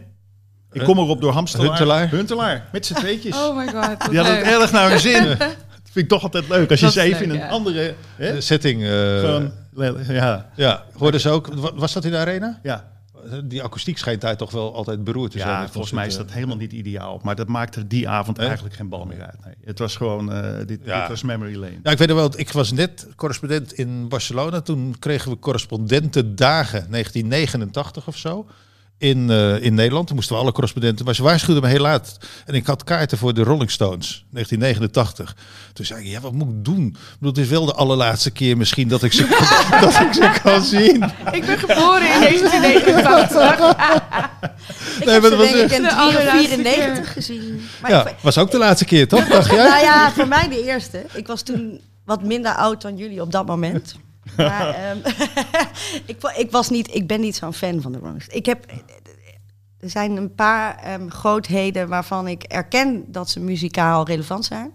Ik 0.73 0.83
kom 0.83 0.99
erop 0.99 1.21
door 1.21 1.33
Hamstelaar. 1.33 1.67
Huntelaar. 1.69 2.11
Huntelaar. 2.11 2.69
Met 2.73 2.87
z'n 2.87 2.95
tweetjes. 2.95 3.37
Oh 3.37 3.57
my 3.57 3.67
god. 3.69 4.11
Die 4.11 4.19
had 4.19 4.27
het 4.27 4.43
erg 4.43 4.73
naar 4.73 4.91
hun 4.91 4.99
zin. 5.01 5.25
Dat 5.83 5.91
vind 6.01 6.05
ik 6.05 6.09
toch 6.09 6.23
altijd 6.23 6.49
leuk. 6.49 6.71
Als 6.71 6.81
je 6.81 6.91
ze 6.91 7.01
even 7.01 7.19
leuk, 7.19 7.29
in 7.29 7.31
een 7.31 7.37
ja. 7.47 7.49
andere... 7.49 7.95
Hè? 8.17 8.41
Setting. 8.41 8.83
eh, 8.83 8.89
Gewoon, 9.21 9.53
ja. 10.09 10.51
ja, 10.57 10.85
hoorden 10.99 11.21
ze 11.21 11.29
ook. 11.31 11.47
wa- 11.55 11.75
Was 11.75 11.93
dat 11.93 12.05
in 12.05 12.11
de 12.11 12.17
arena? 12.17 12.59
Ja. 12.63 12.91
Die 13.45 13.63
akoestiek 13.63 13.99
schijnt 13.99 14.21
daar 14.21 14.37
toch 14.37 14.51
wel 14.51 14.75
altijd 14.75 15.05
beroerd 15.05 15.31
te 15.33 15.39
zijn. 15.39 15.51
ja, 15.51 15.69
volgens 15.69 15.93
mij 15.93 16.07
is 16.07 16.17
dat 16.17 16.27
eh, 16.29 16.35
helemaal 16.35 16.57
niet 16.57 16.73
ideaal. 16.73 17.21
Maar 17.23 17.35
dat 17.35 17.49
maakte 17.49 17.87
die 17.87 18.09
avond 18.09 18.39
eigenlijk 18.39 18.75
geen 18.75 18.89
bal 18.89 19.05
meer 19.05 19.21
uit. 19.23 19.45
Nee. 19.45 19.55
Het 19.65 19.79
was 19.79 19.97
gewoon... 19.97 20.33
eh, 20.33 20.67
dit, 20.67 20.81
Ja. 20.85 21.01
dit 21.01 21.09
was 21.09 21.23
memory 21.23 21.55
lane. 21.57 21.79
Ja, 21.83 21.91
ik 21.91 21.99
weet 21.99 22.13
wel, 22.13 22.31
ik 22.37 22.51
was 22.53 22.73
net 22.73 23.07
correspondent 23.17 23.73
in 23.73 24.09
Barcelona. 24.09 24.61
Toen 24.61 24.97
kregen 24.99 25.31
we 25.31 25.39
correspondentendagen, 25.39 26.87
1989 26.91 28.07
of 28.07 28.17
zo. 28.17 28.47
In, 29.03 29.31
eh, 29.31 29.63
in 29.63 29.75
Nederland. 29.75 30.07
Toen 30.07 30.17
moesten 30.17 30.35
we 30.37 30.43
alle 30.43 30.53
correspondenten. 30.53 31.05
Maar 31.05 31.15
ze 31.15 31.23
waarschuwden 31.23 31.63
me 31.63 31.69
heel 31.69 31.81
laat. 31.81 32.17
En 32.47 32.55
ik 32.55 32.67
had 32.67 32.85
kaarten 32.85 33.19
voor 33.19 33.35
de 33.35 33.43
Rolling 33.43 33.71
Stones, 33.71 34.25
1989. 34.31 35.37
Toen 35.73 35.85
zei 35.85 36.01
ik, 36.01 36.07
ja, 36.07 36.21
wat 36.21 36.33
moet 36.33 36.49
ik 36.49 36.65
doen? 36.65 36.87
Ik 36.87 36.93
bedoel, 37.19 37.33
het 37.35 37.39
is 37.39 37.49
wel 37.49 37.65
de 37.65 37.73
allerlaatste 37.75 38.31
keer 38.31 38.57
misschien 38.57 38.89
dat 38.89 39.03
ik 39.03 39.13
ze, 39.13 39.25
kan, 39.27 39.81
dat 39.81 40.01
ik 40.01 40.13
ze 40.13 40.41
kan 40.43 40.63
zien. 40.63 41.03
Ik 41.33 41.47
ben 41.47 41.59
geboren 41.59 42.13
in 42.15 42.21
1989. 42.21 43.71
Ik 44.99 45.05
Nee, 45.05 45.15
heb 45.15 45.23
maar 45.23 45.31
ze 45.31 45.37
was 45.37 45.51
denk 45.51 45.71
ik 45.71 45.77
in 45.77 45.83
De 45.83 45.89
3 45.89 45.91
of 45.91 45.99
allerlaatste 45.99 46.49
94 46.49 47.13
gezien. 47.13 47.61
Maar 47.81 47.91
Ja, 47.91 48.09
ik, 48.09 48.15
was 48.21 48.39
ook 48.39 48.51
de 48.51 48.59
laatste 48.59 48.85
keer, 48.85 49.09
toch? 49.09 49.29
Dacht 49.39 49.51
jij? 49.51 49.69
nou 49.69 49.83
ja, 49.83 50.13
voor 50.13 50.29
mij 50.29 50.49
de 50.49 50.65
eerste. 50.65 51.05
Ik 51.13 51.27
was 51.27 51.43
toen 51.43 51.81
wat 52.05 52.23
minder 52.23 52.55
oud 52.55 52.83
dan 52.83 52.97
jullie 52.97 53.21
op 53.21 53.33
dat 53.33 53.47
moment. 53.47 53.95
Maar 54.37 54.69
ehm, 54.75 54.99
ik, 56.07 56.17
ik, 56.37 56.51
was 56.51 56.69
niet, 56.71 56.95
ik 56.95 57.07
ben 57.07 57.21
niet 57.21 57.37
zo'n 57.37 57.53
fan 57.55 57.81
van 57.83 57.93
de 57.93 57.99
Rolling 57.99 58.23
Stones. 58.23 58.39
Ik 58.39 58.47
heb, 58.47 58.65
er 59.81 59.91
zijn 59.91 60.17
een 60.17 60.35
paar 60.35 60.77
ehm, 60.77 61.09
grootheden 61.09 61.89
waarvan 61.89 62.29
ik 62.29 62.43
erken 62.43 63.05
dat 63.07 63.31
ze 63.31 63.41
muzikaal 63.41 64.07
relevant 64.07 64.45
zijn. 64.45 64.71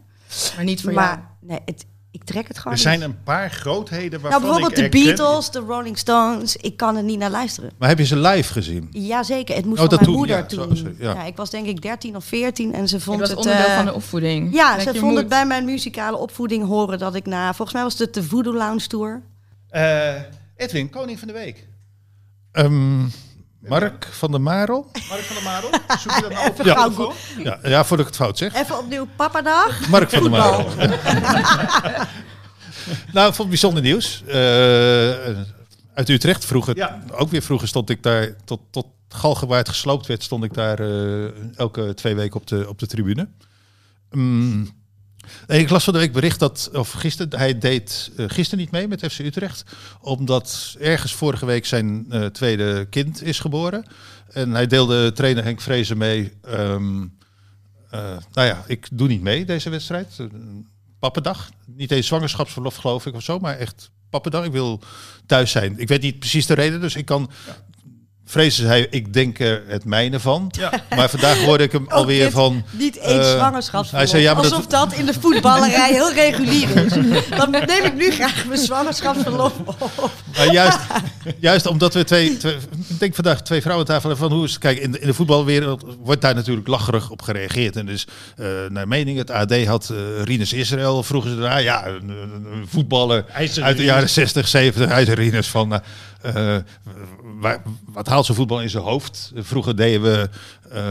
Maar 0.55 0.65
niet 0.65 0.81
voor 0.81 0.93
jou. 0.93 1.05
maar 1.05 1.29
nee, 1.41 1.59
het, 1.65 1.85
ik 2.11 2.23
trek 2.23 2.47
het 2.47 2.57
gewoon 2.57 2.73
Er 2.73 2.79
zijn 2.79 2.99
niet. 2.99 3.07
een 3.07 3.23
paar 3.23 3.51
grootheden 3.51 4.09
Nou, 4.09 4.21
waarvan 4.21 4.41
bijvoorbeeld 4.41 4.71
ik 4.71 4.91
de 4.91 4.97
erken- 4.99 5.15
Beatles, 5.15 5.51
de 5.51 5.59
Rolling 5.59 5.97
Stones. 5.97 6.55
Ik 6.55 6.77
kan 6.77 6.95
er 6.95 7.03
niet 7.03 7.19
naar 7.19 7.29
luisteren. 7.31 7.71
Maar 7.77 7.89
heb 7.89 7.97
je 7.97 8.05
ze 8.05 8.17
live 8.17 8.51
gezien? 8.53 8.87
Jazeker, 8.91 9.55
het 9.55 9.65
moest 9.65 9.79
Oh, 9.81 9.85
van 9.85 9.93
mijn 9.95 10.05
toen, 10.09 10.17
moeder 10.17 10.37
ja, 10.37 10.43
toen. 10.45 10.95
ja. 10.99 11.13
ja. 11.13 11.23
ik 11.23 11.35
was 11.35 11.49
denk 11.49 11.65
ik 11.67 11.81
13 11.81 12.15
of 12.15 12.25
14 12.25 12.73
en 12.73 12.87
ze 12.87 12.99
vond 12.99 13.19
Het 13.19 13.29
was 13.33 13.37
het... 13.37 13.45
onderdeel 13.47 13.69
eh, 13.71 13.75
van 13.75 13.85
de 13.85 13.93
opvoeding. 13.93 14.53
Ja, 14.53 14.79
ze 14.79 14.95
vond 14.95 15.17
het 15.17 15.27
bij 15.27 15.45
mijn 15.45 15.65
muzikale 15.65 16.17
opvoeding 16.17 16.65
horen 16.65 16.99
dat 16.99 17.15
ik 17.15 17.25
na... 17.25 17.47
Volgens 17.53 17.73
mij 17.73 17.83
was 17.83 17.97
het 17.99 18.13
de 18.13 18.23
Voodoo 18.23 18.53
Lounge 18.53 18.87
Tour. 18.87 19.21
Eh, 19.77 20.21
Edwin, 20.55 20.89
koning 20.89 21.19
van 21.19 21.27
de 21.27 21.33
week. 21.33 21.67
Ehm, 22.51 23.01
Mark 23.59 24.07
van 24.11 24.31
der 24.31 24.41
Marel? 24.41 24.89
Mark 25.09 25.21
van 25.21 25.35
der 25.35 25.43
Marel. 25.43 25.69
Zoek 25.99 26.11
je 26.15 26.21
dat 26.21 26.31
nou 26.31 26.49
op? 26.49 26.55
Telefoon? 26.55 27.13
Ja, 27.43 27.59
ja, 27.63 27.85
voordat 27.85 28.07
ik 28.07 28.13
het 28.13 28.15
fout 28.15 28.37
zeg. 28.37 28.53
Even 28.53 28.77
opnieuw 28.77 29.07
Papadag. 29.15 29.87
Mark 29.89 30.09
van 30.09 30.21
der 30.21 30.31
Marel. 30.31 30.67
nou, 33.13 33.27
ik 33.29 33.35
vond 33.35 33.37
het 33.37 33.47
bijzonder 33.49 33.83
nieuws. 33.83 34.23
Eh, 34.27 34.35
uit 35.93 36.09
Utrecht 36.09 36.45
vroeger, 36.45 36.75
Ja. 36.75 37.03
ook 37.11 37.29
weer 37.29 37.41
vroeger 37.41 37.67
stond 37.67 37.89
ik 37.89 38.03
daar, 38.03 38.35
tot, 38.45 38.59
tot 38.71 38.85
Galgenwaard 39.09 39.69
gesloopt 39.69 40.05
werd, 40.05 40.23
stond 40.23 40.43
ik 40.43 40.53
daar 40.53 40.79
eh, 40.79 41.57
elke 41.57 41.93
twee 41.93 42.15
weken 42.15 42.39
op 42.39 42.47
de, 42.47 42.65
op 42.69 42.79
de 42.79 42.87
tribune. 42.87 43.27
Mm. 44.11 44.69
Ik 45.47 45.69
las 45.69 45.83
van 45.83 45.93
de 45.93 45.99
week 45.99 46.11
bericht 46.11 46.39
dat, 46.39 46.69
of 46.73 46.91
gisteren, 46.91 47.39
hij 47.39 47.57
deed 47.57 48.11
eh, 48.17 48.25
gisteren 48.27 48.59
niet 48.59 48.71
mee 48.71 48.87
met 48.87 49.05
FC 49.11 49.19
Utrecht, 49.19 49.63
omdat 50.01 50.75
ergens 50.79 51.13
vorige 51.13 51.45
week 51.45 51.65
zijn 51.65 52.05
eh, 52.09 52.25
tweede 52.25 52.85
kind 52.89 53.23
is 53.23 53.39
geboren. 53.39 53.85
En 54.31 54.51
hij 54.51 54.67
deelde 54.67 55.11
trainer 55.11 55.43
Henk 55.43 55.61
Vrezen 55.61 55.97
mee. 55.97 56.33
ehm, 56.41 57.05
eh, 57.89 58.17
nou 58.33 58.47
ja, 58.47 58.63
ik 58.67 58.87
doe 58.91 59.07
niet 59.07 59.21
mee 59.21 59.45
deze 59.45 59.69
wedstrijd. 59.69 60.17
Pappendag. 60.99 61.49
Niet 61.65 61.91
eens 61.91 62.07
zwangerschapsverlof 62.07 62.75
geloof 62.75 63.05
ik 63.05 63.13
of 63.13 63.23
zo, 63.23 63.39
maar 63.39 63.57
echt 63.57 63.91
pappendag. 64.09 64.45
Ik 64.45 64.51
wil 64.51 64.81
thuis 65.25 65.51
zijn. 65.51 65.79
Ik 65.79 65.87
weet 65.87 66.01
niet 66.01 66.19
precies 66.19 66.45
de 66.45 66.53
reden, 66.53 66.81
dus 66.81 66.95
ik 66.95 67.05
kan... 67.05 67.29
Vrezen 68.29 68.67
zei, 68.67 68.87
ik 68.89 69.13
denk 69.13 69.39
er 69.39 69.63
het 69.67 69.85
mijne 69.85 70.19
van. 70.19 70.51
Ja. 70.59 70.71
Maar 70.95 71.09
vandaag 71.09 71.43
hoorde 71.43 71.63
ik 71.63 71.71
hem 71.71 71.85
alweer 71.89 72.23
dit 72.23 72.33
van... 72.33 72.63
Niet 72.71 72.95
eens 72.95 73.25
Eh, 73.25 73.31
zwangerschapsverlof. 73.35 73.91
hij 73.91 74.05
zei, 74.07 74.21
ja, 74.21 74.33
maar 74.33 74.43
dat- 74.43 74.51
Alsof 74.51 74.67
dat... 74.67 74.93
in 74.93 75.05
de 75.05 75.13
voetballerij 75.19 75.91
heel 75.93 76.13
regulier 76.13 76.85
is. 76.85 76.93
Dan 77.37 77.51
neem 77.51 77.83
ik 77.83 77.93
nu 77.95 78.11
graag 78.11 78.45
mijn 78.45 78.59
zwangerschapsverlof 78.59 79.53
op. 79.65 80.11
Maar 80.37 80.51
juist, 80.51 80.77
juist 81.39 81.65
omdat 81.65 81.93
we 81.93 82.03
twee, 82.03 82.37
twee, 82.37 82.55
ik 82.87 82.99
denk 82.99 83.15
vandaag 83.15 83.41
twee 83.41 83.61
vrouwen 83.61 83.87
aan 83.87 83.93
tafel 83.93 84.09
hebben 84.09 84.27
van 84.27 84.37
hoe 84.37 84.45
is 84.45 84.51
het, 84.51 84.59
kijk, 84.61 84.79
in 84.79 84.91
de, 84.91 84.99
in 84.99 85.07
de 85.07 85.13
voetbalwereld 85.13 85.85
wordt 86.03 86.21
daar 86.21 86.35
natuurlijk 86.35 86.67
lacherig 86.67 87.09
op 87.09 87.21
gereageerd. 87.21 87.75
En 87.75 87.85
dus 87.85 88.07
eh, 88.37 88.45
naar 88.69 88.87
mening, 88.87 89.17
het 89.17 89.31
AD 89.31 89.65
had 89.65 89.89
eh 89.89 90.23
Rinus 90.23 90.53
Israël, 90.53 91.03
vroegen 91.03 91.29
ze 91.31 91.37
daarna, 91.37 91.57
ja, 91.57 91.85
een, 91.87 92.11
voetballer 92.67 93.25
uit 93.61 93.77
de 93.77 93.83
jaren 93.83 94.09
60, 94.09 94.47
70, 94.47 94.89
uit 94.89 95.07
de 95.07 95.13
Rinus 95.13 95.47
van, 95.47 95.81
wat 97.85 98.07
haalt 98.07 98.25
zo'n 98.25 98.35
voetbal 98.35 98.61
in 98.61 98.69
zijn 98.69 98.83
hoofd? 98.83 99.31
Vroeger 99.35 99.75
deden 99.75 100.01
we, 100.01 100.29
eh, 100.69 100.81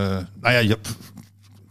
nou 0.40 0.54
ja, 0.54 0.58
je, 0.58 0.78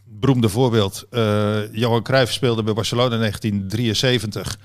beroemde 0.06 0.50
voorbeeld, 0.50 1.06
eh, 1.10 1.74
Johan 1.74 2.04
Cruijff 2.04 2.32
speelde 2.32 2.64
bij 2.64 2.74
Barcelona 2.74 3.14
in 3.14 3.20
1973 3.20 4.60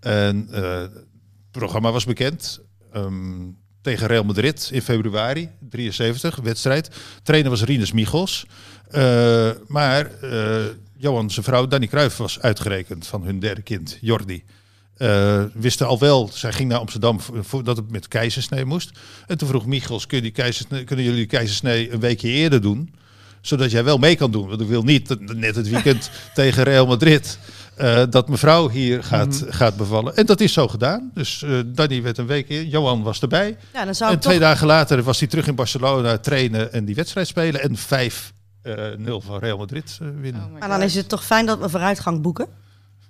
en 0.00 0.48
eh, 0.50 0.80
het 0.80 1.04
programma 1.50 1.92
was 1.92 2.04
bekend. 2.04 2.60
Ehm, 2.92 3.46
tegen 3.80 4.06
Real 4.06 4.24
Madrid 4.24 4.68
in 4.72 4.82
februari 4.82 5.48
73, 5.60 6.36
wedstrijd. 6.36 6.90
Trainer 7.22 7.50
was 7.50 7.62
Rinus 7.62 7.92
Michels. 7.92 8.46
Maar 9.66 10.10
Johan, 10.96 11.30
zijn 11.30 11.44
vrouw 11.44 11.66
Danny 11.66 11.86
Cruijff 11.86 12.16
was 12.16 12.40
uitgerekend 12.40 13.06
van 13.06 13.24
hun 13.24 13.38
derde 13.38 13.62
kind, 13.62 13.98
Jordi. 14.00 14.44
Eh, 14.98 15.42
wisten 15.52 15.86
al 15.86 15.98
wel, 15.98 16.30
zij 16.32 16.52
ging 16.52 16.68
naar 16.68 16.78
Amsterdam 16.78 17.20
vo- 17.20 17.42
voordat 17.42 17.76
het 17.76 17.90
met 17.90 18.08
keizersnee 18.08 18.64
moest. 18.64 18.90
En 19.26 19.38
toen 19.38 19.48
vroeg 19.48 19.66
Michels, 19.66 20.06
kun 20.06 20.22
die 20.22 20.30
keizersnee, 20.30 20.84
kunnen 20.84 21.04
jullie 21.04 21.20
die 21.20 21.28
keizersnee 21.28 21.92
een 21.92 22.00
weekje 22.00 22.28
eerder 22.28 22.60
doen? 22.60 22.94
Zodat 23.40 23.70
jij 23.70 23.84
wel 23.84 23.98
mee 23.98 24.16
kan 24.16 24.30
doen. 24.30 24.48
Want 24.48 24.60
ik 24.60 24.68
wil 24.68 24.82
niet 24.82 25.08
dat 25.08 25.20
net 25.20 25.56
het 25.56 25.68
weekend 25.68 26.10
tegen 26.34 26.62
Real 26.62 26.86
Madrid 26.86 27.38
eh, 27.74 28.02
dat 28.10 28.28
mevrouw 28.28 28.68
hier 28.68 29.04
gaat, 29.04 29.44
gaat 29.48 29.76
bevallen. 29.76 30.16
En 30.16 30.26
dat 30.26 30.40
is 30.40 30.52
zo 30.52 30.68
gedaan. 30.68 31.10
Dus 31.14 31.42
eh 31.42 31.50
Danny 31.66 32.02
werd 32.02 32.18
een 32.18 32.26
week 32.26 32.48
in. 32.48 32.68
Johan 32.68 33.02
was 33.02 33.20
erbij. 33.20 33.56
Ja, 33.74 33.84
dan 33.84 33.94
zou 33.94 34.10
En 34.12 34.18
toch... 34.18 34.28
twee 34.30 34.40
dagen 34.40 34.66
later 34.66 35.02
was 35.02 35.18
hij 35.18 35.28
terug 35.28 35.46
in 35.46 35.54
Barcelona 35.54 36.18
trainen 36.18 36.72
en 36.72 36.84
die 36.84 36.94
wedstrijd 36.94 37.26
spelen. 37.26 37.60
En 37.62 37.76
5-0 37.76 37.80
van 39.26 39.38
Real 39.38 39.58
Madrid 39.58 39.98
eh, 40.02 40.08
winnen. 40.20 40.42
Oh 40.44 40.52
my 40.52 40.58
Maar 40.58 40.68
dan 40.68 40.82
is 40.82 40.94
het 40.94 41.08
toch 41.08 41.24
fijn 41.24 41.46
dat 41.46 41.58
we 41.58 41.68
vooruitgang 41.68 42.22
boeken? 42.22 42.46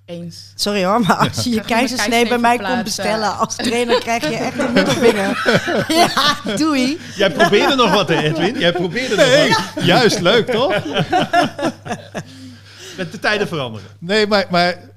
Eens. 0.09 0.53
Sorry 0.55 0.85
hoor, 0.85 1.01
maar 1.01 1.17
als 1.17 1.45
je 1.45 1.51
je 1.51 1.61
keizersnee 1.61 2.29
bij 2.29 2.39
mij 2.39 2.59
komt 2.59 2.85
bestellen 2.85 3.37
als 3.39 3.57
trainer, 3.57 4.01
krijg 4.01 4.29
je 4.29 4.37
echt 4.37 4.59
een 4.59 4.73
middelvinger. 4.73 5.37
Ja, 5.89 6.57
doei. 6.57 6.99
Jij 7.17 7.31
probeerde 7.33 7.75
nog 7.75 7.93
wat, 7.93 8.09
hè, 8.09 8.23
Edwin? 8.23 8.59
Jij 8.59 8.73
probeerde 8.73 9.17
nog 9.17 9.75
wat. 9.75 9.85
Juist, 9.85 10.21
leuk 10.21 10.47
toch? 10.51 10.85
Met 12.97 13.13
de 13.13 13.19
tijden 13.21 13.49
veranderen. 13.49 13.89
Nee, 13.99 14.27
maar, 14.27 14.47
maar 14.51 14.91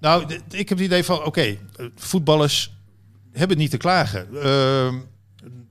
nou, 0.00 0.34
ik 0.50 0.68
heb 0.68 0.78
het 0.78 0.86
idee 0.86 1.04
van, 1.04 1.24
oké, 1.24 1.40
eh, 1.42 1.56
voetballers 1.96 2.72
hebben 3.32 3.56
niet 3.56 3.70
te 3.70 3.76
klagen. 3.76 4.28
Ehm, 4.42 4.94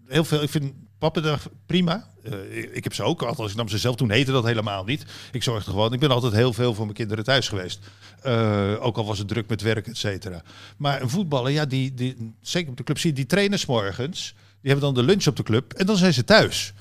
heel 0.08 0.24
veel, 0.24 0.42
ik 0.44 0.50
vind 0.50 0.74
Pappendag 1.00 1.48
prima. 1.66 2.08
Eh, 2.24 2.76
ik- 2.76 2.84
heb 2.84 2.94
ze 2.94 3.04
ook, 3.04 3.22
althans 3.22 3.52
ik 3.52 3.58
nam 3.58 3.70
ze 3.70 3.78
zelf, 3.78 3.96
toen 3.96 4.12
heette 4.12 4.32
dat 4.32 4.44
helemaal 4.46 4.84
niet. 4.84 5.06
Ik 5.32 5.44
zorgde 5.44 5.72
gewoon, 5.72 5.94
ik 5.94 6.00
ben 6.00 6.12
altijd 6.12 6.34
heel 6.34 6.54
veel 6.54 6.74
voor 6.74 6.84
mijn 6.84 6.98
kinderen 6.98 7.24
thuis 7.24 7.48
geweest. 7.48 7.80
Eh, 8.22 8.72
ook 8.80 8.98
al 8.98 9.06
was 9.06 9.18
het 9.18 9.28
druk 9.28 9.50
met 9.50 9.62
werk, 9.62 9.88
et 9.88 9.98
cetera. 9.98 10.42
Maar 10.78 11.02
een 11.02 11.10
voetballer, 11.10 11.52
ja, 11.52 11.66
die, 11.66 11.94
die, 11.94 12.34
zeker 12.42 12.70
op 12.70 12.78
de 12.78 12.84
club 12.84 13.00
zie 13.00 13.14
die 13.14 13.26
trainen 13.26 13.60
's 13.60 13.66
morgens. 13.66 14.34
Die 14.62 14.72
hebben 14.72 14.94
dan 14.94 15.04
de 15.06 15.12
lunch 15.12 15.28
op 15.28 15.36
de 15.36 15.44
club 15.44 15.74
en 15.74 15.86
dan 15.86 15.98
zijn 15.98 16.14
ze 16.14 16.24
thuis. 16.24 16.74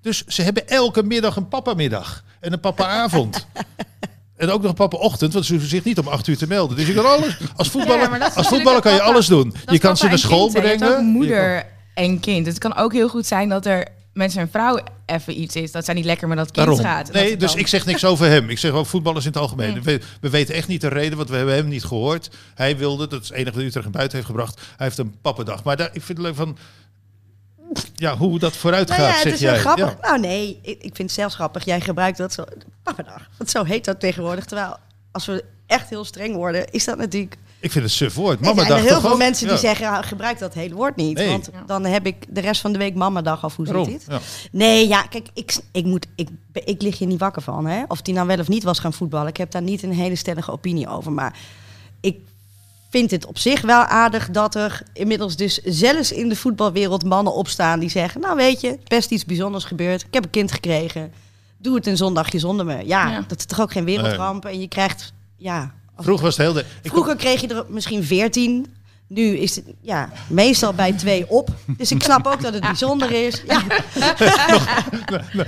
Dus 0.00 0.24
ze 0.26 0.42
hebben 0.42 0.68
elke 0.68 1.02
middag 1.02 1.36
een 1.36 1.48
papamiddag 1.48 2.24
en 2.40 2.52
een 2.52 2.60
papaavond. 2.60 3.46
En 4.36 4.50
ook 4.50 4.62
nog 4.62 4.74
papa-ochtend, 4.74 5.32
want 5.32 5.44
ze 5.44 5.52
hoeven 5.52 5.70
zich 5.70 5.84
niet 5.84 5.98
om 5.98 6.08
acht 6.08 6.26
uur 6.26 6.36
te 6.36 6.46
melden. 6.46 6.76
Dus 6.76 6.86
je 6.86 6.94
kan 6.94 7.06
alles. 7.06 7.36
Als 7.56 7.68
voetballer, 7.68 8.18
Ja, 8.18 8.26
als 8.34 8.48
voetballer 8.48 8.80
kan 8.80 8.92
je 8.92 9.02
alles 9.02 9.26
doen. 9.26 9.54
Je 9.66 9.78
kan 9.78 9.96
ze 9.96 10.06
naar 10.08 10.18
school 10.18 10.48
kind, 10.48 10.58
brengen. 10.64 10.96
Je 10.96 11.02
moeder 11.04 11.66
en 12.04 12.20
kind. 12.20 12.46
Het 12.46 12.58
kan 12.58 12.76
ook 12.76 12.92
heel 12.92 13.08
goed 13.08 13.26
zijn 13.26 13.48
dat 13.48 13.66
er 13.66 13.86
met 14.12 14.32
zijn 14.32 14.48
vrouw 14.50 14.78
even 15.06 15.40
iets 15.40 15.56
is. 15.56 15.72
Dat 15.72 15.84
zij 15.84 15.94
niet 15.94 16.04
lekker 16.04 16.28
met 16.28 16.36
dat 16.36 16.50
kind 16.50 16.66
Daarom. 16.66 16.84
gaat. 16.84 17.06
Dat 17.06 17.14
Nee, 17.14 17.36
dus 17.36 17.50
dan- 17.50 17.60
ik 17.60 17.66
zeg 17.66 17.86
niks 17.86 18.04
over 18.04 18.26
hem. 18.26 18.50
Ik 18.50 18.58
zeg 18.58 18.70
ook 18.70 18.86
voetballers 18.86 19.24
in 19.24 19.30
het 19.30 19.40
algemeen. 19.40 19.74
Mm. 19.74 19.82
We, 19.82 20.00
we 20.20 20.30
weten 20.30 20.54
echt 20.54 20.68
niet 20.68 20.80
de 20.80 20.88
reden, 20.88 21.16
want 21.16 21.28
we 21.28 21.36
hebben 21.36 21.54
hem 21.54 21.68
niet 21.68 21.84
gehoord. 21.84 22.30
Hij 22.54 22.76
wilde, 22.76 23.08
dat 23.08 23.22
is 23.22 23.28
het 23.28 23.36
enige 23.36 23.56
wat 23.56 23.64
Utrecht 23.64 23.84
naar 23.84 23.94
buiten 23.94 24.16
heeft 24.16 24.30
gebracht. 24.30 24.60
Hij 24.76 24.86
heeft 24.86 24.98
een 24.98 25.14
pappendag. 25.22 25.64
Maar 25.64 25.76
daar, 25.76 25.90
ik 25.92 26.02
vind 26.02 26.18
het 26.18 26.26
leuk 26.26 26.36
van, 26.36 26.56
ja, 27.94 28.16
hoe 28.16 28.38
dat 28.38 28.56
vooruit 28.56 28.88
Nou 28.88 29.00
gaat, 29.00 29.08
ja, 29.08 29.14
het 29.14 29.22
zeg 29.22 29.32
is 29.32 29.40
wel 29.40 29.54
grappig. 29.54 29.96
Ja. 30.00 30.08
Nou 30.08 30.20
nee, 30.20 30.58
ik, 30.62 30.74
ik 30.82 30.94
vind 30.94 30.98
het 30.98 31.12
zelfs 31.12 31.34
grappig. 31.34 31.64
Jij 31.64 31.80
gebruikt 31.80 32.18
dat 32.18 32.32
zo... 32.32 32.44
Pappendag. 32.82 33.28
Want 33.36 33.50
zo 33.50 33.64
heet 33.64 33.84
dat 33.84 34.00
tegenwoordig. 34.00 34.44
Terwijl, 34.44 34.76
als 35.12 35.26
we 35.26 35.44
echt 35.66 35.88
heel 35.88 36.04
streng 36.04 36.34
worden, 36.34 36.70
is 36.70 36.84
dat 36.84 36.98
natuurlijk... 36.98 37.36
Ik 37.60 37.70
vind 37.70 37.84
het 37.84 37.92
suf 37.94 38.14
woord. 38.14 38.40
Mama 38.40 38.50
er 38.50 38.56
zijn 38.56 38.68
dacht 38.68 38.80
heel 38.82 38.92
toch 38.92 39.00
veel 39.02 39.10
ook? 39.12 39.18
mensen 39.18 39.46
die 39.46 39.54
Ja. 39.54 39.60
zeggen, 39.60 39.88
ah, 39.88 40.02
gebruik 40.06 40.38
dat 40.38 40.54
hele 40.54 40.74
woord 40.74 40.96
niet. 40.96 41.16
Nee. 41.16 41.28
Want 41.28 41.50
dan 41.66 41.84
heb 41.84 42.06
ik 42.06 42.16
de 42.28 42.40
rest 42.40 42.60
van 42.60 42.72
de 42.72 42.78
week 42.78 42.94
mamadag 42.94 43.44
of 43.44 43.56
hoe 43.56 43.66
zit 43.66 43.84
dit? 43.84 44.04
Ja. 44.08 44.18
Nee, 44.52 44.88
ja, 44.88 45.02
kijk, 45.02 45.28
ik, 45.34 45.58
ik, 45.72 45.84
moet, 45.84 46.06
ik, 46.14 46.28
ik 46.52 46.82
lig 46.82 46.98
hier 46.98 47.08
niet 47.08 47.18
wakker 47.20 47.42
van. 47.42 47.66
Hè? 47.66 47.82
Of 47.88 48.02
die 48.02 48.14
nou 48.14 48.26
wel 48.26 48.38
of 48.38 48.48
niet 48.48 48.62
was 48.62 48.78
gaan 48.78 48.92
voetballen. 48.92 49.28
Ik 49.28 49.36
heb 49.36 49.50
daar 49.50 49.62
niet 49.62 49.82
een 49.82 49.92
hele 49.92 50.16
stellige 50.16 50.52
opinie 50.52 50.88
over. 50.88 51.12
Maar 51.12 51.38
ik 52.00 52.16
vind 52.90 53.10
het 53.10 53.26
op 53.26 53.38
zich 53.38 53.60
wel 53.60 53.82
aardig 53.82 54.30
dat 54.30 54.54
er 54.54 54.82
inmiddels 54.92 55.36
dus 55.36 55.58
zelfs 55.64 56.12
in 56.12 56.28
de 56.28 56.36
voetbalwereld 56.36 57.04
mannen 57.04 57.34
opstaan 57.34 57.78
die 57.80 57.90
zeggen... 57.90 58.20
Nou 58.20 58.36
weet 58.36 58.60
je, 58.60 58.78
best 58.88 59.10
iets 59.10 59.24
bijzonders 59.24 59.64
gebeurd. 59.64 60.00
Ik 60.02 60.14
heb 60.14 60.24
een 60.24 60.30
kind 60.30 60.52
gekregen. 60.52 61.12
Doe 61.58 61.74
het 61.74 61.86
een 61.86 61.96
zondagje 61.96 62.38
zonder 62.38 62.66
me. 62.66 62.86
Ja, 62.86 63.10
Ja. 63.10 63.24
dat 63.28 63.38
is 63.38 63.44
toch 63.44 63.60
ook 63.60 63.72
geen 63.72 63.84
wereldramp. 63.84 64.44
En 64.44 64.60
je 64.60 64.68
krijgt, 64.68 65.12
ja... 65.36 65.74
Vroeger 66.02 66.24
was 66.24 66.36
het 66.36 66.46
heel... 66.46 66.54
De, 66.54 66.64
ik 66.82 66.90
Vroeger 66.90 67.16
kreeg 67.16 67.40
je 67.40 67.46
er 67.48 67.64
misschien 67.68 68.04
veertien. 68.04 68.66
Nu 69.06 69.22
is 69.36 69.56
het 69.56 69.64
ja, 69.80 70.10
meestal 70.28 70.72
bij 70.72 70.92
twee 70.92 71.28
op. 71.28 71.48
Dus 71.66 71.90
ik 71.92 72.02
snap 72.02 72.26
ook 72.26 72.42
dat 72.42 72.52
het 72.52 72.62
bijzonder 72.62 73.10
is. 73.26 73.42
Ja, 73.46 73.62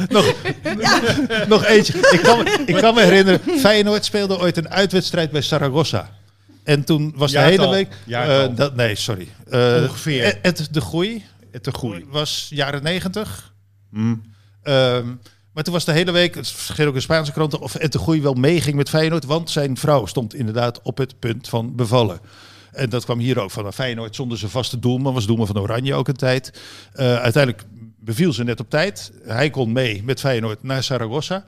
Nog 1.49 1.65
eentje. 1.65 1.99
Ik 2.11 2.21
kan, 2.23 2.39
me- 2.43 2.63
ik 2.67 2.75
kan 2.77 2.95
me 2.95 3.01
herinneren, 3.03 3.41
Feyenoord 3.59 4.05
speelde 4.05 4.39
ooit 4.39 4.57
een 4.57 4.69
uitwedstrijd 4.69 5.31
bij 5.31 5.41
Saragossa. 5.41 6.11
En 6.65 6.85
toen 6.85 7.13
was 7.17 7.33
de 7.33 7.39
hele 7.41 7.69
week... 7.71 7.89
Eh, 8.09 8.45
dat, 8.55 8.75
nee, 8.77 8.95
sorry. 8.95 9.29
Eh, 9.51 9.77
Ongeveer. 9.83 10.25
Het, 10.43 10.59
het 10.59 10.69
de 10.71 10.81
groei 10.81 11.25
Het 11.51 11.63
te 11.63 11.71
groei. 11.71 12.05
was 12.09 12.47
jaren 12.51 12.83
negentig. 12.83 13.53
Mm. 13.91 14.23
Ehm, 14.63 15.07
maar 15.53 15.65
toen 15.65 15.73
was 15.73 15.85
de 15.85 15.93
hele 15.93 16.13
week, 16.13 16.35
het 16.35 16.51
verscheen 16.51 16.87
ook 16.87 16.95
in 16.95 17.03
Spaanse 17.03 17.33
kranten, 17.33 17.61
of 17.61 17.73
het 17.73 17.93
de 17.93 17.99
groei 17.99 18.23
wel 18.23 18.35
meeging 18.35 18.77
met 18.77 18.89
Feyenoord. 18.89 19.25
Want 19.25 19.51
zijn 19.51 19.77
vrouw 19.77 20.07
stond 20.07 20.35
inderdaad 20.35 20.83
op 20.83 20.99
het 20.99 21.19
punt 21.19 21.49
van 21.49 21.75
bevallen. 21.75 22.21
En 22.73 22.91
dat 22.91 23.05
kwam 23.05 23.19
hier 23.19 23.41
ook 23.41 23.51
van 23.51 23.63
nou, 23.63 23.75
Feyenoord 23.75 24.15
zonder 24.15 24.39
zijn 24.39 24.51
vaste 24.51 24.79
doelman. 24.79 25.15
Was 25.15 25.27
doelman 25.27 25.47
van 25.47 25.59
Oranje 25.59 25.95
ook 25.95 26.09
een 26.09 26.17
tijd. 26.17 26.61
Eh, 26.93 27.17
uiteindelijk 27.17 27.65
beviel 27.99 28.33
ze 28.33 28.45
net 28.45 28.61
op 28.61 28.71
tijd. 28.71 29.13
Hij 29.25 29.51
kon 29.51 29.73
mee 29.73 30.03
met 30.05 30.21
Feyenoord 30.21 30.63
naar 30.63 30.83
Saragossa. 30.83 31.45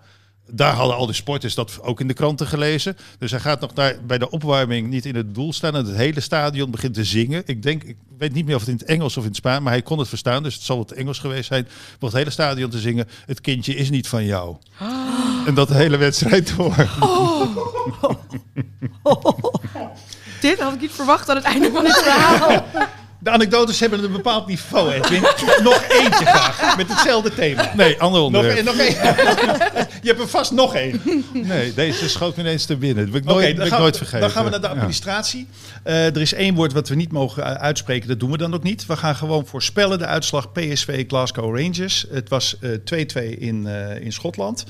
Daar 0.50 0.74
hadden 0.74 0.96
al 0.96 1.06
die 1.06 1.14
sporters 1.14 1.54
dat 1.54 1.78
ook 1.82 2.00
in 2.00 2.08
de 2.08 2.14
kranten 2.14 2.46
gelezen. 2.46 2.96
Dus 3.18 3.30
hij 3.30 3.40
gaat 3.40 3.60
nog 3.60 3.72
daar 3.72 3.96
bij 4.06 4.18
de 4.18 4.30
opwarming 4.30 4.88
niet 4.88 5.04
in 5.04 5.14
het 5.14 5.34
doel 5.34 5.52
staan. 5.52 5.74
En 5.76 5.86
het 5.86 5.96
hele 5.96 6.20
stadion 6.20 6.70
begint 6.70 6.94
te 6.94 7.04
zingen. 7.04 7.42
Ik 7.46 7.62
denk, 7.62 7.82
ik 7.82 7.96
weet 8.18 8.32
niet 8.32 8.46
meer 8.46 8.54
of 8.54 8.60
het 8.60 8.70
in 8.70 8.76
het 8.76 8.84
Engels 8.84 9.16
of 9.16 9.22
in 9.22 9.28
het 9.28 9.36
Spaans, 9.36 9.62
maar 9.62 9.72
hij 9.72 9.82
kon 9.82 9.98
het 9.98 10.08
verstaan. 10.08 10.42
Dus 10.42 10.54
het 10.54 10.62
zal 10.62 10.78
het 10.78 10.92
Engels 10.92 11.18
geweest 11.18 11.46
zijn. 11.46 11.68
Het 11.98 12.12
hele 12.12 12.30
stadion 12.30 12.70
te 12.70 12.78
zingen. 12.78 13.08
Het 13.26 13.40
kindje 13.40 13.74
is 13.74 13.90
niet 13.90 14.08
van 14.08 14.24
jou. 14.24 14.56
En 15.46 15.54
dat 15.54 15.68
de 15.68 15.74
hele 15.74 15.96
wedstrijd 15.96 16.56
door. 16.56 16.74
Dit 20.40 20.60
had 20.60 20.72
ik 20.72 20.80
niet 20.80 20.92
verwacht 20.92 21.28
aan 21.28 21.36
het 21.36 21.44
einde 21.44 21.70
van 21.70 21.84
het 21.84 21.96
verhaal. 21.96 22.64
De 23.24 23.30
anekdotes 23.30 23.80
hebben 23.80 24.04
een 24.04 24.12
bepaald 24.12 24.46
niveau, 24.46 24.92
Edwin. 24.92 25.20
nog 25.62 25.84
eentje 25.88 26.24
graag, 26.26 26.76
met 26.76 26.88
hetzelfde 26.88 27.34
thema. 27.34 27.72
Nee, 27.76 28.00
ander 28.00 28.20
Nog, 28.20 28.26
onderwerp. 28.26 28.64
nog 28.64 28.76
één. 28.76 28.94
Je 30.02 30.08
hebt 30.10 30.20
er 30.20 30.28
vast 30.28 30.50
nog 30.50 30.74
één. 30.74 31.00
Nee, 31.32 31.74
deze 31.74 32.08
schoot 32.08 32.36
ineens 32.36 32.64
te 32.64 32.76
binnen. 32.76 33.04
Dat 33.04 33.14
heb 33.14 33.22
ik 33.22 33.28
nooit, 33.28 33.58
ik 33.58 33.78
nooit 33.78 33.96
vergeten. 33.96 34.20
dan 34.20 34.30
gaan 34.30 34.44
we 34.44 34.50
naar 34.50 34.60
de 34.60 34.66
Ja. 34.66 34.72
administratie. 34.72 35.48
Eh, 35.82 36.06
er 36.06 36.20
is 36.20 36.32
één 36.34 36.54
woord 36.54 36.72
wat 36.72 36.88
we 36.88 36.94
niet 36.94 37.12
mogen 37.12 37.42
uh, 37.42 37.52
uitspreken, 37.52 38.08
dat 38.08 38.20
doen 38.20 38.30
we 38.30 38.36
dan 38.36 38.54
ook 38.54 38.62
niet. 38.62 38.86
We 38.86 38.96
gaan 38.96 39.16
gewoon 39.16 39.46
voorspellen 39.46 39.98
de 39.98 40.06
uitslag 40.06 40.52
PSV 40.52 41.04
Glasgow 41.08 41.58
Rangers. 41.58 42.04
Het 42.10 42.28
was 42.28 42.56
eh, 42.60 42.70
2-2 42.84 43.38
in, 43.38 43.66
eh, 43.66 44.00
in 44.04 44.12
Schotland. 44.12 44.64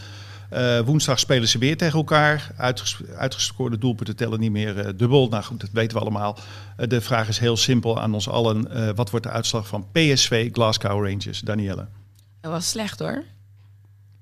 Eh, 0.54 0.80
woensdag 0.80 1.18
spelen 1.18 1.48
ze 1.48 1.58
weer 1.58 1.76
tegen 1.76 1.98
elkaar. 1.98 2.52
Uitges 2.56 2.98
uitgescoorde 3.16 3.78
doelpunten 3.78 4.16
tellen 4.16 4.40
niet 4.40 4.50
meer 4.50 4.78
eh, 4.78 4.92
dubbel. 4.96 5.28
Nou 5.28 5.44
goed, 5.44 5.60
dat 5.60 5.70
weten 5.72 5.96
we 5.96 6.02
allemaal. 6.02 6.38
Eh, 6.76 6.88
de 6.88 7.00
vraag 7.00 7.28
is 7.28 7.38
heel 7.38 7.56
simpel 7.56 8.00
aan 8.00 8.14
ons 8.14 8.28
allen. 8.28 8.94
Wat 8.94 9.10
wordt 9.10 9.26
de 9.26 9.32
uitslag 9.32 9.66
van 9.66 9.86
PSV 9.92 10.48
Glasgow 10.52 11.06
Rangers? 11.06 11.40
Danielle. 11.40 11.86
Dat 12.40 12.52
was 12.52 12.68
slecht 12.68 12.98
hoor. 12.98 13.22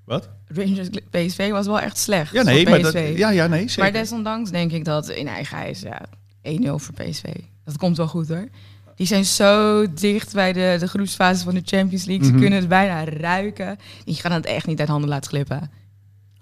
Wat? 0.05 0.29
Rangers 0.47 0.89
PSV 1.11 1.51
was 1.51 1.67
wel 1.67 1.81
echt 1.81 1.99
slecht. 1.99 2.33
Ja, 2.33 2.43
nee, 2.43 2.69
maar 2.69 2.81
dat, 2.81 2.93
ja, 2.93 3.31
ja, 3.31 3.47
nee, 3.47 3.69
zeker. 3.69 3.83
Maar 3.83 3.93
desondanks 3.93 4.51
denk 4.51 4.73
ik 4.73 4.85
dat 4.85 5.09
in 5.09 5.29
eigen 5.29 5.57
huis 5.57 5.81
ja, 5.81 6.03
1-0 6.43 6.75
voor 6.75 6.95
PSV. 6.95 7.25
Dat 7.65 7.77
komt 7.77 7.97
wel 7.97 8.09
goed 8.09 8.29
hoor. 8.29 8.49
Die 8.97 9.07
zijn 9.07 9.25
zo 9.25 9.87
dicht 9.95 10.33
bij 10.33 10.53
de, 10.53 10.77
de 10.79 10.87
groepsfase 10.87 11.45
van 11.45 11.55
de 11.55 11.63
Champions 11.65 12.05
League. 12.05 12.27
Mhm. 12.27 12.35
Ze 12.35 12.41
kunnen 12.41 12.59
het 12.59 12.69
bijna 12.69 13.05
ruiken. 13.05 13.79
Die 14.05 14.15
gaan 14.15 14.33
het 14.33 14.47
echt 14.47 14.67
niet 14.67 14.81
uit 14.81 14.89
handen 14.89 15.09
laten 15.09 15.31
glippen. 15.31 15.71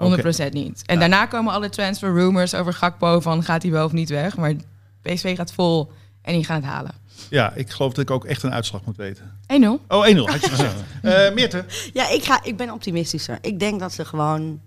100% 0.01 0.53
niet. 0.53 0.83
En 0.87 0.99
daarna 0.99 1.27
komen 1.27 1.53
alle 1.53 1.69
transfer 1.69 2.13
rumors 2.15 2.55
over 2.55 2.73
Gakpo 2.73 3.21
van 3.21 3.43
gaat 3.43 3.63
hij 3.63 3.71
wel 3.71 3.85
of 3.85 3.93
niet 3.93 4.09
weg. 4.09 4.37
Maar 4.37 4.55
PSV 5.03 5.37
gaat 5.37 5.53
vol 5.53 5.93
en 6.23 6.35
die 6.35 6.45
gaan 6.45 6.57
het 6.57 6.65
halen. 6.65 6.93
1-0. 6.93 7.29
Ja, 7.31 7.53
ik 7.55 7.71
geloof 7.71 7.93
dat 7.93 8.03
ik 8.05 8.11
ook 8.11 8.25
echt 8.25 8.43
een 8.43 8.53
uitslag 8.53 8.85
moet 8.85 8.97
weten. 8.97 9.39
1-0. 9.63 9.67
Oh, 9.89 10.07
1-0 10.09 10.17
had 10.17 10.41
je 10.41 10.49
gezegd. 10.49 10.75
Eh 11.03 11.33
Meerte? 11.35 11.65
ja 11.93 12.09
ik, 12.09 12.25
ga, 12.25 12.41
ik 12.43 12.57
ben 12.57 12.71
optimistischer. 12.71 13.39
Ik 13.41 13.59
denk 13.59 13.81
dat 13.81 13.93
ze 13.93 14.05
gewoon 14.05 14.61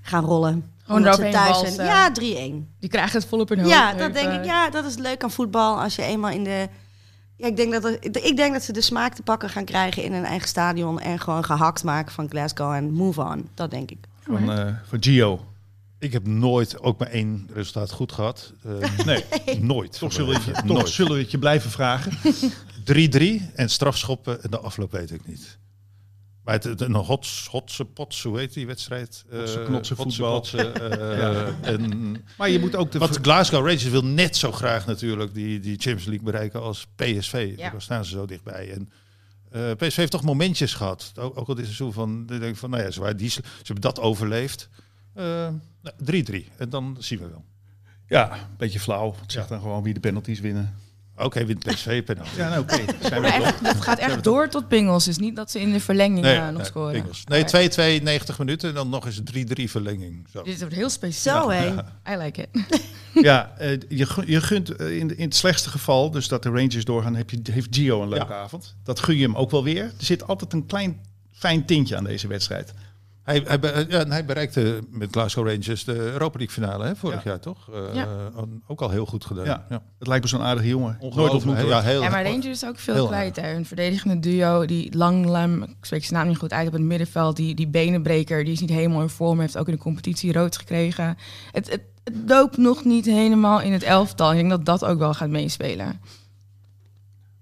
gaan 0.00 0.24
rollen. 0.24 0.70
Gewoon 0.84 1.14
ze 1.14 1.28
thuis 1.28 1.74
zijn. 1.74 1.86
Ja, 1.88 2.10
3-1. 2.10 2.68
Die 2.78 2.88
krijgen 2.88 3.18
het 3.20 3.28
volop 3.28 3.50
in 3.50 3.58
hun 3.58 3.68
Ja, 3.68 3.94
dat 3.94 4.12
denk 4.14 4.32
ik. 4.32 4.44
Ja, 4.44 4.70
dat 4.70 4.84
is 4.84 4.96
leuk 4.96 5.22
aan 5.22 5.30
voetbal. 5.30 5.80
Als 5.80 5.94
je 5.96 6.02
eenmaal 6.02 6.30
in 6.30 6.44
de... 6.44 6.68
Ja, 7.36 7.46
ik, 7.46 7.56
denk 7.56 7.72
dat 7.72 7.84
er- 7.84 8.24
ik 8.24 8.36
denk 8.36 8.52
dat 8.52 8.62
ze 8.62 8.72
de 8.72 8.80
smaak 8.80 9.14
te 9.14 9.22
pakken 9.22 9.48
gaan 9.48 9.64
krijgen 9.64 10.02
in 10.02 10.12
een 10.12 10.24
eigen 10.24 10.48
stadion. 10.48 11.00
En 11.00 11.18
gewoon 11.20 11.44
gehakt 11.44 11.84
maken 11.84 12.12
van 12.12 12.28
Glasgow 12.28 12.72
en 12.72 12.92
move 12.92 13.20
on. 13.22 13.48
Dat 13.54 13.70
denk 13.70 13.90
ik. 13.90 13.98
Van, 14.24 14.52
eh 14.52 14.74
van 14.88 15.02
Gio. 15.02 15.46
Ik 15.98 16.12
heb 16.12 16.26
nooit 16.26 16.80
ook 16.80 16.98
maar 16.98 17.08
één 17.08 17.48
resultaat 17.54 17.90
goed 17.90 18.12
gehad. 18.12 18.52
Eh, 18.64 19.04
Nee, 19.06 19.24
nooit. 19.60 19.98
toch, 19.98 20.12
zullen 20.12 20.28
we, 20.28 20.34
het 20.34 20.44
je- 20.44 20.52
toch 20.52 20.64
Nooit. 20.64 20.88
zullen 20.88 21.12
we 21.12 21.18
het 21.18 21.30
je 21.30 21.38
blijven 21.38 21.70
vragen. 21.70 22.12
3-3 22.84 23.54
en 23.54 23.68
strafschoppen 23.70 24.42
en 24.42 24.50
de 24.50 24.58
afloop 24.58 24.92
weet 24.92 25.10
ik 25.10 25.26
niet. 25.26 25.58
Maar 26.44 26.54
het, 26.54 26.64
het- 26.64 26.80
een 26.80 26.94
hots, 26.94 27.46
hotse 27.50 27.84
pots, 27.84 28.22
hoe 28.22 28.38
heet 28.38 28.52
die 28.54 28.66
wedstrijd? 28.66 29.24
Eh, 29.30 29.38
Hotse 29.38 29.62
knotse 29.64 29.94
hotse 29.94 30.16
voetbal. 30.16 30.32
potse, 30.40 30.58
eh, 30.70 31.18
Ja. 31.20 31.46
en, 31.62 32.16
Maar 32.38 32.50
je 32.50 32.58
moet 32.58 32.76
ook 32.76 32.92
de... 32.92 32.98
want 32.98 33.18
Glasgow 33.22 33.60
Rangers 33.66 33.88
wil 33.88 34.04
net 34.04 34.36
zo 34.36 34.52
graag 34.52 34.86
natuurlijk 34.86 35.34
die, 35.34 35.60
die 35.60 35.72
Champions 35.74 36.04
League 36.04 36.24
bereiken 36.24 36.60
als 36.62 36.86
PSV. 36.96 37.54
Ja. 37.56 37.70
Daar 37.70 37.82
staan 37.82 38.04
ze 38.04 38.10
zo 38.10 38.26
dichtbij. 38.26 38.70
En 38.72 38.90
PSV 39.52 39.96
heeft 39.96 40.10
toch 40.10 40.22
momentjes 40.22 40.74
gehad. 40.74 41.12
Ook, 41.18 41.38
ook 41.38 41.48
al 41.48 41.54
dit 41.54 41.64
seizoen 41.64 41.92
van, 41.92 42.26
ik 42.30 42.40
denk 42.40 42.56
van, 42.56 42.70
nou 42.70 42.82
ja, 42.82 42.90
ze, 42.90 43.00
waren 43.00 43.16
die, 43.16 43.30
ze 43.30 43.40
hebben 43.56 43.80
dat 43.80 44.00
overleefd. 44.00 44.68
Eh, 45.14 45.48
nou, 45.82 46.24
3-3 46.32 46.56
en 46.56 46.68
dan 46.68 46.96
zien 46.98 47.18
we 47.18 47.28
wel. 47.28 47.44
Ja, 48.06 48.32
een 48.32 48.56
beetje 48.56 48.80
flauw. 48.80 49.14
Het 49.20 49.32
zegt 49.32 49.48
dan 49.48 49.60
gewoon 49.60 49.82
wie 49.82 49.94
de 49.94 50.00
penalties 50.00 50.40
winnen. 50.40 50.74
Oké, 51.24 51.44
wint 51.44 51.64
PSV 51.64 52.04
penalty. 52.04 52.36
Ja, 52.36 52.48
nou, 52.48 52.60
oké. 52.60 52.84
Zijn 53.00 53.22
we 53.22 53.28
Maar 53.28 53.36
toch? 53.38 53.46
echt, 53.46 53.60
het 53.60 53.80
gaat 53.80 53.98
echt 53.98 54.24
door 54.24 54.48
tot 54.48 54.68
pingels. 54.68 55.04
Dus 55.04 55.18
niet 55.18 55.36
dat 55.36 55.50
ze 55.50 55.60
in 55.60 55.72
de 55.72 55.80
verlenging 55.80 56.26
eh, 56.26 56.48
nog 56.48 56.66
scoren. 56.66 56.94
Engels. 56.94 57.24
Nee, 57.24 58.00
2-2, 58.00 58.02
90 58.02 58.38
minuten 58.38 58.68
en 58.68 58.74
dan 58.74 58.88
nog 58.88 59.06
eens 59.06 59.20
3-3 59.20 59.64
verlenging. 59.64 60.26
Zo. 60.32 60.42
Dit 60.42 60.58
wordt 60.58 60.74
heel 60.74 60.90
specifiek. 60.90 61.32
Zo 61.32 61.50
hé. 61.50 61.74
I 62.12 62.16
like 62.16 62.42
it. 62.42 62.80
Ja, 63.14 63.52
eh, 63.58 63.70
je, 63.88 64.22
je 64.26 64.40
gunt 64.40 64.76
eh, 64.76 64.96
in, 64.96 65.16
in 65.16 65.24
het 65.24 65.34
slechtste 65.34 65.70
geval, 65.70 66.10
dus 66.10 66.28
dat 66.28 66.42
de 66.42 66.48
Rangers 66.48 66.84
doorgaan, 66.84 67.14
heb 67.14 67.30
je, 67.30 67.40
heeft 67.50 67.76
Gio 67.76 68.02
een 68.02 68.08
leuke 68.08 68.34
avond. 68.34 68.76
Dat 68.84 69.00
gun 69.00 69.16
je 69.16 69.22
hem 69.22 69.36
ook 69.36 69.50
wel 69.50 69.64
weer. 69.64 69.82
Er 69.82 69.92
zit 69.98 70.26
altijd 70.26 70.52
een 70.52 70.66
klein 70.66 71.00
fijn 71.32 71.64
tintje 71.64 71.96
aan 71.96 72.04
deze 72.04 72.26
wedstrijd. 72.26 72.74
Hij, 73.24 73.42
hij, 73.46 73.58
ja, 73.88 73.98
en 73.98 74.10
hij 74.10 74.24
bereikte 74.24 74.80
met 74.90 75.08
Glasgow 75.10 75.46
Rangers 75.48 75.84
de 75.84 75.94
Europa 75.94 76.38
League 76.38 76.54
finale 76.54 76.84
hè, 76.84 76.96
vorig 76.96 77.24
Ja. 77.24 77.30
jaar, 77.30 77.40
toch? 77.40 77.68
Eh, 77.72 77.94
Ja. 77.94 78.06
eh, 78.36 78.42
ook 78.66 78.80
al 78.82 78.90
heel 78.90 79.06
goed 79.06 79.24
gedaan. 79.24 79.44
Ja. 79.44 79.66
Ja. 79.68 79.82
Het 79.98 80.08
lijkt 80.08 80.22
me 80.24 80.28
zo'n 80.30 80.42
aardige 80.42 80.68
jongen. 80.68 80.98
Nooit 81.14 81.32
ontmoet. 81.32 81.56
Ja, 81.66 81.80
heel 81.80 82.02
Ja, 82.02 82.10
maar 82.10 82.24
Rangers 82.24 82.46
is 82.46 82.64
ook 82.64 82.78
veel 82.78 83.06
kwijt. 83.06 83.36
Hè. 83.36 83.52
Hun 83.52 83.66
verdedigende 83.66 84.18
duo, 84.18 84.66
die 84.66 84.96
Langlam, 84.96 85.62
ik 85.62 85.74
spreek 85.80 86.04
zijn 86.04 86.18
naam 86.18 86.28
niet 86.28 86.38
goed 86.38 86.52
uit 86.52 86.66
op 86.66 86.72
het 86.72 86.82
middenveld, 86.82 87.36
die, 87.36 87.54
die 87.54 87.68
benenbreker, 87.68 88.44
die 88.44 88.52
is 88.52 88.60
niet 88.60 88.70
helemaal 88.70 89.00
in 89.02 89.08
vorm, 89.08 89.40
heeft 89.40 89.58
ook 89.58 89.68
in 89.68 89.74
de 89.74 89.80
competitie 89.80 90.32
rood 90.32 90.56
gekregen. 90.56 91.16
Het, 91.52 91.70
het, 91.70 91.80
het 92.04 92.14
loopt 92.26 92.56
nog 92.56 92.84
niet 92.84 93.04
helemaal 93.06 93.60
in 93.60 93.72
het 93.72 93.82
elftal. 93.82 94.30
Ik 94.30 94.36
denk 94.36 94.50
dat 94.50 94.64
dat 94.64 94.84
ook 94.84 94.98
wel 94.98 95.14
gaat 95.14 95.28
meespelen. 95.28 96.00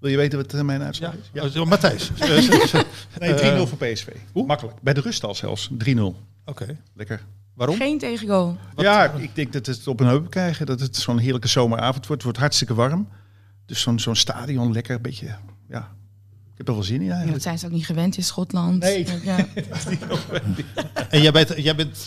Wil 0.01 0.11
je 0.11 0.17
weten 0.17 0.39
wat 0.39 0.55
eh, 0.55 0.61
mijn 0.61 0.83
uitslag 0.83 1.15
Ja. 1.33 1.43
is? 1.43 1.57
Oh, 1.57 1.67
Matthijs. 1.67 2.11
Eh, 2.19 2.81
Nee, 3.19 3.35
3-0 3.35 3.39
Eh, 3.43 3.67
voor 3.67 3.79
PSV. 3.79 4.07
Makkelijk. 4.35 4.77
Bij 4.83 4.95
de 4.95 5.01
rust 5.01 5.25
al 5.25 5.35
zelfs. 5.35 5.71
3-0. 5.79 6.17
Oké. 6.45 6.77
Lekker. 6.95 7.21
Waarom? 7.55 7.77
Geen 7.77 7.99
tegengoal. 7.99 8.57
ja, 8.77 9.11
ik 9.13 9.35
denk 9.35 9.53
dat 9.53 9.67
het 9.67 9.87
op 9.87 10.01
een 10.01 10.07
heup 10.07 10.31
krijgen. 10.31 10.67
Dat 10.67 10.81
het 10.81 10.97
zo'n 10.97 11.19
heerlijke 11.19 11.49
zomeravond 11.49 11.95
wordt. 12.07 12.09
Het 12.09 12.23
wordt 12.23 12.39
hartstikke 12.39 12.75
warm. 12.75 13.09
Dus 13.67 13.81
zo'n 13.81 13.99
zo'n 13.99 14.17
stadion 14.17 14.73
lekker. 14.73 14.95
Een 14.97 15.03
beetje, 15.03 15.37
ja. 15.69 15.93
Ik 16.61 16.67
heb 16.67 16.75
er 16.75 16.81
wel 16.81 16.91
zin 16.91 17.01
in 17.01 17.07
Ja, 17.07 17.33
dat 17.33 17.43
zijn 17.43 17.59
ze 17.59 17.67
ook 17.67 17.73
niet 17.73 17.87
gewend 17.87 18.17
in 18.17 18.23
Schotland. 18.23 18.83
Nee. 18.83 19.07
Ja. 19.23 19.37
En 21.11 21.23
jij 21.23 21.33
bent, 21.33 21.53
jij 21.57 21.75
bent 21.75 21.99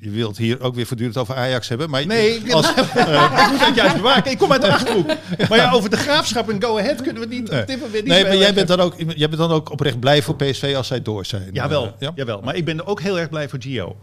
je, 0.00 0.10
wilt 0.10 0.36
hier 0.36 0.60
ook 0.60 0.74
weer 0.74 0.86
voortdurend 0.86 1.16
over 1.16 1.34
Ajax 1.34 1.68
hebben, 1.68 1.90
maar 1.90 2.06
Nee, 2.06 2.34
ik, 2.36 2.52
als, 2.52 2.70
ik 2.74 3.48
moet 3.50 3.60
dat 3.60 3.74
juist 3.74 3.96
bewaken. 3.96 4.30
Ik 4.30 4.38
kom 4.38 4.52
uit 4.52 4.60
de 4.60 4.72
Achterhoek. 4.72 5.06
Maar 5.48 5.58
ja, 5.58 5.72
over 5.72 5.90
de 5.90 5.96
graafschap 5.96 6.50
en 6.50 6.62
go 6.62 6.78
ahead 6.78 7.02
kunnen 7.02 7.22
we 7.28 7.34
niet 7.34 7.50
op 7.50 7.66
dit 7.66 7.76
moment 7.80 7.92
niet 7.92 8.04
nee, 8.06 8.22
maar 8.22 8.36
jij 8.36 8.54
bent, 8.54 8.68
dan 8.68 8.80
ook, 8.80 8.94
jij 8.96 9.28
bent 9.28 9.36
dan 9.36 9.50
ook 9.50 9.70
oprecht 9.70 10.00
blij 10.00 10.22
voor 10.22 10.36
PSV 10.36 10.74
als 10.76 10.86
zij 10.86 11.02
door 11.02 11.26
zijn. 11.26 11.50
Jawel, 11.52 11.84
Eh, 11.84 11.92
ja? 11.98 12.12
jawel. 12.14 12.40
Maar 12.40 12.56
ik 12.56 12.64
ben 12.64 12.86
ook 12.86 13.00
heel 13.00 13.18
erg 13.18 13.28
blij 13.28 13.48
voor 13.48 13.62
Gio. 13.62 13.96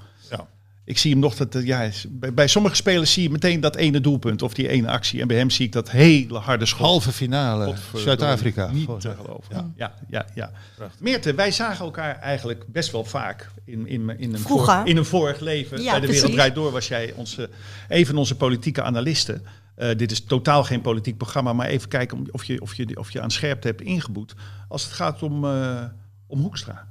Ik 0.84 0.98
zie 0.98 1.12
hem 1.12 1.20
nog 1.20 1.36
dat, 1.36 1.56
eh, 1.56 1.66
ja, 1.66 1.90
bij, 2.10 2.34
bij 2.34 2.48
sommige 2.48 2.76
spelers 2.76 3.14
zie 3.14 3.24
je 3.24 3.30
meteen 3.30 3.60
dat 3.60 3.76
ene 3.76 4.02
doelpunt 4.02 4.42
of 4.42 4.54
die 4.54 4.68
ene 4.68 4.88
actie. 4.88 5.22
En 5.22 5.28
bij 5.28 5.38
hem 5.38 5.50
zie 5.50 5.66
ik 5.66 5.72
dat 5.72 5.92
hele 5.92 6.38
harde 6.38 6.66
schot. 6.66 6.86
Halve 6.86 7.12
finale, 7.12 7.76
Zuid-Afrika. 7.96 8.72
Niet 8.72 9.00
te 9.00 9.14
geloven. 9.22 9.56
Ja. 9.56 9.72
Ja, 9.76 9.94
ja, 10.10 10.26
ja. 10.36 10.52
Meerte, 11.00 11.34
wij 11.34 11.52
zagen 11.52 11.86
elkaar 11.86 12.20
eigenlijk 12.20 12.66
best 12.68 12.92
wel 12.92 13.04
vaak 13.06 13.50
in, 13.66 13.88
in, 13.88 14.20
in, 14.20 14.34
een, 14.34 14.40
Vroeger. 14.40 14.76
vor- 14.76 14.88
in 14.88 14.98
een 14.98 15.06
vorig 15.06 15.40
leven. 15.40 15.82
Ja, 15.82 15.92
Bij 15.92 16.00
de 16.00 16.00
Wereld 16.00 16.20
precies. 16.20 16.36
Draait 16.36 16.56
Door 16.56 16.72
was 16.72 16.88
jij 16.88 17.14
onze, 17.16 17.50
een 17.88 18.06
van 18.06 18.18
onze 18.18 18.36
politieke 18.36 18.82
analisten. 18.82 19.46
Eh, 19.76 19.98
dit 19.98 20.12
is 20.12 20.24
totaal 20.24 20.64
geen 20.64 20.82
politiek 20.82 21.18
programma, 21.18 21.54
maar 21.54 21.68
even 21.68 21.90
kijken 21.90 22.28
of 22.32 22.44
je, 22.44 22.62
of 22.62 22.76
je, 22.76 22.98
of 22.98 23.12
je 23.12 23.22
aan 23.22 23.32
scherpte 23.32 23.68
hebt 23.68 23.82
ingeboet. 23.82 24.34
Als 24.68 24.84
het 24.84 24.92
gaat 24.94 25.24
om, 25.24 25.46
eh, 25.46 25.84
om 26.28 26.42
Hoekstra. 26.42 26.88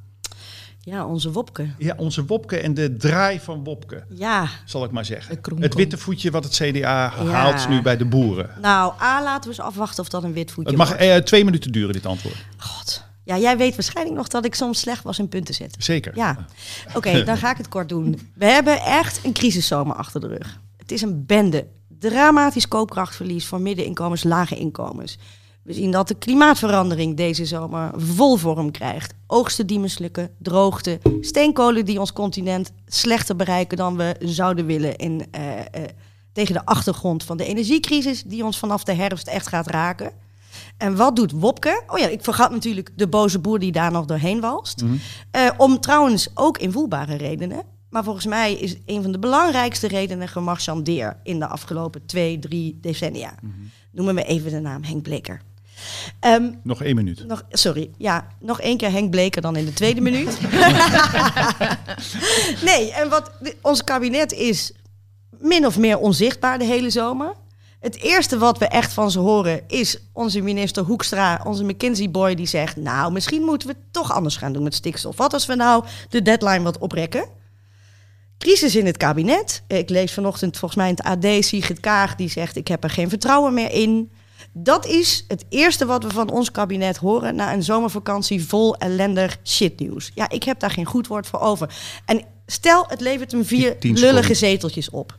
Ja, 0.83 1.07
onze 1.07 1.33
Wopke. 1.33 1.69
Ja, 1.79 1.95
onze 1.97 2.25
Wopke 2.25 2.57
en 2.59 2.75
de 2.75 2.97
draai 2.97 3.41
van 3.41 3.65
Wopke, 3.65 4.05
Ja, 4.09 4.49
zal 4.65 4.85
ik 4.85 4.91
maar 4.91 5.05
zeggen. 5.05 5.39
Het 5.59 5.75
witte 5.75 5.99
voetje 5.99 6.31
wat 6.31 6.45
het 6.45 6.53
CDA 6.53 6.71
Ja. 6.81 7.11
haalt 7.25 7.69
nu 7.69 7.83
bij 7.83 7.97
de 7.97 8.05
boeren. 8.05 8.51
nou, 8.61 8.93
A, 9.03 9.23
laten 9.23 9.43
we 9.51 9.57
eens 9.57 9.67
afwachten 9.67 10.03
of 10.03 10.09
dat 10.09 10.23
een 10.25 10.33
wit 10.33 10.51
voetje 10.51 10.71
Het 10.71 10.79
mag 10.79 10.89
wordt. 10.89 11.03
eh, 11.03 11.17
twee 11.17 11.45
minuten 11.45 11.73
duren, 11.73 11.93
dit 11.93 12.07
antwoord. 12.07 12.37
God. 12.57 13.05
Ja, 13.25 13.39
jij 13.39 13.57
weet 13.57 13.75
waarschijnlijk 13.77 14.17
nog 14.17 14.29
dat 14.29 14.45
ik 14.45 14.55
soms 14.55 14.81
slecht 14.81 15.03
was 15.03 15.19
in 15.19 15.29
punten 15.29 15.55
zetten. 15.55 15.83
Zeker. 15.83 16.13
Ja, 16.17 16.47
oké, 16.95 17.25
dan 17.25 17.37
ga 17.37 17.51
ik 17.51 17.57
het 17.57 17.69
kort 17.69 17.89
doen. 17.89 18.31
We 18.35 18.45
hebben 18.47 18.81
echt 18.81 19.25
een 19.25 19.33
crisiszomer 19.33 19.97
achter 19.97 20.21
de 20.21 20.27
rug. 20.27 20.61
Het 20.77 20.93
is 20.93 21.03
een 21.03 21.27
bende. 21.27 21.67
Dramatisch 21.99 22.69
koopkrachtverlies 22.69 23.47
voor 23.47 23.61
middeninkomens, 23.61 24.23
lage 24.25 24.57
inkomens. 24.57 25.19
We 25.63 25.73
zien 25.73 25.91
dat 25.91 26.09
de 26.09 26.15
klimaatverandering 26.15 27.17
deze 27.17 27.47
zomer 27.47 27.91
vol 27.97 28.37
vorm 28.37 28.71
krijgt. 28.71 29.15
Oogsten 29.27 29.67
die 29.67 29.79
mislukken, 29.79 30.31
droogte, 30.39 30.99
steenkolen 31.21 31.85
die 31.85 32.01
ons 32.01 32.13
continent 32.13 32.73
slechter 32.87 33.37
bereiken 33.37 33.77
dan 33.77 33.97
we 33.97 34.17
zouden 34.19 34.67
willen. 34.67 34.97
In, 34.97 35.27
eh, 35.31 35.59
eh, 35.59 35.65
tegen 36.33 36.55
de 36.55 36.65
achtergrond 36.65 37.25
van 37.25 37.37
de 37.37 37.45
energiecrisis 37.45 38.23
die 38.23 38.45
ons 38.45 38.59
vanaf 38.59 38.85
de 38.85 38.95
herfst 38.95 39.29
echt 39.29 39.47
gaat 39.47 39.67
raken. 39.67 40.13
En 40.77 40.97
wat 40.97 41.17
doet 41.17 41.33
Wopke? 41.33 41.83
Oh 41.87 41.99
ja, 41.99 42.07
ik 42.07 42.23
vergat 42.23 42.51
natuurlijk 42.51 42.91
de 42.97 43.09
boze 43.09 43.39
boer 43.39 43.59
die 43.59 43.73
daar 43.73 43.93
nog 43.93 44.05
doorheen 44.05 44.41
walst. 44.41 44.85
Eh, 45.31 45.51
om 45.57 45.81
trouwens 45.81 46.29
ook 46.35 46.59
invoelbare 46.59 47.17
redenen. 47.17 47.63
Maar 47.91 48.05
volgens 48.05 48.27
mij 48.27 48.55
is 48.55 48.77
een 48.87 49.03
van 49.03 49.13
de 49.13 49.19
belangrijkste 49.19 49.89
redenen 49.89 50.29
gemarchandeer 50.29 51.17
in 51.23 51.39
de 51.39 51.47
afgelopen 51.47 52.07
twee, 52.07 52.39
drie 52.39 52.79
decennia. 52.81 53.35
Noemen 53.91 54.15
we 54.15 54.25
even 54.25 54.51
de 54.51 54.61
naam 54.61 54.83
Henk 54.83 55.03
Bleker. 55.03 55.41
Ehm, 56.21 56.51
Nog 56.63 56.83
één 56.83 56.95
minuut. 56.95 57.27
nog, 57.27 57.43
sorry, 57.51 57.91
ja, 57.99 58.27
nog 58.41 58.61
één 58.61 58.77
keer 58.77 58.91
Henk 58.91 59.11
Bleker 59.11 59.43
dan 59.43 59.57
in 59.57 59.65
de 59.65 59.73
tweede 59.73 60.01
minuut. 60.01 60.39
nee, 62.65 62.93
en 62.93 63.09
wat 63.09 63.31
ons 63.61 63.85
kabinet 63.85 64.33
is 64.33 64.73
min 65.39 65.67
of 65.67 65.79
meer 65.79 65.99
onzichtbaar 65.99 66.59
de 66.59 66.65
hele 66.65 66.91
zomer. 66.91 67.33
Het 67.81 67.97
eerste 67.97 68.39
wat 68.39 68.59
we 68.59 68.67
echt 68.69 68.93
van 68.93 69.11
ze 69.11 69.19
horen 69.19 69.61
is 69.69 69.99
onze 70.13 70.41
minister 70.41 70.85
Hoekstra, 70.85 71.41
onze 71.45 71.65
McKinsey-boy, 71.65 72.35
die 72.35 72.47
zegt... 72.47 72.77
nou, 72.77 73.13
misschien 73.13 73.43
moeten 73.43 73.69
we 73.69 73.75
het 73.75 73.93
toch 73.93 74.13
anders 74.13 74.37
gaan 74.37 74.53
doen 74.53 74.63
met 74.63 74.75
stikstof. 74.75 75.17
Wat 75.17 75.33
als 75.33 75.47
we 75.47 75.55
nou 75.55 75.85
de 76.09 76.23
deadline 76.23 76.63
wat 76.63 76.79
oprekken? 76.79 77.25
Crisis 78.39 78.77
in 78.77 78.87
het 78.87 78.97
kabinet. 78.97 79.63
Ik 79.67 79.89
lees 79.89 80.13
vanochtend 80.13 80.59
volgens 80.59 80.81
mij 80.81 80.89
in 80.89 80.97
het 81.03 81.25
AD 81.25 81.45
Sigrid 81.45 81.81
Kaag, 81.81 82.17
die 82.17 82.31
zegt... 82.31 82.57
ik 82.57 82.69
heb 82.69 82.85
er 82.85 82.91
geen 82.91 83.09
vertrouwen 83.09 83.55
meer 83.55 83.73
in. 83.73 84.11
Dat 84.53 84.87
is 84.87 85.25
het 85.29 85.45
eerste 85.49 85.87
wat 85.87 86.03
we 86.03 86.11
van 86.11 86.31
ons 86.31 86.51
kabinet 86.51 86.97
horen... 86.97 87.35
na 87.35 87.53
een 87.53 87.63
zomervakantie 87.63 88.45
vol 88.45 88.77
ellendig 88.77 89.39
shitnieuws. 89.45 90.11
Ja, 90.15 90.29
ik 90.31 90.43
heb 90.43 90.61
daar 90.61 90.71
geen 90.71 90.85
goed 90.85 91.07
woord 91.07 91.27
voor 91.27 91.41
over. 91.41 91.75
En 92.05 92.25
stel, 92.47 92.85
het 92.89 93.01
levert 93.01 93.33
hem 93.33 93.45
vier 93.45 93.77
lullige 93.81 94.35
zeteltjes 94.35 94.91
op. 94.91 95.19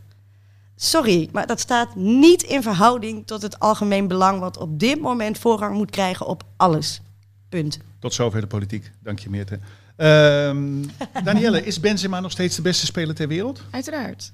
Sorry, 0.76 1.30
maar 1.32 1.48
dat 1.48 1.60
staat 1.60 1.96
niet 1.96 2.44
in 2.44 2.62
verhouding 2.62 3.28
tot 3.28 3.42
het 3.42 3.60
algemeen 3.60 4.08
belang... 4.08 4.40
wat 4.40 4.58
op 4.58 4.80
dit 4.80 5.02
moment 5.02 5.38
voorrang 5.38 5.76
moet 5.76 5.92
krijgen 5.92 6.26
op 6.26 6.44
alles. 6.58 7.02
Punt. 7.50 7.80
Tot 8.00 8.14
zover 8.14 8.42
de 8.42 8.48
politiek. 8.48 8.92
Dank 9.00 9.20
je, 9.20 9.30
Meerte. 9.30 9.60
Ehm 9.96 10.84
Danielle, 11.24 11.66
is 11.66 11.80
Benzema 11.80 12.20
nog 12.20 12.32
steeds 12.32 12.56
de 12.56 12.62
beste 12.62 12.86
speler 12.86 13.16
ter 13.16 13.28
wereld? 13.28 13.62
Uiteraard. 13.70 14.32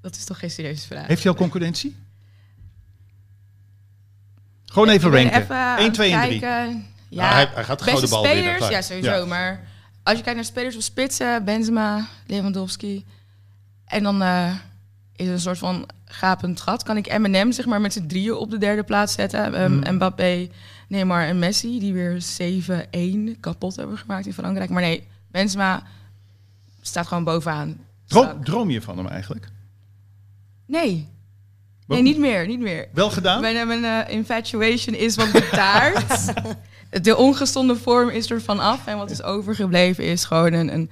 Dat 0.00 0.16
is 0.16 0.24
toch 0.24 0.38
geen 0.38 0.50
serieuze 0.50 0.86
vraag. 0.86 1.06
Heeft 1.06 1.22
hij 1.22 1.32
al 1.32 1.38
concurrentie? 1.38 1.96
Gewoon 4.78 4.94
even 4.94 5.10
ranken. 5.10 5.40
even 5.42 5.56
aan 5.56 5.76
1, 5.78 5.84
het 5.84 5.94
2 5.94 6.12
en 6.12 6.20
3. 6.22 6.38
kijken. 6.38 6.86
Ja, 7.08 7.22
Nou, 7.22 7.34
hij- 7.34 7.48
hij 7.54 7.64
gaat 7.64 7.78
de 7.78 7.84
beste 7.84 7.90
gouden 7.90 8.10
bal 8.10 8.22
winnen, 8.22 8.38
spelers, 8.42 8.58
klaar. 8.58 8.70
ja 8.72 8.82
sowieso. 8.82 9.10
Ja. 9.10 9.24
Maar 9.24 9.60
als 10.02 10.16
je 10.16 10.22
kijkt 10.22 10.38
naar 10.38 10.48
spelers 10.48 10.74
op 10.76 10.82
spitsen, 10.82 11.44
Benzema, 11.44 12.06
Lewandowski. 12.26 13.04
En 13.84 14.02
dan 14.02 14.22
eh, 14.22 14.54
is 15.16 15.26
er 15.26 15.32
een 15.32 15.40
soort 15.40 15.58
van 15.58 15.88
gapend 16.04 16.60
gat. 16.60 16.82
Kan 16.82 16.96
ik 16.96 17.06
Eminem 17.08 17.52
zeg 17.52 17.66
maar 17.66 17.80
met 17.80 17.92
z'n 17.92 18.06
drieën 18.06 18.34
op 18.34 18.50
de 18.50 18.58
derde 18.58 18.82
plaats 18.82 19.12
zetten. 19.14 19.60
Um, 19.62 19.82
Hmm. 19.82 19.94
Mbappé, 19.94 20.48
Neymar 20.88 21.22
en 21.26 21.38
Messi. 21.38 21.78
Die 21.80 21.92
weer 21.92 22.20
7-1 22.22 23.36
kapot 23.40 23.76
hebben 23.76 23.98
gemaakt 23.98 24.26
in 24.26 24.32
Frankrijk. 24.32 24.70
Maar 24.70 24.82
nee, 24.82 25.06
Benzema 25.30 25.82
staat 26.80 27.06
gewoon 27.06 27.24
bovenaan. 27.24 27.76
Droom, 28.06 28.44
droom 28.44 28.70
je 28.70 28.82
van 28.82 28.96
hem 28.98 29.06
eigenlijk? 29.08 29.48
Nee. 30.66 31.08
Wat- 31.88 31.96
Nee, 31.98 32.06
niet 32.12 32.18
meer, 32.18 32.46
niet 32.46 32.60
meer. 32.60 32.88
Wel 32.92 33.10
gedaan? 33.10 33.40
Mijn, 33.40 33.66
mijn 33.66 33.84
eh, 34.06 34.14
infatuation 34.14 34.94
is 34.96 35.16
wat 35.16 35.32
betaard. 35.32 36.32
de 37.04 37.16
ongezonde 37.16 37.76
vorm 37.76 38.08
is 38.08 38.30
er 38.30 38.42
vanaf. 38.42 38.86
En 38.86 38.96
wat 38.96 39.10
is 39.10 39.22
overgebleven 39.22 40.04
is 40.04 40.24
gewoon 40.24 40.52
een, 40.52 40.74
een 40.74 40.90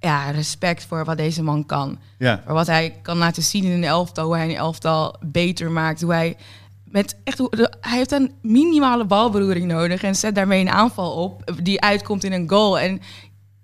ja, 0.00 0.30
respect 0.30 0.84
voor 0.84 1.04
wat 1.04 1.16
deze 1.16 1.42
man 1.42 1.66
kan. 1.66 1.98
Ja. 2.18 2.42
Voor 2.44 2.54
wat 2.54 2.66
hij 2.66 2.98
kan 3.02 3.16
laten 3.16 3.42
zien 3.42 3.64
in 3.64 3.70
een 3.70 3.84
elftal. 3.84 4.24
Hoe 4.26 4.36
hij 4.36 4.48
een 4.48 4.56
elftal 4.56 5.16
beter 5.20 5.70
maakt. 5.70 6.00
Hoe 6.02 6.12
hij 6.12 6.36
met 6.84 7.16
echt, 7.24 7.38
hij 7.80 7.96
heeft 7.96 8.12
een 8.12 8.32
minimale 8.42 9.04
balberoering 9.04 9.66
nodig. 9.66 10.02
En 10.02 10.14
zet 10.14 10.34
daarmee 10.34 10.60
een 10.60 10.70
aanval 10.70 11.12
op 11.12 11.50
die 11.62 11.80
uitkomt 11.80 12.24
in 12.24 12.32
een 12.32 12.48
goal. 12.48 12.78
En 12.78 13.00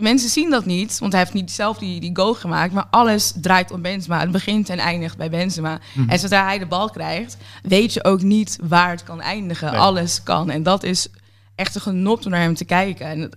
mensen 0.02 0.28
zien 0.28 0.50
dat 0.50 0.64
niet, 0.64 0.98
want 0.98 1.12
hij 1.12 1.20
heeft 1.20 1.34
niet 1.34 1.50
zelf 1.50 1.78
die, 1.78 2.00
die 2.00 2.10
goal 2.16 2.34
gemaakt. 2.34 2.72
Maar 2.72 2.86
alles 2.90 3.32
draait 3.40 3.70
om 3.70 3.82
Benzema. 3.82 4.20
Het 4.20 4.30
begint 4.30 4.68
en 4.68 4.78
eindigt 4.78 5.16
bij 5.16 5.30
Benzema. 5.30 5.78
En 6.08 6.18
zodra 6.18 6.44
hij 6.44 6.58
de 6.58 6.66
bal 6.66 6.90
krijgt, 6.90 7.36
weet 7.62 7.92
je 7.92 8.04
ook 8.04 8.22
niet 8.22 8.58
waar 8.62 8.90
het 8.90 9.02
kan 9.02 9.20
eindigen. 9.20 9.70
Nee. 9.72 9.80
Alles 9.80 10.22
kan. 10.22 10.50
En 10.50 10.62
dat 10.62 10.82
is 10.82 11.08
echt 11.54 11.74
een 11.74 11.80
genot 11.80 12.24
om 12.24 12.30
naar 12.30 12.40
hem 12.40 12.54
te 12.54 12.64
kijken. 12.64 13.06
En 13.06 13.30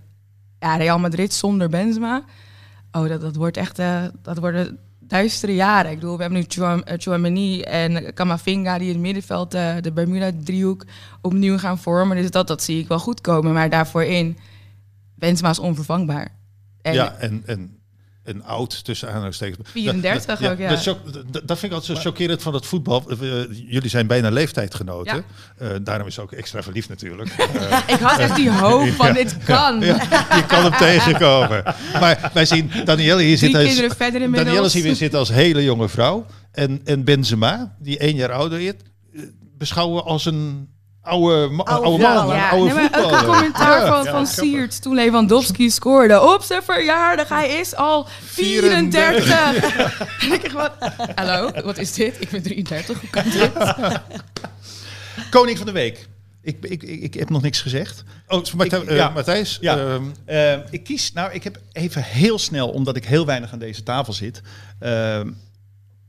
ja, 0.58 0.76
Real 0.76 0.98
Madrid 0.98 1.34
zonder 1.34 1.68
Benzema. 1.68 2.24
Oh, 2.92 3.08
dat, 3.08 3.20
dat 3.20 3.36
wordt 3.36 3.56
echt 3.56 3.78
eh, 3.78 4.02
dat 4.22 4.38
worden 4.38 4.78
duistere 5.00 5.54
jaren. 5.54 5.90
Ik 5.90 5.98
bedoel, 5.98 6.16
we 6.16 6.22
hebben 6.22 6.40
nu 6.40 6.44
Chouam- 6.48 6.82
eh, 6.82 6.94
Chouameni 6.98 7.60
en 7.62 8.14
Kamavinga 8.14 8.78
die 8.78 8.86
in 8.86 8.92
het 8.92 9.02
middenveld 9.02 9.54
eh, 9.54 9.74
de 9.80 9.92
Bermuda-driehoek 9.92 10.84
opnieuw 11.22 11.58
gaan 11.58 11.78
vormen. 11.78 12.16
Dus 12.16 12.30
dat, 12.30 12.46
dat 12.48 12.62
zie 12.62 12.78
ik 12.80 12.88
wel 12.88 12.98
goed 12.98 13.20
komen. 13.20 13.52
Maar 13.52 13.70
daarvoor 13.70 14.04
in, 14.04 14.36
Benzema 15.14 15.50
is 15.50 15.58
onvervangbaar. 15.58 16.28
En 16.86 16.94
ja, 16.94 17.14
en, 17.18 17.42
en, 17.46 17.78
en 18.24 18.42
oud 18.44 18.84
tussen 18.84 19.08
aanhalingstekens. 19.08 19.68
34 19.70 20.26
Dat- 20.26 20.38
dat- 20.40 20.50
ook, 20.52 20.58
ja. 20.58 20.68
Dat, 20.68 20.84
dat- 21.32 21.48
dat 21.48 21.58
vind 21.58 21.72
ik 21.72 21.78
altijd 21.78 21.98
zo 21.98 22.04
chockerend 22.04 22.42
van 22.42 22.54
het 22.54 22.66
voetbal. 22.66 23.04
Eh, 23.10 23.18
jullie 23.68 23.88
zijn 23.88 24.06
bijna 24.06 24.30
leeftijdgenoten. 24.30 25.24
Eh, 25.58 25.68
daarom 25.82 26.06
is 26.06 26.18
ook 26.18 26.32
extra 26.32 26.62
verliefd 26.62 26.88
natuurlijk. 26.88 27.30
Ik 27.94 27.98
had 28.00 28.18
echt 28.18 28.36
die 28.36 28.50
hoop 28.50 28.88
van 28.88 29.12
dit 29.12 29.36
kan. 29.44 29.80
ja, 29.80 29.94
je 30.36 30.44
kan 30.46 30.62
hem 30.62 30.76
tegenkomen. 30.88 31.62
Maar 32.00 32.30
wij 32.34 32.44
zien 32.44 32.70
Danielle 32.84 33.22
hier 33.22 33.38
zitten 33.38 33.60
als. 33.60 33.68
Danielle 34.44 34.68
zien 34.68 34.82
we 34.82 34.94
zitten 34.94 35.18
als 35.18 35.28
hele 35.28 35.64
jonge 35.64 35.88
vrouw. 35.88 36.26
En, 36.52 36.80
en 36.84 37.04
Benzema, 37.04 37.76
die 37.78 37.98
één 37.98 38.14
jaar 38.16 38.32
ouder 38.32 38.60
is, 38.60 38.72
eh, 39.14 39.20
beschouwen 39.58 40.04
als 40.04 40.24
een 40.24 40.68
oude, 41.06 41.34
Oude 41.34 41.54
man. 41.54 41.66
voetballer. 41.82 42.34
Een 42.34 42.40
Ja, 42.40 42.48
oude 42.50 42.74
nee, 42.74 42.90
commentaar 43.24 43.80
Ja. 43.80 43.86
van, 43.86 44.04
Ja, 44.04 44.10
van. 44.10 44.26
Siert 44.26 44.82
toen 44.82 44.94
Lewandowski 44.94 45.70
scoorde. 45.70 46.20
Op 46.34 46.42
zijn 46.42 46.62
verjaardag, 46.62 47.28
hij 47.28 47.48
is 47.48 47.74
al 47.74 48.06
34. 48.24 49.28
en 50.24 50.32
ik 50.32 50.50
wat, 50.52 50.72
hallo, 51.14 51.50
wat 51.64 51.78
is 51.78 51.92
dit? 51.92 52.20
Ik 52.20 52.28
ben 52.30 52.42
33, 52.42 53.00
hoe 53.00 53.10
kan 53.10 53.22
dit? 53.30 53.50
Koning 55.30 55.56
van 55.56 55.66
de 55.66 55.72
Week. 55.72 56.08
Ik, 56.42 56.56
ik, 56.60 56.82
ik, 56.82 57.00
ik 57.02 57.14
heb 57.14 57.30
nog 57.30 57.42
niks 57.42 57.60
gezegd. 57.60 58.04
Oh, 58.28 58.44
Martijn- 58.56 58.82
Ik- 58.82 58.88
eh, 58.88 58.96
ja. 58.96 59.08
Matthijs, 59.08 59.58
Ja. 59.60 59.76
ehm, 59.78 60.02
Eh, 60.24 60.52
ik 60.70 60.84
kies, 60.84 61.12
nou, 61.12 61.32
ik 61.32 61.44
heb 61.44 61.60
even 61.72 62.02
heel 62.02 62.38
snel, 62.38 62.68
omdat 62.68 62.96
ik 62.96 63.04
heel 63.04 63.26
weinig 63.26 63.52
aan 63.52 63.58
deze 63.58 63.82
tafel 63.82 64.12
zit. 64.12 64.42
Ehm, 64.78 65.30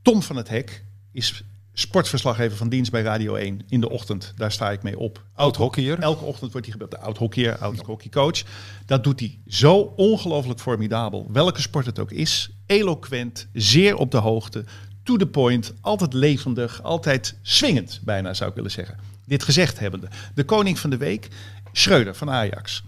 Tom 0.02 0.22
van 0.22 0.36
het 0.36 0.48
Hek 0.48 0.84
is 1.12 1.42
sportverslaggever 1.78 2.56
van 2.56 2.68
dienst 2.68 2.90
bij 2.90 3.02
Radio 3.02 3.34
1 3.34 3.60
in 3.68 3.80
de 3.80 3.90
ochtend. 3.90 4.32
Daar 4.36 4.52
sta 4.52 4.70
ik 4.70 4.82
mee 4.82 4.98
op. 4.98 5.24
oud 5.34 5.56
hockeyer. 5.56 5.98
Elke 5.98 6.24
ochtend 6.24 6.52
wordt 6.52 6.66
hij 6.66 6.72
gebeld. 6.76 6.90
De 6.90 6.98
oud 6.98 7.18
hockeyer, 7.18 7.58
oud 7.58 7.78
hockeycoach. 7.78 8.42
Dat 8.86 9.04
doet 9.04 9.20
hij 9.20 9.38
zo 9.46 9.92
ongelooflijk 9.96 10.60
formidabel. 10.60 11.26
Welke 11.32 11.60
sport 11.60 11.86
het 11.86 11.98
ook 11.98 12.10
is. 12.10 12.50
Eloquent, 12.66 13.48
zeer 13.52 13.96
op 13.96 14.10
de 14.10 14.16
hoogte. 14.16 14.64
To 15.02 15.16
the 15.16 15.26
point, 15.26 15.74
altijd 15.80 16.12
levendig, 16.12 16.82
altijd 16.82 17.38
swingend, 17.42 18.00
bijna 18.04 18.34
zou 18.34 18.50
ik 18.50 18.56
willen 18.56 18.70
zeggen. 18.70 18.98
Dit 19.26 19.42
gezegd 19.42 19.78
hebbende. 19.78 20.08
De 20.34 20.44
koning 20.44 20.78
van 20.78 20.90
de 20.90 20.96
week, 20.96 21.28
Schreuder 21.72 22.14
van 22.14 22.30
Ajax. 22.30 22.82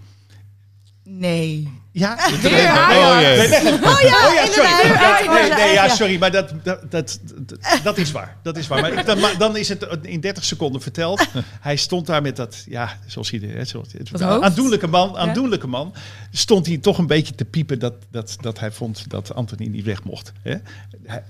Nee. 1.05 1.69
Ja, 1.93 2.17
Ajax. 2.19 2.45
Oh, 2.45 3.21
jee. 3.21 3.73
Oh 3.73 4.01
ja, 4.01 4.29
Oh 4.29 4.35
ja, 4.35 4.47
sorry. 4.47 4.71
Ja, 4.93 5.33
nee, 5.33 5.51
nee, 5.51 5.73
ja, 5.73 5.89
sorry, 5.89 6.19
maar 6.19 6.31
dat, 6.31 6.53
dat, 6.63 6.91
dat, 6.91 7.21
dat, 7.83 7.99
is 7.99 8.11
waar. 8.13 8.37
Dat 8.43 8.57
is 8.57 8.67
waar. 8.69 8.81
Maar 8.81 8.93
ik- 8.93 9.07
dan, 9.07 9.19
dan 9.39 9.57
is 9.57 9.69
het 9.69 9.87
in 10.03 10.21
30 10.21 10.45
seconden 10.45 10.81
verteld. 10.83 11.27
Hij 11.61 11.77
stond 11.77 12.07
daar 12.07 12.23
met 12.23 12.37
dat, 12.37 12.65
ja, 12.69 12.99
zoals 13.07 13.31
hij, 13.31 13.41
hè, 13.41 13.65
zoals, 13.65 13.89
het, 13.93 14.21
hoofd? 14.21 14.43
aandoenlijke 14.45 14.87
man, 14.87 15.17
aandoenlijke 15.17 15.67
man. 15.67 15.95
Stond 16.31 16.67
hij 16.67 16.79
toch 16.79 16.99
een 16.99 17.07
beetje 17.07 17.35
te 17.35 17.45
piepen 17.45 17.79
dat, 17.79 17.95
dat, 18.11 18.37
dat 18.41 18.59
hij 18.59 18.73
vond 18.73 19.11
dat 19.11 19.35
Anthony 19.35 19.67
niet 19.67 19.85
weg 19.85 20.05
mocht. 20.05 20.33
Hè? 20.43 20.55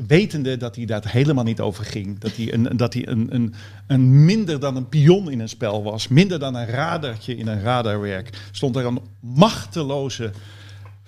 Wetende 0.07 0.57
dat 0.57 0.77
hij 0.77 0.85
daar 0.85 1.03
helemaal 1.09 1.45
niet 1.45 1.61
over 1.61 1.85
ging. 1.85 2.19
Dat 2.19 2.37
hij, 2.37 2.53
een, 2.53 2.77
dat 2.77 2.95
hij 2.95 3.09
een, 3.09 3.27
een, 3.31 3.55
een 3.87 4.25
minder 4.25 4.61
dan 4.61 4.77
een 4.77 4.89
pion 4.89 5.31
in 5.31 5.41
een 5.41 5.49
spel 5.49 5.83
was. 5.83 6.09
Minder 6.09 6.39
dan 6.39 6.55
een 6.55 6.67
radartje 6.67 7.37
in 7.37 7.49
een 7.49 7.63
radarwerk. 7.63 8.31
Stond 8.51 8.77
er 8.77 8.87
een 8.87 9.01
machteloze 9.21 10.31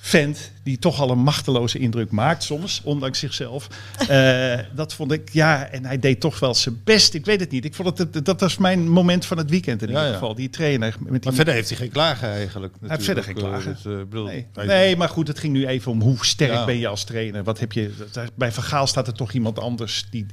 vent 0.05 0.51
die 0.63 0.79
toch 0.79 1.01
al 1.01 1.11
een 1.11 1.19
machteloze 1.19 1.79
indruk 1.79 2.11
maakt 2.11 2.43
soms, 2.43 2.81
ondanks 2.85 3.19
zichzelf. 3.19 3.67
Eh, 4.09 4.59
dat 4.75 4.95
vond 4.95 5.13
ik, 5.13 5.29
ja, 5.33 5.65
en 5.69 5.85
hij 5.85 5.99
deed 5.99 6.21
toch 6.21 6.39
wel 6.39 6.55
zijn 6.55 6.81
best. 6.85 7.15
Ik 7.15 7.25
weet 7.25 7.41
het 7.41 7.51
niet. 7.51 7.65
Ik 7.65 7.75
vond 7.75 7.99
het, 7.99 8.13
dat- 8.13 8.25
dat 8.25 8.41
was 8.41 8.57
mijn 8.59 8.89
moment 8.89 9.27
van 9.27 9.39
het 9.39 9.51
weekend 9.51 9.83
in 9.83 9.89
Ja, 9.89 9.95
ieder 9.95 10.09
ja. 10.09 10.15
geval. 10.19 10.35
Die 10.35 10.51
trainer. 10.51 10.95
Met 10.99 11.13
die 11.13 11.21
Maar 11.25 11.33
verder 11.33 11.55
heeft 11.55 11.69
hij 11.69 11.79
geen 11.79 11.91
klagen 11.91 12.29
eigenlijk. 12.29 12.75
hij 12.81 12.89
heeft 12.91 13.05
verder 13.05 13.25
geen 13.25 13.35
natuurlijk. 13.35 13.63
klagen. 13.65 13.81
Eh, 13.81 13.85
dus, 13.85 14.01
eh, 14.03 14.09
bedoel, 14.09 14.67
Nee. 14.67 14.97
maar 14.97 15.09
goed, 15.09 15.29
het 15.29 15.39
ging 15.39 15.53
nu 15.53 15.67
even 15.67 15.93
om 15.93 16.01
hoe 16.01 16.25
sterk 16.25 16.53
Ja. 16.53 16.65
ben 16.65 16.79
je 16.79 16.87
als 16.89 17.05
trainer. 17.05 17.45
Wat 17.45 17.59
heb 17.61 17.73
je, 17.73 17.91
bij 18.35 18.53
Vergaal 18.53 18.87
staat 18.87 19.07
er 19.07 19.13
toch 19.15 19.33
iemand 19.33 19.59
anders 19.59 20.07
die 20.11 20.27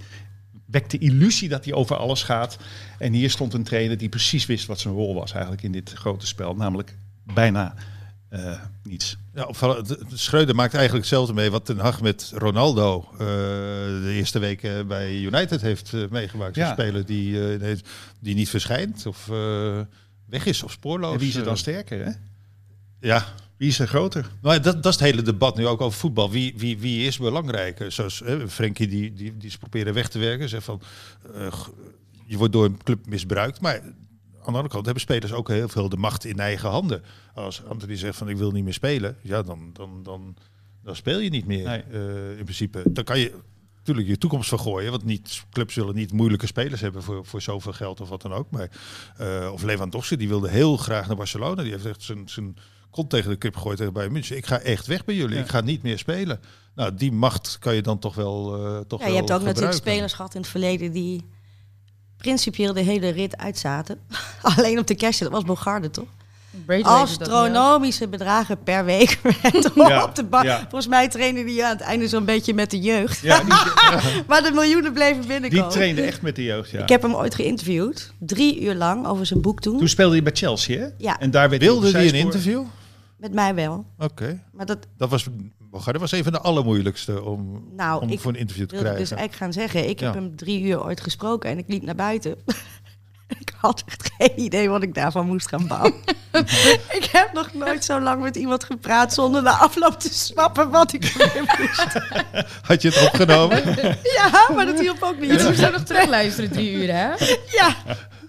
wekt 0.65 0.91
de 0.91 0.97
illusie 0.97 1.49
dat 1.49 1.65
hij 1.65 1.74
over 1.74 1.95
alles 1.95 2.24
gaat. 2.24 2.57
En 2.97 3.13
hier 3.13 3.30
stond 3.30 3.53
een 3.53 3.63
trainer 3.63 3.97
die 3.97 4.09
precies 4.09 4.45
wist 4.45 4.65
wat 4.65 4.80
zijn 4.80 4.93
rol 4.93 5.13
was 5.13 5.32
eigenlijk 5.32 5.63
in 5.63 5.72
dit 5.72 5.91
grote 5.95 6.28
spel. 6.28 6.55
Namelijk 6.55 6.95
bijna 7.34 7.74
eh, 8.30 8.59
niets. 8.84 9.17
Ja, 9.34 9.49
Schreuder 10.13 10.55
maakt 10.55 10.73
eigenlijk 10.73 11.05
hetzelfde 11.05 11.34
mee 11.34 11.51
wat 11.51 11.65
Ten 11.65 11.80
Hag 11.80 12.01
met 12.01 12.32
Ronaldo 12.36 13.07
eh, 13.11 13.17
de 13.17 14.11
eerste 14.13 14.39
weken 14.39 14.88
bij 14.88 15.19
United 15.19 15.61
heeft 15.61 15.93
eh, 15.93 16.03
meegemaakt. 16.09 16.57
Een 16.57 16.67
speler 16.67 17.05
die, 17.05 17.57
die 18.19 18.36
niet 18.36 18.49
verschijnt 18.49 19.05
of 19.05 19.25
weg 20.25 20.45
is 20.45 20.63
of 20.63 20.71
spoorloos. 20.71 21.13
En 21.13 21.19
wie 21.19 21.27
is 21.30 21.36
er 21.36 21.43
dan 21.43 21.57
sterker? 21.57 22.05
Hè? 22.05 22.11
ja, 22.99 23.25
Wie 23.57 23.67
is 23.67 23.80
er 23.80 23.88
groter? 23.88 24.30
maar 24.41 24.61
dat, 24.61 24.84
dat 24.84 24.93
is 24.93 24.99
het 24.99 25.09
hele 25.09 25.21
debat 25.21 25.57
nu 25.57 25.67
ook 25.67 25.82
over 25.82 25.99
voetbal. 25.99 26.32
Wie, 26.32 26.53
wie, 26.57 26.77
wie 26.77 27.07
is 27.07 27.17
belangrijker? 27.17 27.91
Zoals 27.91 28.23
Frenkie 28.47 28.88
die, 28.88 29.13
die, 29.13 29.38
die 29.38 29.47
is 29.47 29.57
proberen 29.57 29.93
weg 29.93 30.09
te 30.09 30.19
werken. 30.19 30.49
Zegt 30.49 30.65
van, 30.65 30.82
je 32.25 32.38
wordt 32.38 32.53
door 32.53 32.65
een 32.65 32.84
club 32.84 33.07
misbruikt. 33.07 33.61
Maar 33.61 33.82
aan 34.39 34.45
de 34.53 34.57
andere 34.59 34.67
kant 34.67 34.85
hebben 34.85 35.03
spelers 35.03 35.33
ook 35.33 35.47
heel 35.47 35.67
veel 35.69 35.89
de 35.89 35.97
macht 35.97 36.25
in 36.25 36.39
eigen 36.39 36.69
handen. 36.69 37.03
Als 37.33 37.65
Anthony 37.65 37.95
zegt 37.95 38.17
van 38.17 38.29
ik 38.29 38.37
wil 38.37 38.51
niet 38.51 38.63
meer 38.63 38.73
spelen. 38.73 39.17
Ja, 39.21 39.41
dan, 39.41 39.69
dan, 39.73 40.03
dan, 40.03 40.35
dan 40.83 40.95
speel 40.95 41.19
je 41.19 41.29
niet 41.29 41.45
meer 41.45 41.65
Nee. 41.65 41.81
eh, 41.81 42.37
in 42.37 42.43
principe. 42.43 42.81
Dan 42.85 43.03
kan 43.03 43.19
je 43.19 43.33
natuurlijk 43.77 44.07
je 44.07 44.17
toekomst 44.17 44.49
vergooien. 44.49 44.91
Want 44.91 45.03
niet, 45.05 45.43
clubs 45.51 45.73
zullen 45.73 45.95
niet 45.95 46.11
moeilijke 46.13 46.47
spelers 46.47 46.81
hebben 46.81 47.03
voor, 47.03 47.25
voor 47.25 47.41
zoveel 47.41 47.73
geld 47.73 48.01
of 48.01 48.09
wat 48.09 48.21
dan 48.21 48.33
ook. 48.33 48.51
Maar, 48.51 48.69
eh, 49.17 49.49
of 49.53 49.63
Lewandowski, 49.63 50.15
die 50.15 50.27
wilde 50.27 50.49
heel 50.49 50.77
graag 50.77 51.07
naar 51.07 51.15
Barcelona. 51.15 51.63
Die 51.63 51.71
heeft 51.71 51.85
echt 51.85 52.01
zijn, 52.03 52.29
zijn 52.29 52.55
kont 52.89 53.09
tegen 53.09 53.29
de 53.29 53.35
krip 53.37 53.55
gegooid 53.55 53.77
tegen 53.77 53.93
Bayern 53.93 54.13
München. 54.13 54.37
Ik 54.37 54.45
ga 54.45 54.59
echt 54.59 54.87
weg 54.87 55.05
bij 55.05 55.15
jullie. 55.15 55.35
Ja. 55.35 55.41
Ik 55.41 55.49
ga 55.49 55.61
niet 55.61 55.83
meer 55.83 55.97
spelen. 55.97 56.39
Nou, 56.75 56.95
die 56.95 57.11
macht 57.11 57.57
kan 57.59 57.75
je 57.75 57.81
dan 57.81 57.99
toch 57.99 58.15
wel 58.15 58.57
uh, 58.59 58.79
toch 58.79 58.99
Ja, 58.99 59.05
wel 59.05 59.13
je 59.13 59.19
hebt 59.19 59.31
ook 59.31 59.41
natuurlijk 59.43 59.75
spelers 59.77 60.13
gehad 60.13 60.33
in 60.35 60.41
het 60.41 60.49
verleden 60.49 60.91
die 60.91 61.25
principieel 62.20 62.74
de 62.74 62.82
hele 62.82 63.09
rit 63.09 63.38
uitzaten. 63.38 63.99
Alleen 64.55 64.80
op 64.80 64.88
de 64.88 64.95
cash, 64.95 65.20
dat 65.20 65.32
was 65.32 65.43
Bogarde 65.43 65.89
toch? 65.91 66.07
Astronomische 66.82 68.07
bedragen 68.07 68.63
per 68.63 68.86
week 68.86 69.20
Ja, 69.76 70.03
op 70.03 70.15
de 70.15 70.24
bank. 70.24 70.43
ja. 70.45 70.59
Volgens 70.59 70.88
mij 70.88 71.07
trainde 71.07 71.43
die 71.43 71.65
aan 71.65 71.72
het 71.72 71.82
einde 71.82 72.07
zo'n 72.07 72.26
beetje 72.26 72.53
met 72.53 72.72
de 72.72 72.80
jeugd. 72.80 73.20
Ja, 73.22 73.39
die, 73.39 73.53
Maar 74.28 74.43
de 74.43 74.51
miljoenen 74.53 74.93
bleven 74.93 75.20
die 75.22 75.28
binnenkomen. 75.30 75.70
trainde 75.70 76.01
echt 76.01 76.22
met 76.22 76.36
de 76.36 76.43
jeugd, 76.43 76.70
ja. 76.72 76.82
Ik 76.82 76.89
heb 76.89 77.01
hem 77.01 77.15
ooit 77.15 77.36
geïnterviewd, 77.36 78.13
drie 78.20 78.61
uur 78.61 78.76
lang 78.76 79.07
over 79.07 79.26
zijn 79.26 79.41
boek 79.41 79.61
toen. 79.61 79.78
Toen 79.78 79.88
speelde 79.88 80.13
hij 80.13 80.24
bij 80.24 80.36
Chelsea, 80.36 80.80
hè? 80.80 80.88
Ja. 80.97 81.20
En 81.20 81.32
daar 81.32 81.49
werd 81.49 81.61
Wilde 81.61 81.91
hij 81.91 82.01
die 82.01 82.13
een 82.13 82.20
interview? 82.20 82.63
Met 83.17 83.34
mij 83.34 83.55
wel. 83.55 83.86
Oké. 83.97 84.43
Maar 84.53 84.65
dat 84.65 84.78
Dat 84.97 85.09
was, 85.09 85.28
Bogarde 85.72 85.99
was 85.99 86.11
een 86.11 86.24
van 86.24 86.32
de 86.32 86.39
allermoeillijkste 86.39 87.24
om, 87.24 87.63
Nou, 87.76 88.01
om 88.01 88.09
ik 88.09 88.20
voor 88.20 88.32
een 88.32 88.38
interview 88.39 88.65
te 88.67 88.74
ik 88.76 88.80
krijgen. 88.80 89.01
dus 89.01 89.11
eigenlijk 89.11 89.41
gaan 89.41 89.53
zeggen. 89.53 89.89
Ik 89.89 89.99
heb 89.99 90.13
hem 90.13 90.36
drie 90.36 90.61
uur 90.63 90.84
ooit 90.84 91.01
gesproken 91.01 91.49
en 91.49 91.57
ik 91.57 91.65
liep 91.67 91.84
naar 91.84 91.95
buiten. 91.95 92.36
ik 93.39 93.53
had 93.57 93.84
echt 93.86 94.11
geen 94.17 94.39
idee 94.39 94.70
wat 94.70 94.84
ik 94.84 94.93
daarvan 94.93 95.26
moest 95.26 95.47
gaan 95.47 95.67
bouwen. 95.67 95.93
ik 96.99 97.09
heb 97.11 97.30
nog 97.34 97.53
nooit 97.53 97.84
zo 97.86 97.99
lang 97.99 98.22
met 98.24 98.36
iemand 98.36 98.63
gepraat 98.63 99.13
zonder 99.13 99.43
na 99.43 99.51
afloop 99.57 99.99
te 99.99 100.13
snappen 100.13 100.70
wat 100.70 100.93
ik 100.93 101.13
moest. 101.59 101.88
Had 102.67 102.82
je 102.82 102.89
het 102.89 103.05
opgenomen? 103.07 103.63
Ja, 104.15 104.47
maar 104.55 104.65
dat 104.65 104.80
hielp 104.80 105.01
ook 105.03 105.15
Je 105.20 105.28
niet. 105.28 105.43
moest 105.43 105.65
ook 105.65 105.72
nog 105.72 105.84
terugluisteren 105.84 106.51
drie 106.51 106.72
uur, 106.72 106.93
hè? 106.93 107.07
Ja, 107.47 107.76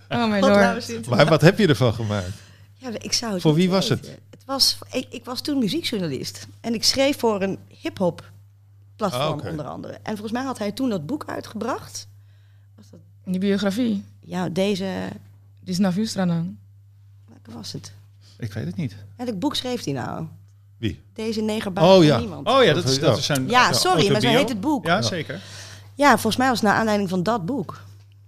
Oh 0.09 0.29
mijn 0.29 0.43
lord. 0.43 0.55
nou 0.55 1.01
maar 1.09 1.27
wat 1.27 1.41
heb 1.41 1.59
je 1.59 1.67
ervan 1.67 1.95
gemaakt? 1.95 2.31
Ja, 2.77 2.89
ik 2.99 3.13
zou 3.13 3.33
het 3.33 3.43
Voor 3.43 3.55
wie 3.55 3.71
was 3.71 3.89
weten. 3.89 4.11
Het 4.11 4.30
was, 4.45 4.79
ik, 4.93 5.07
ik 5.11 5.25
was 5.25 5.41
toen 5.41 5.59
muziekjournalist. 5.59 6.47
En 6.61 6.75
ik 6.75 6.85
schreef 6.85 7.19
voor 7.19 7.43
een 7.43 7.59
hip-hop 7.69 8.31
platform 8.97 9.41
Ah, 9.41 9.51
onder 9.51 9.67
andere. 9.67 9.93
En 9.93 10.13
volgens 10.13 10.33
mij 10.33 10.43
had 10.43 10.59
hij 10.59 10.73
toen 10.73 10.89
dat 10.91 11.07
boek 11.07 11.25
uitgebracht. 11.27 12.09
Die 13.25 13.39
biografie. 13.41 14.05
Ja, 14.21 14.49
deze... 14.49 15.09
Die 15.61 15.73
is 15.73 15.79
naar 15.79 16.27
dan. 16.27 16.59
Welke 17.29 17.51
was 17.59 17.73
het? 17.73 17.93
Ik 18.39 18.53
weet 18.53 18.67
het 18.67 18.77
niet. 18.77 18.97
Welk 19.17 19.39
boek 19.39 19.57
schreef 19.57 19.85
hij 19.85 19.93
nou? 19.93 20.27
Wie? 20.77 21.01
Deze 21.15 21.41
negen 21.41 21.79
Oh, 21.79 22.05
ja. 22.05 22.19
niemand. 22.19 22.49
Oh 22.49 22.65
ja, 22.65 22.73
dat 22.75 22.85
is, 22.85 22.99
dat 22.99 23.11
Ja. 23.11 23.17
is 23.17 23.27
zijn 23.27 23.49
ja, 23.49 23.73
sorry, 23.73 24.13
maar 24.13 24.21
zo 24.21 24.29
heet 24.29 24.49
het 24.49 24.61
boek. 24.61 24.87
Ja. 24.87 24.95
Ja, 24.97 25.03
zeker. 25.03 25.41
volgens 25.97 26.37
mij 26.37 26.49
was 26.49 26.61
het 26.61 26.69
naar 26.69 26.79
aanleiding 26.79 27.09
van 27.09 27.23
dat 27.23 27.47
boek. 27.47 27.81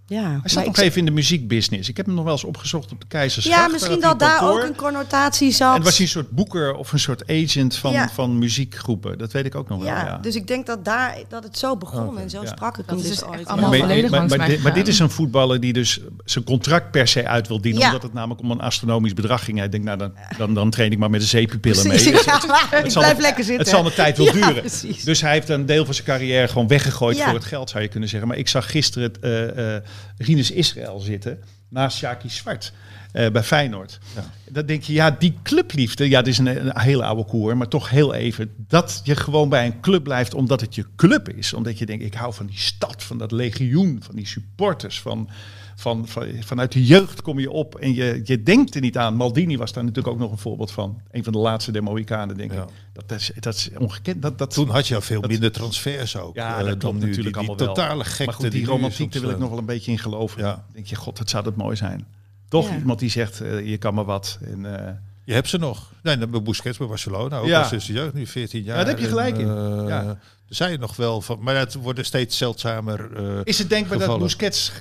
Ja, 0.07 0.41
Hij 0.43 0.61
ik- 0.63 0.67
nog 0.67 0.77
even 0.79 0.99
in 0.99 1.05
de 1.05 1.11
muziekbusiness. 1.11 1.89
Ik 1.89 1.97
heb 1.97 2.07
hem 2.07 2.15
nog 2.15 2.25
wel 2.25 2.33
eens 2.33 2.45
opgezocht 2.45 2.93
op 2.93 3.01
de 3.01 3.07
Keizersgracht. 3.07 3.61
ja 3.61 3.69
misschien 3.69 4.01
dat 4.01 4.19
daar 4.19 4.39
kantoor. 4.39 4.61
ook 4.63 4.69
een 4.69 4.77
connotatie 4.77 5.51
zat. 5.53 5.77
En 5.77 5.83
was 5.83 5.97
hij 5.97 6.05
een 6.07 6.11
soort 6.13 6.31
boeker 6.31 6.75
of 6.75 6.93
een 6.93 6.99
soort 6.99 7.23
agent 7.31 7.77
van, 7.77 7.93
Ja. 7.93 8.09
van 8.09 8.39
muziekgroepen. 8.39 9.19
Dat 9.19 9.33
weet 9.33 9.45
ik 9.45 9.55
ook 9.55 9.69
nog 9.69 9.79
wel. 9.79 9.87
ja, 9.87 10.05
Ja. 10.07 10.19
dus 10.19 10.35
ik 10.35 10.47
denk 10.47 10.67
dat, 10.67 10.85
daar, 10.85 11.17
dat 11.29 11.45
het 11.45 11.59
zo 11.59 11.77
begon 11.77 12.09
Oké, 12.09 12.21
en 12.21 12.31
zo 12.31 12.43
ja. 12.43 12.49
sprak 12.49 12.79
ik 12.79 12.87
Dat 12.87 12.95
hem 13.01 13.09
dus 13.09 13.11
echt 13.11 13.27
ooit. 13.27 13.47
allemaal 13.47 13.71
Maar- 13.71 13.79
dit, 13.89 14.11
maar 14.11 14.29
dit 14.29 14.49
gegaan. 14.63 14.87
is 14.87 14.99
een 14.99 15.11
voetballer 15.11 15.61
die 15.61 15.73
dus 15.73 16.01
zijn 16.25 16.45
contract 16.45 16.91
per 16.91 17.09
se 17.09 17.27
uit 17.27 17.49
wil 17.49 17.61
dienen. 17.61 17.81
Ja. 17.81 17.87
Omdat 17.87 18.03
het 18.03 18.13
namelijk 18.13 18.41
om 18.41 18.51
een 18.51 18.61
astronomisch 18.61 19.15
bedrag 19.15 19.45
ging. 19.45 19.59
Hij 19.59 19.69
denkt, 19.69 19.87
nou 19.87 19.99
dan, 19.99 20.13
dan, 20.39 20.55
dan 20.55 20.71
train 20.71 20.93
ik 20.93 20.99
maar 20.99 21.11
met 21.11 21.21
de 21.21 21.27
zeepupillen 21.27 21.89
mee. 21.89 21.99
Ik 21.99 22.93
blijf 22.93 23.19
lekker 23.19 23.45
zitten. 23.45 23.57
Het 23.57 23.69
zal 23.69 23.87
een 23.87 23.95
tijd 23.95 24.17
wel 24.17 24.33
duren. 24.33 24.55
precies. 24.61 25.05
Dus 25.05 25.21
hij 25.21 25.33
heeft 25.33 25.49
een 25.49 25.67
deel 25.67 25.85
van 25.85 25.95
zijn 25.95 26.07
carrière 26.07 26.49
gewoon 26.49 26.69
weggegooid 26.69 27.21
voor 27.23 27.35
het 27.35 27.45
geld, 27.45 27.71
zou 27.71 27.83
je 27.83 27.89
kunnen 27.89 28.09
zeggen. 28.09 28.29
Maar 28.29 28.39
ik 28.39 28.49
zag 28.49 28.71
gisteren 28.71 29.09
het, 29.09 29.19
eh 29.19 29.77
eh, 29.77 29.83
Rinus 30.17 30.51
Israël 30.51 31.01
zitten 31.01 31.39
naast 31.69 31.97
Shaki 31.97 32.29
Zwart. 32.29 32.73
eh, 33.13 33.31
bij 33.31 33.43
Feyenoord. 33.43 33.99
Ja. 34.15 34.31
Dan 34.51 34.67
denk 34.67 34.83
je, 34.83 34.93
ja, 34.93 35.11
die 35.11 35.35
clubliefde, 35.43 36.09
ja, 36.09 36.23
dit 36.23 36.33
is 36.33 36.39
een, 36.39 36.67
een 36.67 36.81
hele 36.81 37.05
oude 37.05 37.25
koer, 37.25 37.57
maar 37.57 37.69
toch 37.69 37.91
heel 37.91 38.15
even. 38.15 38.55
Dat 38.57 39.01
je 39.05 39.17
gewoon 39.17 39.49
bij 39.49 39.67
een 39.67 39.81
club 39.81 40.03
blijft 40.03 40.35
omdat 40.35 40.61
het 40.61 40.75
je 40.75 40.87
club 40.97 41.29
is. 41.29 41.53
Omdat 41.53 41.79
je 41.79 41.87
denkt, 41.87 42.05
ik 42.05 42.15
hou 42.15 42.35
van 42.35 42.47
die 42.47 42.59
stad, 42.59 43.03
van 43.03 43.19
dat 43.19 43.33
legioen, 43.33 44.01
van 44.03 44.15
die 44.15 44.27
supporters, 44.27 45.01
van, 45.01 45.29
van, 45.77 46.09
van, 46.09 46.27
vanuit 46.41 46.73
de 46.73 46.85
jeugd 46.85 47.23
kom 47.23 47.39
je 47.39 47.51
op 47.51 47.75
en 47.75 47.95
je, 47.95 48.21
je 48.25 48.43
denkt 48.43 48.75
er 48.75 48.81
niet 48.81 48.99
aan. 48.99 49.15
Maldini 49.15 49.57
was 49.57 49.73
daar 49.73 49.85
natuurlijk 49.85 50.15
ook 50.15 50.21
nog 50.21 50.31
een 50.31 50.39
voorbeeld 50.39 50.71
van. 50.71 51.01
Een 51.11 51.25
van 51.25 51.33
de 51.33 51.39
laatste 51.39 51.73
der 51.73 51.83
Mohikanen, 51.83 52.37
denk 52.37 52.53
Ja. 52.53 52.63
ik. 52.63 52.69
Dat 52.93 53.21
is, 53.21 53.31
dat 53.41 53.55
is 53.55 53.71
ongekend. 53.79 54.23
Dat, 54.23 54.39
dat, 54.39 54.51
Toen 54.51 54.69
had 54.69 54.89
je 54.89 54.95
al 54.95 55.01
veel 55.01 55.21
Dat- 55.21 55.31
minder 55.31 55.53
transfers 55.53 56.17
ook. 56.17 56.35
ja, 56.35 56.51
eh, 56.51 56.57
dat 56.59 56.67
dan 56.67 56.79
klopt 56.79 56.95
nu. 56.99 57.01
natuurlijk 57.01 57.17
die, 57.17 57.25
die 57.45 57.49
allemaal 57.49 57.67
wel. 57.67 57.75
totale 57.75 58.05
gekte. 58.05 58.25
maar 58.25 58.35
goed, 58.35 58.51
die 58.51 58.67
romantiek, 58.67 59.13
daar 59.13 59.21
wil 59.21 59.31
ik 59.31 59.37
eh, 59.37 59.41
nog 59.43 59.51
wel 59.51 59.59
een 59.59 59.65
beetje 59.67 59.91
in 59.91 59.99
geloven. 59.99 60.41
Ja. 60.43 60.51
Dan 60.53 60.63
denk 60.73 60.87
je, 60.87 60.97
god, 60.97 61.19
het 61.19 61.31
zou 61.31 61.45
dat 61.45 61.57
mooi 61.57 61.77
zijn. 61.77 62.07
Toch 62.49 62.69
Ja. 62.69 62.77
iemand 62.77 62.99
die 62.99 63.11
zegt, 63.11 63.41
eh, 63.41 63.69
je 63.69 63.77
kan 63.79 63.95
maar 63.95 64.05
wat. 64.05 64.39
En, 64.45 64.79
eh, 64.87 64.93
Je 65.25 65.33
hebt 65.33 65.49
ze 65.49 65.59
nog. 65.59 65.91
Nee, 66.03 66.17
dan 66.19 66.31
bij 66.31 66.43
Busquets 66.43 66.79
bij 66.79 66.87
Barcelona. 66.87 67.39
Ook 67.39 67.47
Ja. 67.47 67.61
al 67.61 67.69
sinds 67.69 67.87
de 67.87 67.93
jeugd, 67.93 68.15
nu 68.15 68.27
14 68.27 68.63
jaar. 68.63 68.77
Ja, 68.79 68.83
daar 68.85 68.93
heb 68.93 69.03
je 69.03 69.09
gelijk 69.09 69.39
in. 69.39 69.47
Ja. 69.87 70.05
Er 70.49 70.59
zijn 70.59 70.73
er 70.73 70.79
nog 70.79 70.97
wel 70.97 71.21
van. 71.21 71.39
Maar 71.43 71.57
het 71.57 71.75
worden 71.75 72.05
steeds 72.05 72.37
zeldzamer. 72.37 73.17
eh, 73.17 73.41
is 73.45 73.59
het 73.59 73.69
denkbaar 73.69 73.99
dat. 73.99 74.19
Busquets 74.19 74.73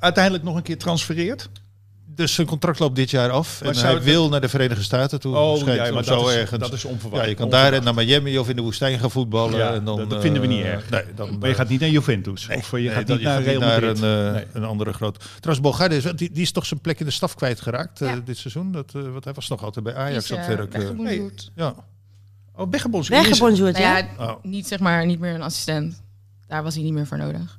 uiteindelijk 0.00 0.44
nog 0.44 0.56
een 0.56 0.62
keer 0.62 0.78
transfereert? 0.78 1.48
Dus 2.14 2.34
zijn 2.34 2.46
contract 2.46 2.78
loopt 2.78 2.96
dit 2.96 3.10
jaar 3.10 3.30
af. 3.30 3.62
Maar 3.64 3.74
en 3.74 3.80
hij 3.80 4.02
wil 4.02 4.28
naar 4.28 4.40
de 4.40 4.48
Verenigde 4.48 4.82
Staten 4.82 5.20
toe. 5.20 5.36
Oh, 5.36 5.58
ja, 5.74 5.92
maar 5.92 6.04
zo 6.04 6.16
dat 6.20 6.28
is, 6.30 6.34
ergens. 6.36 6.60
dat 6.60 6.72
is 6.72 6.84
onverwacht. 6.84 7.22
Ja, 7.22 7.28
je 7.28 7.34
kan 7.34 7.44
Onverwacht. 7.44 7.72
daar 7.72 7.82
naar 7.82 7.94
Miami 7.94 8.38
of 8.38 8.48
in 8.48 8.56
de 8.56 8.62
woestijn 8.62 8.98
gaan 8.98 9.10
voetballen. 9.10 9.58
Ja, 9.58 9.74
en 9.74 9.84
dan, 9.84 9.96
dat- 9.96 10.10
dat 10.10 10.20
vinden 10.20 10.40
we 10.42 10.46
niet 10.48 10.62
eh, 10.62 10.72
erg. 10.72 10.90
Nee, 10.90 11.02
dan, 11.14 11.38
Maar 11.38 11.48
je 11.48 11.54
gaat 11.54 11.68
niet 11.68 11.80
naar 11.80 11.88
Juventus. 11.88 12.46
Nee, 12.46 12.56
of 12.58 12.72
eh, 12.72 12.80
je 12.82 12.86
nee, 12.88 12.96
gaat 12.96 13.08
niet 13.08 13.22
naar 13.60 13.82
een, 13.82 13.94
eh, 13.96 14.32
Nee. 14.32 14.44
een 14.52 14.64
andere 14.64 14.92
groot. 14.92 15.24
Trouwens, 15.40 15.60
Bogarde 15.68 15.96
is, 15.96 16.04
wel- 16.04 16.16
die, 16.16 16.30
die 16.32 16.42
is 16.42 16.52
toch 16.52 16.66
zijn 16.66 16.80
plek 16.80 17.00
in 17.00 17.06
de 17.06 17.12
staf 17.12 17.34
kwijtgeraakt 17.34 18.00
eh, 18.00 18.08
Ja. 18.08 18.20
dit 18.24 18.36
seizoen. 18.38 18.72
Dat, 18.72 18.92
eh, 18.94 19.02
want 19.02 19.24
hij 19.24 19.32
was 19.32 19.48
nog 19.48 19.62
altijd 19.64 19.84
bij 19.84 19.94
Ajax 19.94 20.24
is, 20.24 20.30
aan 20.32 20.38
eh, 20.38 20.46
het 20.58 20.72
werk. 20.72 20.74
eh. 20.74 21.20
ja. 21.54 21.74
Oh. 22.54 22.70
Weggebonjourd, 22.70 23.08
Nou 23.10 23.78
ja? 23.84 23.96
ja, 23.96 24.06
Oh. 24.18 24.44
niet 24.44 24.66
zeg 24.68 24.78
maar, 24.78 25.06
niet 25.06 25.20
meer 25.20 25.34
een 25.34 25.42
assistent. 25.42 26.02
Daar 26.46 26.62
was 26.62 26.74
hij 26.74 26.82
niet 26.82 26.92
meer 26.92 27.06
voor 27.06 27.18
nodig. 27.18 27.58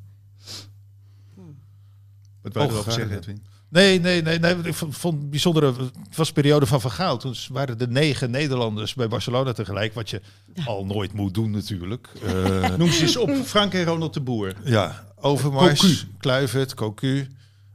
Wat 2.42 2.56
Oh, 2.56 2.64
erover 2.64 2.84
gaar, 2.84 2.94
zeggen. 2.94 3.18
Edwin? 3.18 3.44
Nee, 3.70 4.00
nee, 4.00 4.22
nee, 4.22 4.40
nee. 4.40 4.56
Ik 4.64 4.74
vond 4.74 5.16
het 5.22 5.30
bijzondere. 5.30 5.66
Het 6.08 6.16
was 6.16 6.28
een 6.28 6.34
periode 6.34 6.66
van 6.66 6.82
Van 6.82 6.92
Gaal. 6.92 7.18
Toen 7.18 7.36
waren 7.52 7.80
er 7.80 7.88
negen 7.90 8.32
Nederlanders 8.32 8.94
bij 8.94 9.08
Barcelona 9.08 9.52
tegelijk. 9.52 9.94
Wat 9.94 10.10
je 10.10 10.22
al 10.66 10.86
nooit 10.86 11.14
moet 11.14 11.34
doen, 11.34 11.52
natuurlijk. 11.52 12.08
Eh, 12.26 12.76
Noem 12.76 12.92
ze 12.92 13.02
eens 13.02 13.18
op. 13.18 13.30
Frank 13.46 13.74
en 13.74 13.84
Ronald 13.86 14.14
de 14.14 14.20
Boer. 14.22 14.54
ja, 14.64 15.04
Overmars, 15.16 15.80
Cocu. 15.80 15.96
Kluivert, 16.20 16.74
Cocu. 16.74 17.28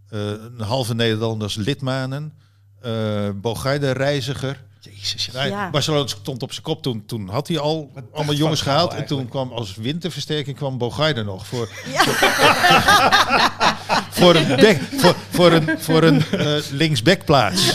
eh, 0.09 0.21
een 0.31 0.61
halve 0.61 0.95
Nederlanders, 0.95 1.55
Lidmanen. 1.55 2.33
eh 2.81 3.29
Bogarde, 3.35 3.91
Reiziger. 3.91 4.65
Jezus, 4.95 5.29
ja. 5.33 5.45
Ja. 5.45 5.71
Barcelona 5.71 6.07
stond 6.07 6.43
op 6.43 6.51
zijn 6.53 6.63
kop. 6.65 6.83
Toen, 6.83 7.07
toen 7.07 7.29
had 7.29 7.49
hij 7.49 7.59
al 7.59 7.93
allemaal 8.13 8.35
jongens 8.35 8.61
gehaald. 8.61 8.95
En 8.95 9.07
toen 9.07 9.29
kwam 9.29 9.53
als 9.53 9.75
winterversterking 9.77 10.57
kwam 10.57 10.79
Bogarde 10.79 11.23
nog. 11.23 11.47
Voor, 11.47 11.69
voor 14.11 14.35
een, 14.35 14.79
voor, 14.99 15.17
voor 15.31 15.53
een, 15.53 15.79
voor 15.79 16.03
een 16.03 16.23
eh, 16.31 16.57
linksbackplaats. 16.71 17.75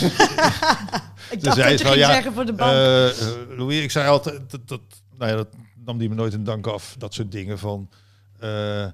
Ik 1.30 1.40
Dus 1.40 1.54
dacht 1.54 1.56
hij 1.62 1.70
dat 1.70 1.82
wel, 1.82 1.92
ging 1.92 2.04
ja, 2.04 2.12
zeggen 2.12 2.32
voor 2.32 2.44
de 2.46 2.52
bank. 2.52 2.70
eh, 2.72 3.08
eh, 3.08 3.14
Louis, 3.56 3.82
ik 3.82 3.90
zei 3.90 4.08
altijd, 4.08 4.50
dat, 4.50 4.68
dat, 4.68 4.80
nou 5.18 5.30
ja, 5.30 5.36
dat 5.36 5.48
nam 5.84 5.98
die 5.98 6.08
me 6.08 6.14
nooit 6.14 6.32
in 6.32 6.44
dank 6.44 6.66
af. 6.66 6.94
Dat 6.98 7.14
soort 7.14 7.32
dingen 7.32 7.58
van, 7.58 7.88
eh, 8.38 8.86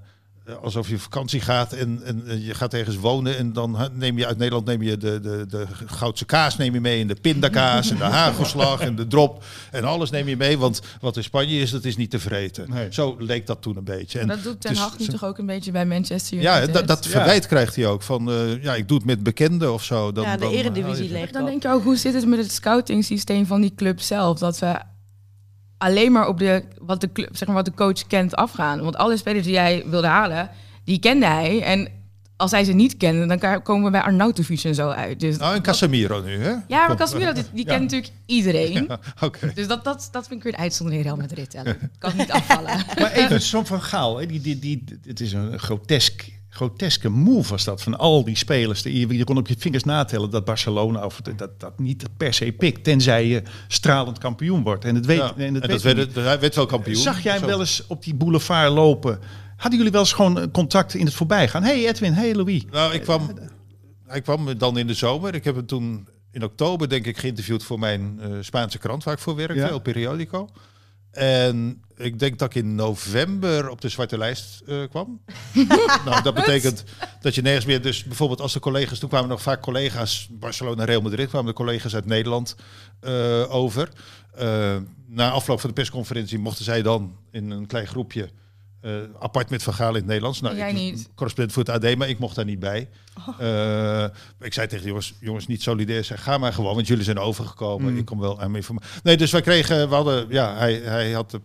alsof 0.62 0.88
je 0.88 0.98
vakantie 0.98 1.40
gaat 1.40 1.72
en, 1.72 2.00
en, 2.04 2.22
en 2.26 2.44
je 2.44 2.54
gaat 2.54 2.74
ergens 2.74 2.96
wonen 2.96 3.36
en 3.36 3.52
dan 3.52 3.90
neem 3.92 4.18
je 4.18 4.26
uit 4.26 4.38
Nederland 4.38 4.66
neem 4.66 4.82
je 4.82 4.96
de, 4.96 5.20
de, 5.20 5.46
de 5.48 5.66
goudse 5.86 6.24
kaas 6.24 6.56
neem 6.56 6.74
je 6.74 6.80
mee 6.80 7.00
en 7.00 7.06
de 7.06 7.16
pindakaas 7.20 7.90
en 7.90 7.96
de 7.96 8.04
hagelslag 8.20 8.80
en 8.80 8.96
de 8.96 9.06
drop 9.06 9.44
en 9.70 9.84
alles 9.84 10.10
neem 10.10 10.28
je 10.28 10.36
mee, 10.36 10.58
want 10.58 10.80
wat 11.00 11.16
in 11.16 11.22
Spanje 11.22 11.60
is, 11.60 11.70
dat 11.70 11.84
is 11.84 11.96
niet 11.96 12.10
te 12.10 12.18
vreten. 12.18 12.70
Nee. 12.70 12.86
Zo 12.90 13.16
leek 13.18 13.46
dat 13.46 13.62
toen 13.62 13.76
een 13.76 13.84
beetje. 13.84 14.18
En 14.18 14.26
dat 14.28 14.42
doet 14.42 14.60
Ten 14.60 14.70
dus- 14.70 14.80
Hag 14.80 14.98
nu 14.98 15.06
toch 15.06 15.24
ook 15.24 15.38
een 15.38 15.46
beetje 15.46 15.70
bij 15.70 15.86
Manchester 15.86 16.36
United? 16.38 16.66
ja, 16.66 16.72
dat, 16.72 16.86
dat 16.86 17.04
Ja. 17.04 17.10
verwijt 17.10 17.46
krijgt 17.46 17.76
hij 17.76 17.86
ook 17.86 18.02
van, 18.02 18.30
eh, 18.30 18.62
ja, 18.62 18.74
ik 18.74 18.88
doe 18.88 18.96
het 18.96 19.06
met 19.06 19.22
bekenden 19.22 19.72
of 19.72 19.84
zo. 19.84 20.12
Dan, 20.12 20.24
ja, 20.24 20.36
de 20.36 20.42
dan, 20.42 20.52
eredivisie 20.52 21.04
oh, 21.04 21.10
leeft 21.10 21.32
Dan 21.32 21.44
denk 21.44 21.62
je 21.62 21.68
ook, 21.68 21.82
hoe 21.82 21.96
zit 21.96 22.14
het 22.14 22.26
met 22.26 22.38
het 22.38 22.52
scouting 22.52 23.04
systeem 23.04 23.46
van 23.46 23.60
die 23.60 23.74
club 23.74 24.00
zelf? 24.00 24.38
Dat 24.38 24.58
we 24.58 24.80
alleen 25.78 26.12
maar 26.12 26.28
op 26.28 26.38
de, 26.38 26.64
wat, 26.80 27.00
de 27.00 27.12
club, 27.12 27.36
zeg 27.36 27.48
maar, 27.48 27.56
wat 27.56 27.64
de 27.64 27.74
coach 27.74 28.06
kent 28.06 28.34
afgaan. 28.36 28.82
Want 28.82 28.96
alle 28.96 29.16
spelers 29.16 29.44
die 29.44 29.52
jij 29.52 29.84
wilde 29.86 30.06
halen, 30.06 30.50
die 30.84 30.98
kende 30.98 31.26
hij. 31.26 31.62
En 31.62 31.88
als 32.36 32.50
hij 32.50 32.64
ze 32.64 32.72
niet 32.72 32.96
kende, 32.96 33.36
dan 33.36 33.62
komen 33.62 33.84
we 33.84 33.90
bij 33.90 34.00
Arnautovic 34.00 34.64
en 34.64 34.74
zo 34.74 34.88
uit. 34.88 35.20
Dus 35.20 35.36
Nou, 35.36 35.54
en 35.54 35.62
Casemiro 35.62 36.22
nu, 36.22 36.42
hè? 36.42 36.50
ja, 36.50 36.86
maar. 36.86 36.96
Casemiro, 36.96 37.32
die, 37.32 37.44
die 37.52 37.64
kent 37.64 37.80
natuurlijk 37.80 38.12
iedereen. 38.26 38.84
Ja, 38.88 38.98
Oké. 39.20 39.52
Dus 39.54 39.66
dat, 39.66 39.84
dat, 39.84 40.08
dat 40.12 40.26
vind 40.26 40.38
ik 40.38 40.42
weer 40.42 40.52
een 40.54 40.60
uitzondering 40.60 41.04
in 41.04 41.08
Real 41.10 41.20
Madrid. 41.20 41.56
Kan 41.98 42.16
niet 42.16 42.30
afvallen. 42.30 42.84
Maar 43.00 43.12
even 43.12 43.42
zo'n 43.42 43.66
Van 43.66 43.82
Gaal. 43.82 44.18
Hè, 44.18 44.26
die, 44.26 44.40
die, 44.40 44.58
die, 44.58 44.84
het 45.06 45.20
is 45.20 45.32
een 45.32 45.58
grotesk, 45.58 46.28
groteske 46.58 47.08
move 47.08 47.50
was 47.50 47.64
dat. 47.64 47.82
Van 47.82 47.98
al 47.98 48.24
die 48.24 48.36
spelers. 48.36 48.82
Die, 48.82 49.16
je 49.16 49.24
kon 49.24 49.36
op 49.36 49.48
je 49.48 49.54
vingers 49.58 49.84
natellen 49.84 50.30
dat 50.30 50.44
Barcelona 50.44 51.04
of 51.04 51.20
dat, 51.20 51.60
dat 51.60 51.78
niet 51.78 52.04
per 52.16 52.34
se 52.34 52.52
pikt. 52.52 52.84
Tenzij 52.84 53.26
je 53.26 53.42
stralend 53.68 54.18
kampioen 54.18 54.62
wordt. 54.62 54.84
En, 54.84 54.94
het 54.94 55.06
weet, 55.06 55.16
Ja, 55.18 55.32
en 55.36 55.44
en 55.44 55.52
dat 55.52 55.62
dat 55.62 55.70
weet 55.70 55.82
werd, 55.82 55.96
je 55.96 56.04
het- 56.20 56.28
hij 56.28 56.40
werd 56.40 56.54
wel 56.54 56.66
kampioen. 56.66 56.96
Zag 56.96 57.22
jij 57.22 57.36
hem 57.36 57.46
wel 57.46 57.60
eens 57.60 57.84
op 57.86 58.02
die 58.04 58.14
boulevard 58.14 58.72
lopen? 58.72 59.18
Hadden 59.56 59.76
jullie 59.78 59.92
wel 59.92 60.00
eens 60.02 60.12
gewoon 60.12 60.50
contact 60.50 60.94
in 60.94 61.04
het 61.04 61.14
voorbijgaan? 61.14 61.62
Hey 61.62 61.88
Edwin, 61.88 62.12
hey 62.12 62.34
Louis. 62.34 62.64
Nou, 62.70 62.92
ik 62.94 63.00
kwam, 63.02 63.38
hij 64.06 64.20
kwam 64.20 64.58
dan 64.58 64.78
in 64.78 64.86
de 64.86 64.94
zomer. 64.94 65.34
Ik 65.34 65.44
heb 65.44 65.54
hem 65.56 65.66
toen 65.66 66.08
in 66.32 66.44
oktober, 66.44 66.88
denk 66.88 67.06
ik, 67.06 67.18
geïnterviewd 67.18 67.62
voor 67.64 67.78
mijn 67.78 68.18
eh, 68.20 68.28
Spaanse 68.40 68.78
krant 68.78 69.04
waar 69.04 69.14
ik 69.14 69.20
voor 69.20 69.34
werkte, 69.36 69.56
Ja. 69.56 69.68
El 69.68 69.78
Periodico. 69.80 70.48
En 71.10 71.82
ik 71.96 72.18
denk 72.18 72.38
dat 72.38 72.48
ik 72.54 72.62
in 72.62 72.74
november 72.74 73.68
op 73.68 73.80
de 73.80 73.88
zwarte 73.88 74.18
lijst 74.18 74.62
eh, 74.66 74.82
kwam. 74.90 75.20
nou, 76.04 76.22
dat 76.22 76.34
betekent 76.34 76.84
dat 77.20 77.34
je 77.34 77.42
nergens 77.42 77.64
meer... 77.64 77.82
Dus 77.82 78.04
bijvoorbeeld 78.04 78.40
als 78.40 78.52
de 78.52 78.60
collega's... 78.60 78.98
Toen 78.98 79.08
kwamen 79.08 79.28
nog 79.28 79.42
vaak 79.42 79.60
collega's... 79.60 80.28
Barcelona, 80.30 80.84
Real 80.84 81.00
Madrid... 81.00 81.28
kwamen 81.28 81.48
de 81.48 81.56
collega's 81.56 81.94
uit 81.94 82.06
Nederland 82.06 82.56
eh, 83.00 83.54
over. 83.54 83.88
Eh, 84.34 84.76
na 85.06 85.30
afloop 85.30 85.60
van 85.60 85.68
de 85.68 85.74
persconferentie 85.74 86.38
mochten 86.38 86.64
zij 86.64 86.82
dan 86.82 87.16
in 87.30 87.50
een 87.50 87.66
klein 87.66 87.86
groepje... 87.86 88.28
eh, 88.80 88.92
apart 89.20 89.50
met 89.50 89.62
Van 89.62 89.74
Gaal 89.74 89.88
in 89.88 89.94
het 89.94 90.06
Nederlands. 90.06 90.40
Nou, 90.40 90.56
Jij 90.56 90.68
ik, 90.68 90.74
niet. 90.74 91.08
Correspondent 91.14 91.52
voor 91.56 91.64
het 91.74 91.84
AD, 91.84 91.96
maar 91.96 92.08
ik 92.08 92.18
mocht 92.18 92.36
daar 92.36 92.44
niet 92.44 92.58
bij. 92.58 92.88
Eh, 93.38 94.04
ik 94.40 94.52
zei 94.52 94.66
tegen 94.66 94.82
de 94.82 94.88
jongens, 94.88 95.14
jongens, 95.20 95.46
niet 95.46 95.62
solidair 95.62 96.04
zijn. 96.04 96.18
Ga 96.18 96.38
maar 96.38 96.52
gewoon, 96.52 96.74
want 96.74 96.86
jullie 96.86 97.04
zijn 97.04 97.18
overgekomen. 97.18 97.96
Ik 97.96 98.04
kom 98.04 98.18
wel 98.20 98.32
aan 98.32 98.50
mijn 98.50 98.54
informatie. 98.54 98.90
Nee, 99.02 99.16
dus 99.16 99.30
wij 99.32 99.40
kregen, 99.40 99.88
we 99.88 99.94
hadden, 99.94 100.26
ja, 100.28 100.56
hij, 100.56 100.74
hij 100.74 101.12
had 101.12 101.30
de 101.30 101.40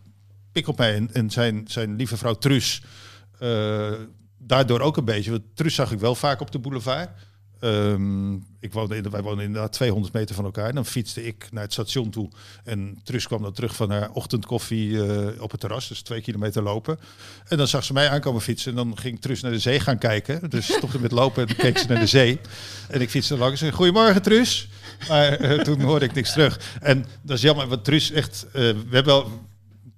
pik 0.51 0.67
op 0.67 0.77
mij 0.77 0.95
en, 0.95 1.09
en 1.13 1.29
zijn, 1.29 1.63
zijn 1.67 1.95
lieve 1.95 2.17
vrouw 2.17 2.33
Truus. 2.33 2.83
eh, 3.39 3.91
daardoor 4.37 4.79
ook 4.79 4.97
een 4.97 5.05
beetje. 5.05 5.31
Want 5.31 5.43
Truus 5.53 5.75
zag 5.75 5.91
ik 5.91 5.99
wel 5.99 6.15
vaak 6.15 6.41
op 6.41 6.51
de 6.51 6.59
boulevard. 6.59 7.09
Ehm, 7.59 8.33
ik 8.63 8.73
woonde 8.73 9.09
wij 9.09 9.21
woonden 9.21 9.45
inderdaad 9.45 9.71
200 9.71 10.13
meter 10.13 10.35
van 10.35 10.45
elkaar. 10.45 10.73
Dan 10.73 10.85
fietste 10.85 11.25
ik 11.25 11.47
naar 11.51 11.63
het 11.63 11.73
station 11.73 12.09
toe. 12.09 12.29
En 12.63 12.99
Truus 13.03 13.27
kwam 13.27 13.41
dan 13.41 13.53
terug 13.53 13.75
van 13.75 13.91
haar 13.91 14.11
ochtendkoffie 14.11 15.05
eh, 15.05 15.41
op 15.41 15.51
het 15.51 15.59
terras. 15.59 15.87
Dus 15.87 16.01
twee 16.01 16.21
kilometer 16.21 16.63
lopen. 16.63 16.99
En 17.47 17.57
dan 17.57 17.67
zag 17.67 17.83
ze 17.83 17.93
mij 17.93 18.09
aankomen 18.09 18.41
fietsen. 18.41 18.71
En 18.71 18.77
dan 18.77 18.97
ging 18.97 19.21
Truus 19.21 19.41
naar 19.41 19.51
de 19.51 19.59
zee 19.59 19.79
gaan 19.79 19.97
kijken. 19.97 20.49
Dus 20.49 20.73
stopte 20.73 20.99
met 20.99 21.11
lopen 21.11 21.47
en 21.47 21.55
keek 21.55 21.77
ze 21.77 21.87
naar 21.87 21.99
de 21.99 22.05
zee. 22.05 22.39
En 22.89 23.01
ik 23.01 23.09
fietste 23.09 23.37
langs 23.37 23.51
en 23.53 23.57
zei, 23.57 23.71
goedemorgen 23.71 24.21
Truus. 24.21 24.67
Maar 25.07 25.31
eh, 25.31 25.59
toen 25.59 25.81
hoorde 25.81 26.05
ik 26.05 26.13
niks 26.13 26.31
terug. 26.31 26.59
En 26.81 27.05
dat 27.21 27.37
is 27.37 27.43
jammer, 27.43 27.67
want 27.67 27.83
Truus 27.83 28.11
echt... 28.11 28.45
eh, 28.45 28.53
we 28.61 28.89
hebben 28.89 29.13
wel 29.13 29.41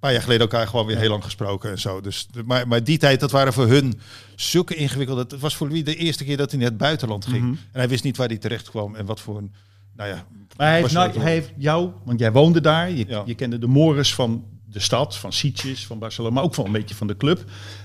paar 0.06 0.14
jaar 0.14 0.22
geleden 0.24 0.48
elkaar 0.50 0.66
gewoon 0.66 0.86
weer 0.86 0.96
heel 0.98 1.10
lang 1.10 1.24
gesproken 1.24 1.70
en 1.70 1.78
zo. 1.78 2.00
Dus, 2.00 2.26
de- 2.30 2.42
maar, 2.44 2.68
maar 2.68 2.84
die 2.84 2.98
tijd, 2.98 3.20
dat 3.20 3.30
waren 3.30 3.52
voor 3.52 3.66
hun 3.66 4.00
zulke 4.36 4.74
ingewikkelde... 4.74 5.20
Het 5.28 5.40
was 5.40 5.56
voor 5.56 5.66
Louis 5.68 5.84
de 5.84 5.94
eerste 5.96 6.24
keer 6.24 6.36
dat 6.36 6.50
hij 6.50 6.60
naar 6.60 6.68
het 6.68 6.78
buitenland 6.78 7.26
ging. 7.26 7.42
Mhm. 7.42 7.50
En 7.52 7.58
hij 7.80 7.88
wist 7.88 8.04
niet 8.04 8.16
waar 8.16 8.28
hij 8.28 8.36
terecht 8.38 8.70
kwam 8.70 8.94
en 8.94 9.06
wat 9.06 9.20
voor 9.20 9.36
een... 9.36 9.52
Nou 9.96 10.08
ja, 10.08 10.24
Maar 10.56 10.66
hij 10.70 10.80
heeft, 10.80 10.92
nou- 10.92 11.18
hij 11.18 11.32
heeft 11.32 11.50
jou, 11.56 11.90
want 12.04 12.18
jij 12.20 12.32
woonde 12.32 12.60
daar. 12.60 12.90
Je, 12.90 13.04
Ja. 13.08 13.22
je 13.26 13.34
kende 13.34 13.58
de 13.58 13.66
mores 13.66 14.14
van 14.14 14.44
de 14.70 14.80
stad, 14.80 15.16
van 15.16 15.32
Sitges, 15.32 15.86
van 15.86 15.98
Barcelona, 15.98 16.34
maar 16.34 16.42
ook 16.44 16.54
van 16.54 16.64
een 16.66 16.72
beetje 16.72 16.94
van 16.94 17.06
de 17.06 17.16
club. 17.16 17.44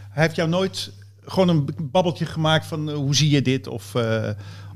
Hij 0.09 0.23
heeft 0.23 0.35
jou 0.35 0.49
nooit 0.49 0.91
gewoon 1.25 1.47
een 1.49 1.69
babbeltje 1.81 2.25
gemaakt 2.25 2.65
van 2.65 2.89
eh, 2.89 2.95
hoe 2.95 3.15
zie 3.15 3.29
je 3.29 3.41
dit? 3.41 3.67
Of, 3.67 3.95
eh, 3.95 4.03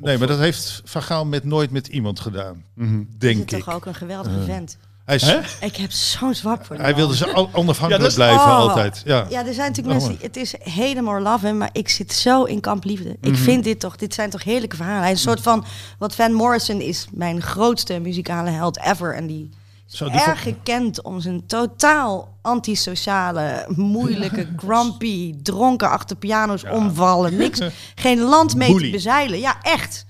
Nee, 0.02 0.14
of- 0.14 0.20
maar 0.20 0.28
dat 0.28 0.40
heeft 0.40 0.82
Van 0.86 1.04
Gaal 1.04 1.26
met 1.26 1.44
nooit 1.44 1.72
met 1.72 1.88
iemand 1.88 2.20
gedaan. 2.20 2.64
Mhm. 2.74 3.00
Is 3.00 3.06
Denk 3.18 3.40
het 3.40 3.52
ik. 3.52 3.64
toch 3.64 3.74
ook 3.76 3.86
een 3.86 3.96
geweldige 3.96 4.42
vent. 4.44 4.78
Hij, 5.06 5.16
is, 5.16 5.22
Hè? 5.22 5.40
Ik 5.62 5.76
heb 5.76 5.92
zo'n 5.92 6.34
zwak 6.34 6.66
voor 6.66 6.76
die 6.76 6.86
hij 6.86 6.94
man. 6.94 7.00
wilde 7.02 7.16
ze 7.16 7.48
onafhankelijk 7.54 8.02
Ja, 8.02 8.08
is- 8.08 8.14
blijven 8.14 8.40
Oh. 8.46 8.58
altijd. 8.58 9.02
Ja. 9.06 9.26
Ja, 9.30 9.46
er 9.46 9.54
zijn 9.54 9.68
natuurlijk 9.70 10.00
Oh, 10.00 10.08
mensen 10.08 10.10
die, 10.10 10.28
het 10.28 10.38
is 10.38 10.54
helemaal 10.60 11.20
love 11.22 11.46
hem, 11.46 11.58
maar 11.58 11.70
ik 11.72 11.90
zit 11.90 12.14
zo 12.14 12.44
in 12.44 12.60
kamp 12.60 12.84
liefde. 12.84 13.18
Ik 13.22 13.36
vind 13.36 13.64
dit 13.64 13.80
toch, 13.80 13.96
dit 13.96 14.14
zijn 14.14 14.30
toch 14.30 14.44
heerlijke 14.44 14.76
verhalen. 14.76 15.02
Hij 15.02 15.12
is 15.12 15.18
een 15.18 15.30
soort 15.32 15.42
van, 15.42 15.66
wat 16.00 16.16
Van 16.16 16.34
Morrison 16.34 16.82
is 16.82 17.08
mijn 17.12 17.42
grootste 17.42 18.00
muzikale 18.00 18.50
held 18.50 18.80
ever. 18.84 19.16
En 19.16 19.28
die 19.28 19.50
is 19.90 19.98
Zo, 19.98 20.10
die 20.10 20.22
erg 20.22 20.42
gekend 20.42 21.02
om 21.02 21.20
zijn 21.22 21.46
totaal 21.48 22.38
antisociale, 22.42 23.66
moeilijke, 23.76 24.48
grumpy, 24.66 25.36
dronken 25.44 25.90
achter 25.90 26.16
piano's 26.16 26.64
omvallen. 26.72 27.36
Niks, 27.38 27.60
geen 27.96 28.20
land 28.20 28.56
mee 28.56 28.72
Bully. 28.74 28.86
te 28.86 28.92
bezeilen. 28.92 29.40
Ja, 29.40 29.56
echt. 29.62 30.06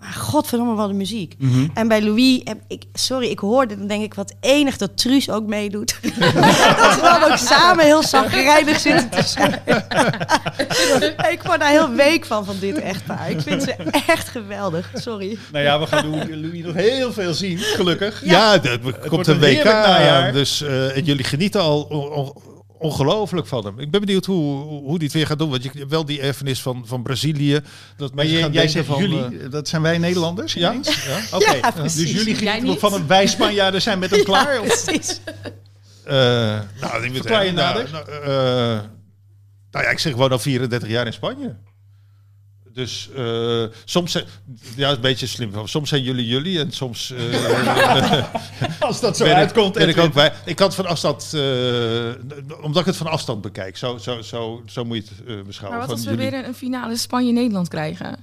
Maar 0.00 0.12
godverdomme 0.12 0.74
wat 0.74 0.88
de 0.88 0.94
muziek. 0.94 1.34
Mhm. 1.38 1.68
En 1.74 1.88
bij 1.88 2.02
Louis, 2.02 2.40
heb 2.44 2.58
ik, 2.68 2.84
sorry, 2.92 3.26
ik 3.26 3.38
hoorde, 3.38 3.78
dan 3.78 3.86
denk 3.86 4.02
ik 4.02 4.14
wat 4.14 4.34
enig 4.40 4.76
dat 4.76 4.96
Truus 4.96 5.30
ook 5.30 5.46
meedoet. 5.46 5.98
dat 6.02 6.94
we 6.94 7.00
dan 7.02 7.30
ook 7.30 7.36
samen 7.36 7.84
heel 7.84 8.02
zagrijnig 8.02 8.80
zitten 8.80 9.10
te 9.10 9.22
zijn. 9.22 9.52
ik 11.34 11.42
word 11.42 11.60
daar 11.60 11.70
heel 11.70 11.90
week 11.90 12.24
van, 12.24 12.44
van 12.44 12.56
dit 12.60 12.78
echtpaar. 12.78 13.30
Ik 13.30 13.40
vind 13.40 13.62
ze 13.62 13.74
echt 14.06 14.28
geweldig. 14.28 14.90
Sorry. 14.94 15.38
Nou 15.52 15.64
ja, 15.64 15.80
we 15.80 15.86
gaan 15.86 16.10
Louis, 16.40 16.64
nog 16.64 16.74
heel 16.74 17.12
veel 17.12 17.34
zien, 17.34 17.58
gelukkig. 17.58 18.24
Ja, 18.24 18.62
er 18.62 18.78
komt 18.80 19.10
wordt 19.10 19.28
een 19.28 19.34
een 19.34 19.40
WK 19.40 19.66
aan. 19.66 20.32
Dus 20.32 20.62
eh, 20.62 20.96
en 20.96 21.04
jullie 21.04 21.24
genieten 21.24 21.60
al 21.60 22.42
ongelooflijk 22.80 23.46
van 23.46 23.64
hem. 23.64 23.78
Ik 23.78 23.90
ben 23.90 24.00
benieuwd 24.00 24.26
hoe, 24.26 24.62
hoe 24.64 24.98
die 24.98 25.06
het 25.06 25.16
weer 25.16 25.26
gaat 25.26 25.38
doen. 25.38 25.50
Want 25.50 25.62
je 25.62 25.70
hebt 25.74 25.90
wel 25.90 26.04
die 26.04 26.20
erfenis 26.20 26.62
van, 26.62 26.82
van 26.86 27.02
Brazilië. 27.02 27.60
Dat 27.96 28.14
Maar 28.14 28.24
mensen 28.26 28.52
jij, 28.52 28.68
zegt 28.68 28.86
van, 28.86 28.98
jullie, 28.98 29.38
eh, 29.38 29.50
dat 29.50 29.68
zijn 29.68 29.82
wij 29.82 29.98
Nederlanders? 29.98 30.52
ja, 30.52 30.70
ineens? 30.70 31.04
ja. 31.04 31.20
Oké, 31.38 31.52
Ja, 31.52 31.70
precies. 31.70 32.00
dus 32.02 32.10
jullie 32.24 32.60
niet? 32.62 32.78
van 32.78 32.92
een 32.92 33.06
wij 33.06 33.26
Spanjaarden 33.26 33.82
zijn 33.82 33.98
met 33.98 34.10
hem 34.10 34.24
klaar? 34.30 34.60
Of? 34.60 34.84
Precies. 34.84 35.20
Eh, 36.04 36.14
nou, 36.80 37.00
die 37.00 37.08
moet- 37.10 37.16
Verklaar 37.16 37.44
je 37.44 37.52
nou, 37.52 37.74
nader? 37.74 37.90
nou, 37.92 38.10
eh, 38.22 38.80
nou 39.70 39.84
ja, 39.84 39.90
ik 39.90 39.98
zeg 39.98 40.12
gewoon 40.12 40.30
al 40.32 40.38
34 40.38 40.88
jaar 40.88 41.06
in 41.06 41.12
Spanje. 41.12 41.56
Dus 42.72 43.08
eh, 43.16 43.64
soms, 43.84 44.12
zijn- 44.12 44.24
ja, 44.76 44.90
een 44.90 45.00
beetje 45.00 45.26
slim. 45.26 45.52
van. 45.52 45.68
Soms 45.68 45.88
zijn 45.88 46.02
jullie 46.02 46.26
jullie 46.26 46.58
en 46.58 46.72
soms 46.72 47.10
eh, 47.12 48.24
Als 48.80 49.00
dat 49.00 49.16
zo 49.16 49.24
ben, 49.24 49.32
ik, 49.32 49.38
uitkomt. 49.38 49.74
ben 49.74 49.88
ik 49.88 49.98
ook 49.98 50.12
bij. 50.12 50.32
Ik 50.44 50.56
kan 50.56 50.66
het 50.66 50.74
van 50.76 50.86
afstand, 50.86 51.30
eh, 51.34 52.62
omdat 52.62 52.80
ik 52.80 52.86
het 52.86 52.96
van 52.96 53.06
afstand 53.06 53.40
bekijk. 53.40 53.76
Zo, 53.76 53.98
zo, 53.98 54.22
zo, 54.22 54.62
zo 54.66 54.84
moet 54.84 54.96
je 54.96 55.02
het 55.02 55.28
eh, 55.38 55.42
beschouwen. 55.46 55.78
Maar 55.78 55.88
wat 55.88 55.98
Van 55.98 56.06
als 56.08 56.16
we 56.16 56.22
jullie- 56.22 56.38
weer 56.38 56.48
een, 56.48 56.54
finale 56.54 56.96
Spanje-Nederland 56.96 57.68
krijgen? 57.68 58.16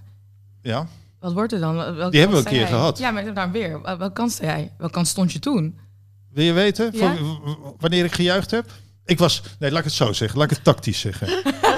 Ja, 0.62 0.88
Wat 1.20 1.34
wordt 1.34 1.54
er 1.54 1.60
dan? 1.60 1.76
Welke 1.76 2.10
Die 2.12 2.20
hebben 2.20 2.38
we 2.38 2.44
een 2.44 2.52
keer 2.52 2.60
jij? 2.62 2.68
gehad. 2.70 2.98
Ja, 2.98 3.12
maar 3.12 3.34
dan 3.34 3.52
weer. 3.52 3.82
Wel- 3.82 3.98
Welke 3.98 4.14
kans 4.14 4.38
jij? 4.38 4.72
Welke 4.78 4.94
kans 4.94 5.10
stond 5.10 5.32
je 5.32 5.40
toen? 5.40 5.78
wil 6.34 6.46
je 6.46 6.54
weten 6.54 6.90
Ja? 6.94 7.16
wanneer 7.80 8.06
ik 8.06 8.12
gejuicht 8.14 8.52
heb? 8.52 8.72
Ik 9.08 9.20
was, 9.20 9.42
nee, 9.60 9.70
laat 9.70 9.80
ik 9.80 9.86
het 9.86 9.94
zo 9.94 10.14
zeggen. 10.14 10.38
Laat 10.40 10.52
ik 10.52 10.56
het 10.56 10.66
tactisch 10.66 11.00
zeggen. 11.00 11.28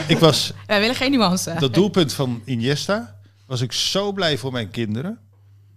ik 0.07 0.17
was 0.17 0.53
Wij 0.67 0.79
willen 0.79 0.95
geen 0.95 1.11
nuance. 1.11 1.55
dat 1.59 1.73
doelpunt 1.73 2.13
van 2.13 2.41
Iniesta. 2.45 3.19
was 3.45 3.61
ik 3.61 3.71
zo 3.71 4.11
blij 4.11 4.37
voor 4.37 4.51
mijn 4.51 4.69
kinderen. 4.69 5.19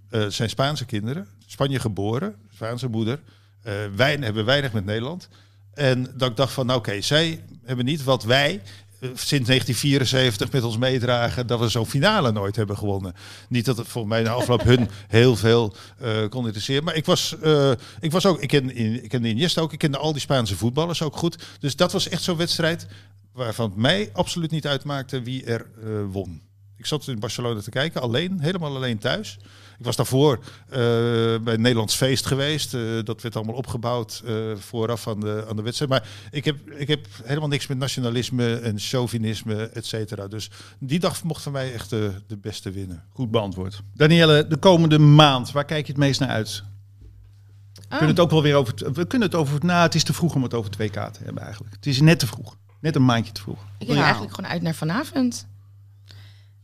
Het 0.09 0.35
zijn 0.35 0.49
Spaanse 0.49 0.85
kinderen, 0.85 1.29
Spanje 1.47 1.79
geboren, 1.81 2.35
Spaanse 2.55 2.89
moeder. 2.89 3.21
Eh 3.63 3.73
wij 3.97 4.17
hebben 4.21 4.45
weinig 4.45 4.73
met 4.73 4.85
Nederland. 4.85 5.29
En 5.75 6.13
dat 6.17 6.31
ik 6.31 6.37
dacht 6.37 6.53
van, 6.53 6.67
nou 6.67 6.79
oké, 6.79 7.01
zij 7.01 7.45
hebben 7.65 7.85
niet 7.85 8.05
wat 8.05 8.25
wij 8.25 8.63
sinds 9.03 9.49
1974 9.49 10.53
met 10.53 10.63
ons 10.63 10.77
meedragen, 10.79 11.47
dat 11.47 11.61
we 11.61 11.69
zo'n 11.69 11.87
finale 11.87 12.33
nooit 12.33 12.57
hebben 12.57 12.77
gewonnen. 12.79 13.15
Niet 13.49 13.65
dat 13.65 13.77
het 13.77 13.89
volgens 13.89 14.15
mij 14.15 14.23
na 14.23 14.31
afloop 14.31 14.63
hun 14.63 14.89
heel 15.09 15.37
veel 15.37 15.75
eh, 15.99 16.29
kon 16.29 16.45
interesseren. 16.45 16.85
Maar 16.85 16.97
ik 16.97 17.05
was, 17.05 17.37
eh, 17.41 17.71
ik 18.01 18.13
was 18.13 18.27
ook, 18.27 18.41
ik 18.41 18.49
ken, 18.49 18.77
ik 19.03 19.09
ken 19.09 19.25
Iniesta 19.25 19.61
ook, 19.61 19.73
ik 19.73 19.79
kende 19.79 19.99
al 19.99 20.13
die 20.13 20.21
Spaanse 20.21 20.57
voetballers 20.57 21.03
ook 21.03 21.17
goed. 21.17 21.37
Dus 21.59 21.77
dat 21.77 21.93
was 21.93 22.09
echt 22.09 22.23
zo'n 22.23 22.37
wedstrijd 22.37 22.87
waarvan 23.33 23.69
het 23.69 23.79
mij 23.79 24.11
absoluut 24.13 24.51
niet 24.51 24.67
uitmaakte 24.67 25.23
wie 25.23 25.45
er 25.45 25.67
eh, 25.83 25.89
won. 26.11 26.43
Ik 26.77 26.87
zat 26.87 27.09
in 27.09 27.19
Barcelona 27.19 27.61
te 27.61 27.71
kijken, 27.71 28.01
alleen, 28.01 28.41
helemaal 28.41 28.77
alleen 28.77 28.99
thuis. 28.99 29.39
Ik 29.79 29.85
was 29.85 29.97
daarvoor 29.97 30.39
eh, 30.69 30.79
bij 31.43 31.55
een 31.55 31.61
Nederlands 31.61 31.95
feest 31.95 32.27
geweest. 32.27 32.75
Eh, 32.75 32.81
dat 33.05 33.23
werd 33.23 33.37
allemaal 33.37 33.55
opgebouwd 33.55 34.23
eh, 34.27 34.35
vooraf 34.57 35.09
aan 35.09 35.21
de, 35.21 35.45
aan 35.49 35.57
de 35.57 35.63
wedstrijd. 35.63 35.91
Maar 35.91 36.09
ik 36.31 36.45
heb, 36.45 36.71
ik 36.71 36.89
heb 36.89 37.07
helemaal 37.25 37.49
niks 37.49 37.67
met 37.67 37.79
nationalisme 37.79 38.55
en 38.57 38.79
chauvinisme, 38.79 39.55
et 39.63 39.87
cetera. 39.87 40.27
Dus 40.29 40.51
die 40.79 40.99
dag 41.01 41.23
mocht 41.23 41.43
voor 41.43 41.53
mij 41.53 41.73
echt 41.73 41.91
de, 41.91 42.13
de 42.27 42.37
beste 42.37 42.71
winnen. 42.71 43.05
Goed 43.13 43.31
beantwoord. 43.31 43.83
Danielle, 43.95 44.47
de 44.47 44.57
komende 44.57 44.99
maand, 44.99 45.53
waar 45.53 45.65
kijk 45.65 45.87
je 45.87 45.93
het 45.93 46.01
meest 46.01 46.21
naar 46.21 46.29
uit? 46.29 46.63
We 47.75 47.89
kunnen 47.89 48.09
het 48.17 48.21
ook 48.25 48.31
wel 48.31 48.43
weer 48.43 48.55
over. 48.57 48.75
het- 48.77 48.97
We 48.97 49.07
kunnen 49.07 49.29
het 49.29 49.37
over. 49.37 49.65
Nou, 49.65 49.83
het 49.83 49.95
is 49.95 50.05
te 50.05 50.13
vroeg 50.13 50.35
om 50.35 50.43
het 50.43 50.55
over 50.55 50.71
het 50.71 50.79
WK 50.81 50.93
te 51.13 51.21
hebben 51.25 51.43
eigenlijk. 51.43 51.75
Het 51.75 51.87
is 51.87 52.01
net 52.01 52.19
te 52.19 52.27
vroeg. 52.27 52.57
Net 52.81 52.97
een 52.97 53.05
maandje 53.05 53.33
te 53.33 53.41
vroeg. 53.41 53.59
Ik 53.79 53.87
kijk 53.87 53.99
eigenlijk 54.01 54.35
gewoon 54.35 54.51
uit 54.51 54.63
naar 54.63 54.75
vanavond. 54.75 55.47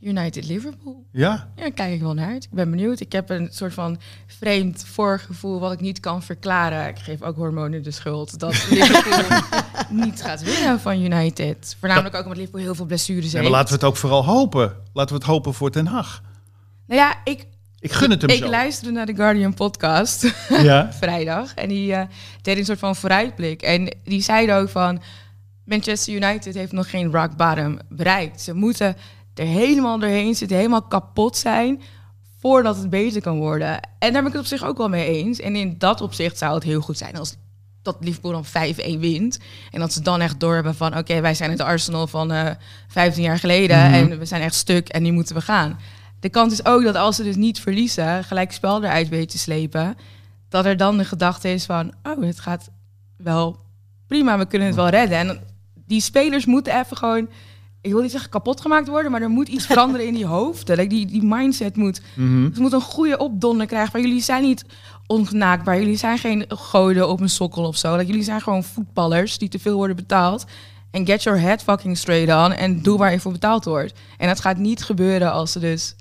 United 0.01 0.47
Liverpool. 0.47 1.07
Ja? 1.13 1.29
Ja, 1.31 1.49
daar 1.63 1.71
kijk 1.71 1.95
ik 1.95 2.01
wel 2.01 2.15
naar 2.15 2.29
uit. 2.29 2.45
Ik 2.45 2.51
ben 2.51 2.71
benieuwd. 2.71 3.01
Ik 3.01 3.13
heb 3.13 3.31
een 3.31 3.49
soort 3.53 3.75
van 3.75 3.99
vreemd 4.27 4.85
voorgevoel 4.87 5.61
wat 5.61 5.73
ik 5.73 5.81
niet 5.81 6.01
kan 6.01 6.23
verklaren. 6.23 6.89
Ik 6.89 6.99
geef 6.99 7.23
ook 7.23 7.37
hormonen 7.37 7.83
de 7.83 7.91
schuld 7.91 8.39
dat 8.39 8.67
Liverpool 8.71 9.39
niet 9.91 10.23
gaat 10.23 10.43
winnen 10.43 10.81
van 10.81 11.01
United. 11.03 11.77
Voornamelijk 11.79 12.15
ook 12.15 12.23
omdat 12.23 12.37
Liverpool 12.37 12.63
heel 12.63 12.75
veel 12.75 12.87
blessures 12.87 13.25
ja 13.25 13.31
heeft. 13.31 13.43
maar 13.43 13.53
laten 13.59 13.69
we 13.69 13.75
het 13.75 13.85
ook 13.85 13.97
vooral 13.97 14.25
hopen. 14.25 14.77
Laten 14.93 15.15
we 15.15 15.21
het 15.21 15.31
hopen 15.31 15.55
voor 15.55 15.71
Ten 15.71 15.87
Hag. 15.87 16.23
Nou 16.87 17.01
ja, 17.01 17.15
ik, 17.25 17.47
Ik 17.81 17.93
gun 17.93 18.11
het 18.11 18.23
hem 18.23 18.31
ik 18.31 18.39
zo. 18.39 18.49
luisterde 18.49 18.93
naar 18.93 19.07
de 19.07 19.15
Guardian 19.15 19.55
podcast 19.55 20.33
Ja. 20.49 20.93
vrijdag. 21.01 21.55
En 21.55 21.69
die 21.69 21.95
eh, 21.95 22.07
deed 22.43 22.59
een 22.59 22.65
soort 22.65 22.79
van 22.79 22.97
vooruitblik. 22.97 23.63
En 23.63 23.97
die 24.05 24.23
zeiden 24.23 24.57
ook 24.57 24.69
van... 24.69 25.03
Manchester 25.65 26.15
United 26.15 26.55
heeft 26.55 26.73
nog 26.73 26.91
geen 26.91 27.13
rock 27.13 27.37
bottom 27.37 27.79
bereikt. 27.89 28.41
Ze 28.41 28.55
moeten 28.55 28.97
er 29.39 29.47
helemaal 29.47 29.99
doorheen 29.99 30.35
zitten, 30.35 30.57
helemaal 30.57 30.83
kapot 30.83 31.37
zijn... 31.37 31.83
voordat 32.41 32.77
het 32.77 32.91
beter 32.91 33.21
kan 33.21 33.39
worden. 33.39 33.81
En 33.99 34.13
daar 34.13 34.23
ben 34.23 34.27
ik 34.27 34.33
het 34.33 34.41
op 34.41 34.47
zich 34.47 34.65
ook 34.65 34.77
wel 34.77 34.89
mee 34.89 35.07
eens. 35.07 35.41
En 35.41 35.57
in 35.57 35.75
dat 35.79 36.01
opzicht 36.01 36.39
zou 36.39 36.55
het 36.55 36.63
heel 36.63 36.81
goed 36.81 36.99
zijn 36.99 37.17
als 37.17 37.37
dat 37.83 37.97
Liverpool 38.01 38.33
dan 38.33 38.47
5-1 38.47 38.99
wint. 38.99 39.39
En 39.71 39.81
dat 39.81 39.93
ze 39.93 40.03
dan 40.03 40.21
echt 40.21 40.41
door 40.41 40.55
hebben 40.55 40.75
van... 40.75 40.97
oké, 40.97 41.21
wij 41.21 41.35
zijn 41.35 41.51
het 41.51 41.61
Arsenal 41.61 42.07
van 42.07 42.33
eh 42.33 42.51
15 42.89 43.23
jaar 43.23 43.39
geleden... 43.39 43.77
en 43.77 44.19
we 44.19 44.25
zijn 44.25 44.43
echt 44.43 44.55
stuk 44.55 44.89
en 44.89 45.03
nu 45.03 45.11
moeten 45.13 45.35
we 45.35 45.41
gaan. 45.41 45.79
De 46.21 46.29
kans 46.29 46.53
is 46.53 46.65
ook 46.65 46.83
dat 46.83 46.95
als 46.95 47.17
ze 47.17 47.23
dus 47.23 47.37
niet 47.37 47.61
verliezen... 47.61 48.25
gelijk 48.25 48.53
spel 48.53 48.85
eruit 48.85 49.09
weten 49.09 49.29
te 49.29 49.39
slepen... 49.39 49.97
dat 50.49 50.65
er 50.65 50.77
dan 50.77 50.99
de 50.99 51.05
gedachte 51.05 51.53
is 51.53 51.65
van... 51.65 51.93
oh, 52.03 52.23
het 52.23 52.41
gaat 52.41 52.71
wel 53.17 53.61
prima, 54.07 54.39
we 54.39 54.47
kunnen 54.47 54.69
het 54.69 54.77
wel 54.77 54.89
redden. 54.89 55.19
En 55.19 55.41
die 55.87 56.01
spelers 56.01 56.47
moeten 56.47 56.81
even 56.81 56.97
gewoon... 56.97 57.29
ik 57.89 57.95
wil 57.95 58.03
niet 58.03 58.13
zeggen 58.13 58.31
kapot 58.31 58.61
gemaakt 58.61 58.89
worden... 58.89 59.11
maar 59.11 59.23
er 59.23 59.29
moet 59.29 59.49
iets 59.49 59.67
veranderen 59.67 60.07
in 60.07 60.15
die 60.15 60.27
hoofden. 60.27 60.77
Like 60.77 60.89
die, 60.89 61.07
die 61.07 61.23
mindset 61.23 61.77
moet... 61.77 62.01
Mhm. 62.15 62.55
Ze 62.55 62.61
moeten 62.61 62.79
een 62.79 62.85
goede 62.85 63.19
opdonder 63.19 63.67
krijgen. 63.67 63.91
Maar 63.93 64.01
jullie 64.01 64.23
zijn 64.23 64.43
niet 64.43 64.65
ongenaakbaar. 65.07 65.79
Jullie 65.79 65.97
zijn 65.97 66.19
geen 66.19 66.45
goden 66.49 67.09
op 67.09 67.21
een 67.21 67.29
sokkel 67.29 67.65
of 67.65 67.77
zo. 67.77 67.97
Like, 67.97 68.07
jullie 68.07 68.23
zijn 68.23 68.41
gewoon 68.41 68.65
voetballers 68.65 69.39
die 69.39 69.49
te 69.49 69.59
veel 69.59 69.77
worden 69.77 69.97
betaald. 69.97 70.45
En 70.91 71.07
get 71.07 71.23
your 71.23 71.41
head 71.41 71.63
fucking 71.63 71.97
straight 71.97 72.47
on. 72.47 72.57
En 72.57 72.83
doe 72.83 72.99
waar 72.99 73.13
je 73.13 73.21
voor 73.21 73.33
betaald 73.33 73.65
wordt. 73.65 73.93
En 74.17 74.29
dat 74.29 74.41
gaat 74.41 74.57
niet 74.57 74.85
gebeuren 74.85 75.33
als 75.33 75.53
ze 75.53 75.59
dus 75.59 75.95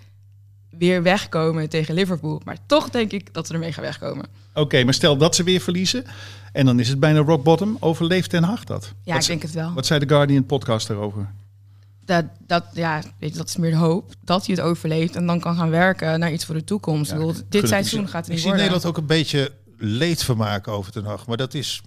weer 0.70 1.04
wegkomen 1.04 1.70
tegen 1.70 1.94
Liverpool. 1.94 2.42
Maar 2.46 2.58
toch 2.66 2.90
denk 2.90 3.12
ik 3.12 3.34
dat 3.34 3.48
ze 3.48 3.54
ermee 3.54 3.74
gaan 3.74 3.84
wegkomen. 3.84 4.26
Oké, 4.54 4.84
maar 4.84 4.94
stel 4.94 5.18
dat 5.18 5.36
ze 5.36 5.44
weer 5.44 5.60
verliezen. 5.60 6.06
En 6.54 6.66
dan 6.66 6.80
is 6.80 6.90
het 6.90 7.00
bijna 7.00 7.20
rock 7.20 7.44
bottom. 7.44 7.78
Overleeft 7.80 8.30
Ten 8.30 8.44
Hag 8.44 8.64
dat? 8.64 8.94
Ja, 9.04 9.14
wat, 9.14 9.22
ik 9.22 9.28
denk 9.28 9.42
het 9.42 9.52
wel. 9.52 9.74
wat 9.74 9.86
zei 9.86 10.00
de 10.00 10.08
Guardian 10.08 10.46
podcast 10.46 10.88
daarover? 10.88 11.30
Dat, 12.08 12.26
dat, 12.48 12.64
ja, 12.74 13.02
weet 13.20 13.32
je, 13.32 13.38
dat 13.38 13.48
is 13.48 13.58
meer 13.58 13.72
de 13.72 13.78
hoop 13.78 14.14
dat 14.24 14.46
hij 14.46 14.56
het 14.56 14.64
overleeft. 14.64 15.16
En 15.16 15.26
dan 15.26 15.40
kan 15.40 15.56
gaan 15.56 15.70
werken 15.70 16.20
naar 16.20 16.32
iets 16.32 16.46
voor 16.46 16.56
de 16.56 16.64
toekomst. 16.64 17.12
Ja, 17.12 17.14
ik 17.16 17.20
bedoel, 17.20 17.36
gun 17.36 17.46
dit 17.50 17.68
seizoen 17.68 18.08
gaat 18.08 18.14
het 18.14 18.26
Ik 18.26 18.30
niet 18.30 18.40
zie 18.40 18.48
worden. 18.48 18.66
Nederland 18.66 18.86
ook 18.86 18.98
een 18.98 19.06
beetje 19.18 19.52
leedvermaak 19.78 20.68
over 20.68 20.92
Ten 20.92 21.06
Hag. 21.06 21.28
Maar 21.28 21.38
dat 21.38 21.54
is... 21.54 21.82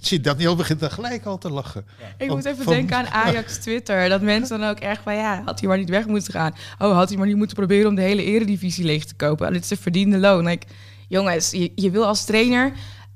Zie 0.00 0.20
dat 0.20 0.38
niet 0.38 0.46
al 0.46 0.56
begint 0.56 0.80
dan 0.80 0.90
gelijk 0.90 1.24
al 1.24 1.38
te 1.38 1.50
lachen. 1.50 1.86
Ik 2.18 2.28
moet 2.28 2.44
even 2.44 2.64
van- 2.64 2.72
denken 2.72 2.96
aan 2.96 3.06
Ajax 3.06 3.56
Twitter. 3.62 4.08
Dat 4.08 4.20
mensen 4.22 4.58
dan 4.58 4.68
ook 4.68 4.78
echt 4.78 5.02
van 5.02 5.14
ja, 5.14 5.42
had 5.44 5.60
hij 5.60 5.68
maar 5.68 5.78
niet 5.78 5.88
weg 5.88 6.06
moeten 6.06 6.32
gaan. 6.32 6.54
Oh, 6.78 6.94
had 6.94 7.08
hij 7.08 7.18
maar 7.18 7.26
niet 7.26 7.36
moeten 7.36 7.56
proberen 7.56 7.88
om 7.88 7.94
de 7.94 8.02
hele 8.02 8.24
eredivisie 8.24 8.84
leeg 8.84 9.04
te 9.04 9.14
kopen. 9.14 9.52
Dit 9.52 9.64
is 9.64 9.70
een 9.70 9.76
verdiende 9.76 10.18
loon. 10.18 10.44
Like, 10.44 10.66
jongens, 11.08 11.50
je, 11.50 11.72
je 11.74 11.90
wil 11.90 12.06
als 12.06 12.24
trainer 12.24 12.72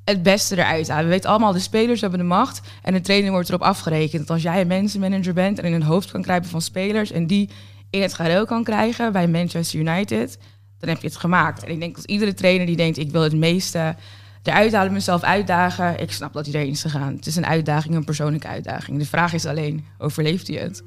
het 0.08 0.22
beste 0.22 0.56
eruit 0.56 0.88
halen. 0.88 1.04
We 1.04 1.10
weten 1.10 1.30
allemaal, 1.30 1.52
de 1.52 1.58
spelers 1.58 2.00
hebben 2.00 2.18
de 2.18 2.24
macht. 2.24 2.60
En 2.82 2.92
de 2.92 3.00
trainer 3.00 3.30
wordt 3.30 3.48
erop 3.48 3.62
afgerekend. 3.62 4.26
Dat 4.26 4.30
als 4.30 4.42
jij 4.42 4.60
een 4.60 4.66
mensenmanager 4.66 5.32
bent 5.32 5.58
en 5.58 5.64
in 5.64 5.72
het 5.72 5.82
hoofd 5.82 6.10
kan 6.10 6.22
kruipen 6.22 6.50
van 6.50 6.62
spelers... 6.62 7.10
en 7.10 7.26
die 7.26 7.50
in 7.90 8.02
het 8.02 8.14
gareel 8.14 8.46
kan 8.46 8.64
krijgen 8.64 9.12
bij 9.12 9.28
Manchester 9.28 9.80
United... 9.80 10.38
dan 10.78 10.88
heb 10.88 11.00
je 11.00 11.06
het 11.06 11.16
gemaakt. 11.16 11.64
En 11.64 11.70
ik 11.70 11.80
denk 11.80 11.96
dat 11.96 12.04
iedere 12.04 12.34
trainer 12.34 12.66
die 12.66 12.76
denkt... 12.76 12.98
ik 12.98 13.10
wil 13.10 13.22
het 13.22 13.36
meeste 13.36 13.96
eruit 14.42 14.72
halen, 14.72 14.92
mezelf 14.92 15.22
uitdagen... 15.22 16.00
ik 16.00 16.12
snap 16.12 16.32
dat 16.32 16.46
hij 16.46 16.54
erin 16.54 16.70
is 16.70 16.82
gegaan. 16.82 17.14
Het 17.16 17.26
is 17.26 17.36
een 17.36 17.46
uitdaging, 17.46 17.94
een 17.94 18.04
persoonlijke 18.04 18.48
uitdaging. 18.48 18.98
De 18.98 19.06
vraag 19.06 19.32
is 19.32 19.46
alleen, 19.46 19.86
overleeft 19.98 20.48
hij 20.48 20.56
het? 20.56 20.82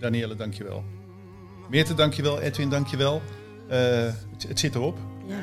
Danielle, 0.00 0.34
dankjewel. 0.34 0.84
Meerte, 1.70 1.94
dankjewel. 1.94 2.40
Edwin, 2.40 2.70
dankjewel. 2.70 3.22
Eh 3.68 3.78
het, 4.32 4.48
het 4.48 4.60
zit 4.60 4.74
erop. 4.74 4.98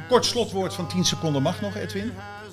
Kort 0.10 0.26
slotwoord 0.26 0.74
van 0.74 0.88
10 0.88 1.06
seconden 1.06 1.42
mag 1.42 1.62
nog, 1.62 1.76
Edwin. 1.76 2.12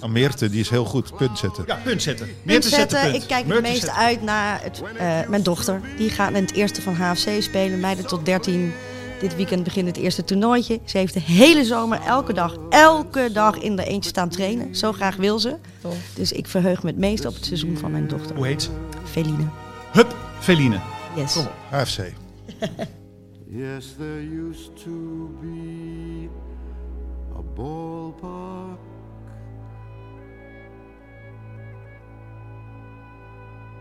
Meerte, 0.09 0.51
die 0.51 0.61
is 0.61 0.71
heel 0.71 0.85
goed. 0.85 1.17
Punt 1.17 1.39
zetten. 1.39 1.65
Ja, 1.67 1.79
punt 1.85 2.03
zetten. 2.03 2.29
Punt 2.45 2.65
zetten. 2.65 3.01
punt. 3.01 3.23
Ik 3.23 3.29
kijk 3.29 3.49
het 3.49 3.61
meest 3.61 3.91
uit 3.91 4.23
naar 4.23 4.63
het, 4.63 4.83
eh, 4.99 5.29
mijn 5.29 5.43
dochter. 5.43 5.81
Die 5.97 6.11
gaat 6.11 6.33
in 6.33 6.43
het 6.43 6.53
eerste 6.53 6.83
van 6.83 6.95
HFC 6.95 7.43
spelen. 7.43 7.81
Meiden 7.81 8.07
tot 8.07 8.25
13. 8.25 8.73
Dit 9.21 9.37
weekend 9.37 9.65
begint 9.65 9.87
het 9.87 9.97
eerste 9.97 10.25
toernooitje. 10.25 10.81
Ze 10.85 10.99
heeft 10.99 11.15
de 11.15 11.21
hele 11.21 11.65
zomer 11.65 12.01
elke 12.07 12.33
dag, 12.33 12.57
elke 12.71 13.31
dag 13.33 13.59
in 13.59 13.77
de 13.77 13.85
eentje 13.85 14.11
staan 14.11 14.29
trainen. 14.29 14.77
Zo 14.77 14.93
graag 14.93 15.17
wil 15.17 15.39
ze. 15.39 15.57
Tof. 15.81 15.97
Dus 16.15 16.33
ik 16.33 16.47
verheug 16.47 16.83
me 16.83 16.89
het 16.89 16.99
meest 16.99 17.27
op 17.27 17.35
het 17.35 17.45
seizoen 17.45 17.77
van 17.79 17.91
mijn 17.91 18.09
dochter. 18.09 18.37
Hoe 18.37 18.47
heet 18.47 18.63
ze? 18.63 18.69
Feline. 19.05 19.49
Hup, 19.93 20.17
Feline. 20.39 20.81
Yes. 21.17 21.33
Kom 21.33 21.43
op. 21.43 21.53
AFC. 21.71 21.99
Yes, 23.53 23.95
there 23.99 24.21
used 24.21 24.77
to 24.85 25.29
be 25.41 26.29
a 27.37 27.43
ballpark 27.55 28.70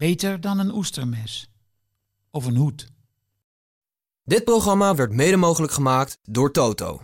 Beter 0.00 0.40
dan 0.40 0.58
een 0.58 0.74
oestermes. 0.74 1.50
Of 2.30 2.46
een 2.46 2.56
hoed. 2.56 2.92
Dit 4.22 4.44
programma 4.44 4.94
werd 4.94 5.12
mede 5.12 5.36
mogelijk 5.36 5.72
gemaakt 5.72 6.18
door 6.22 6.52
Toto. 6.52 7.02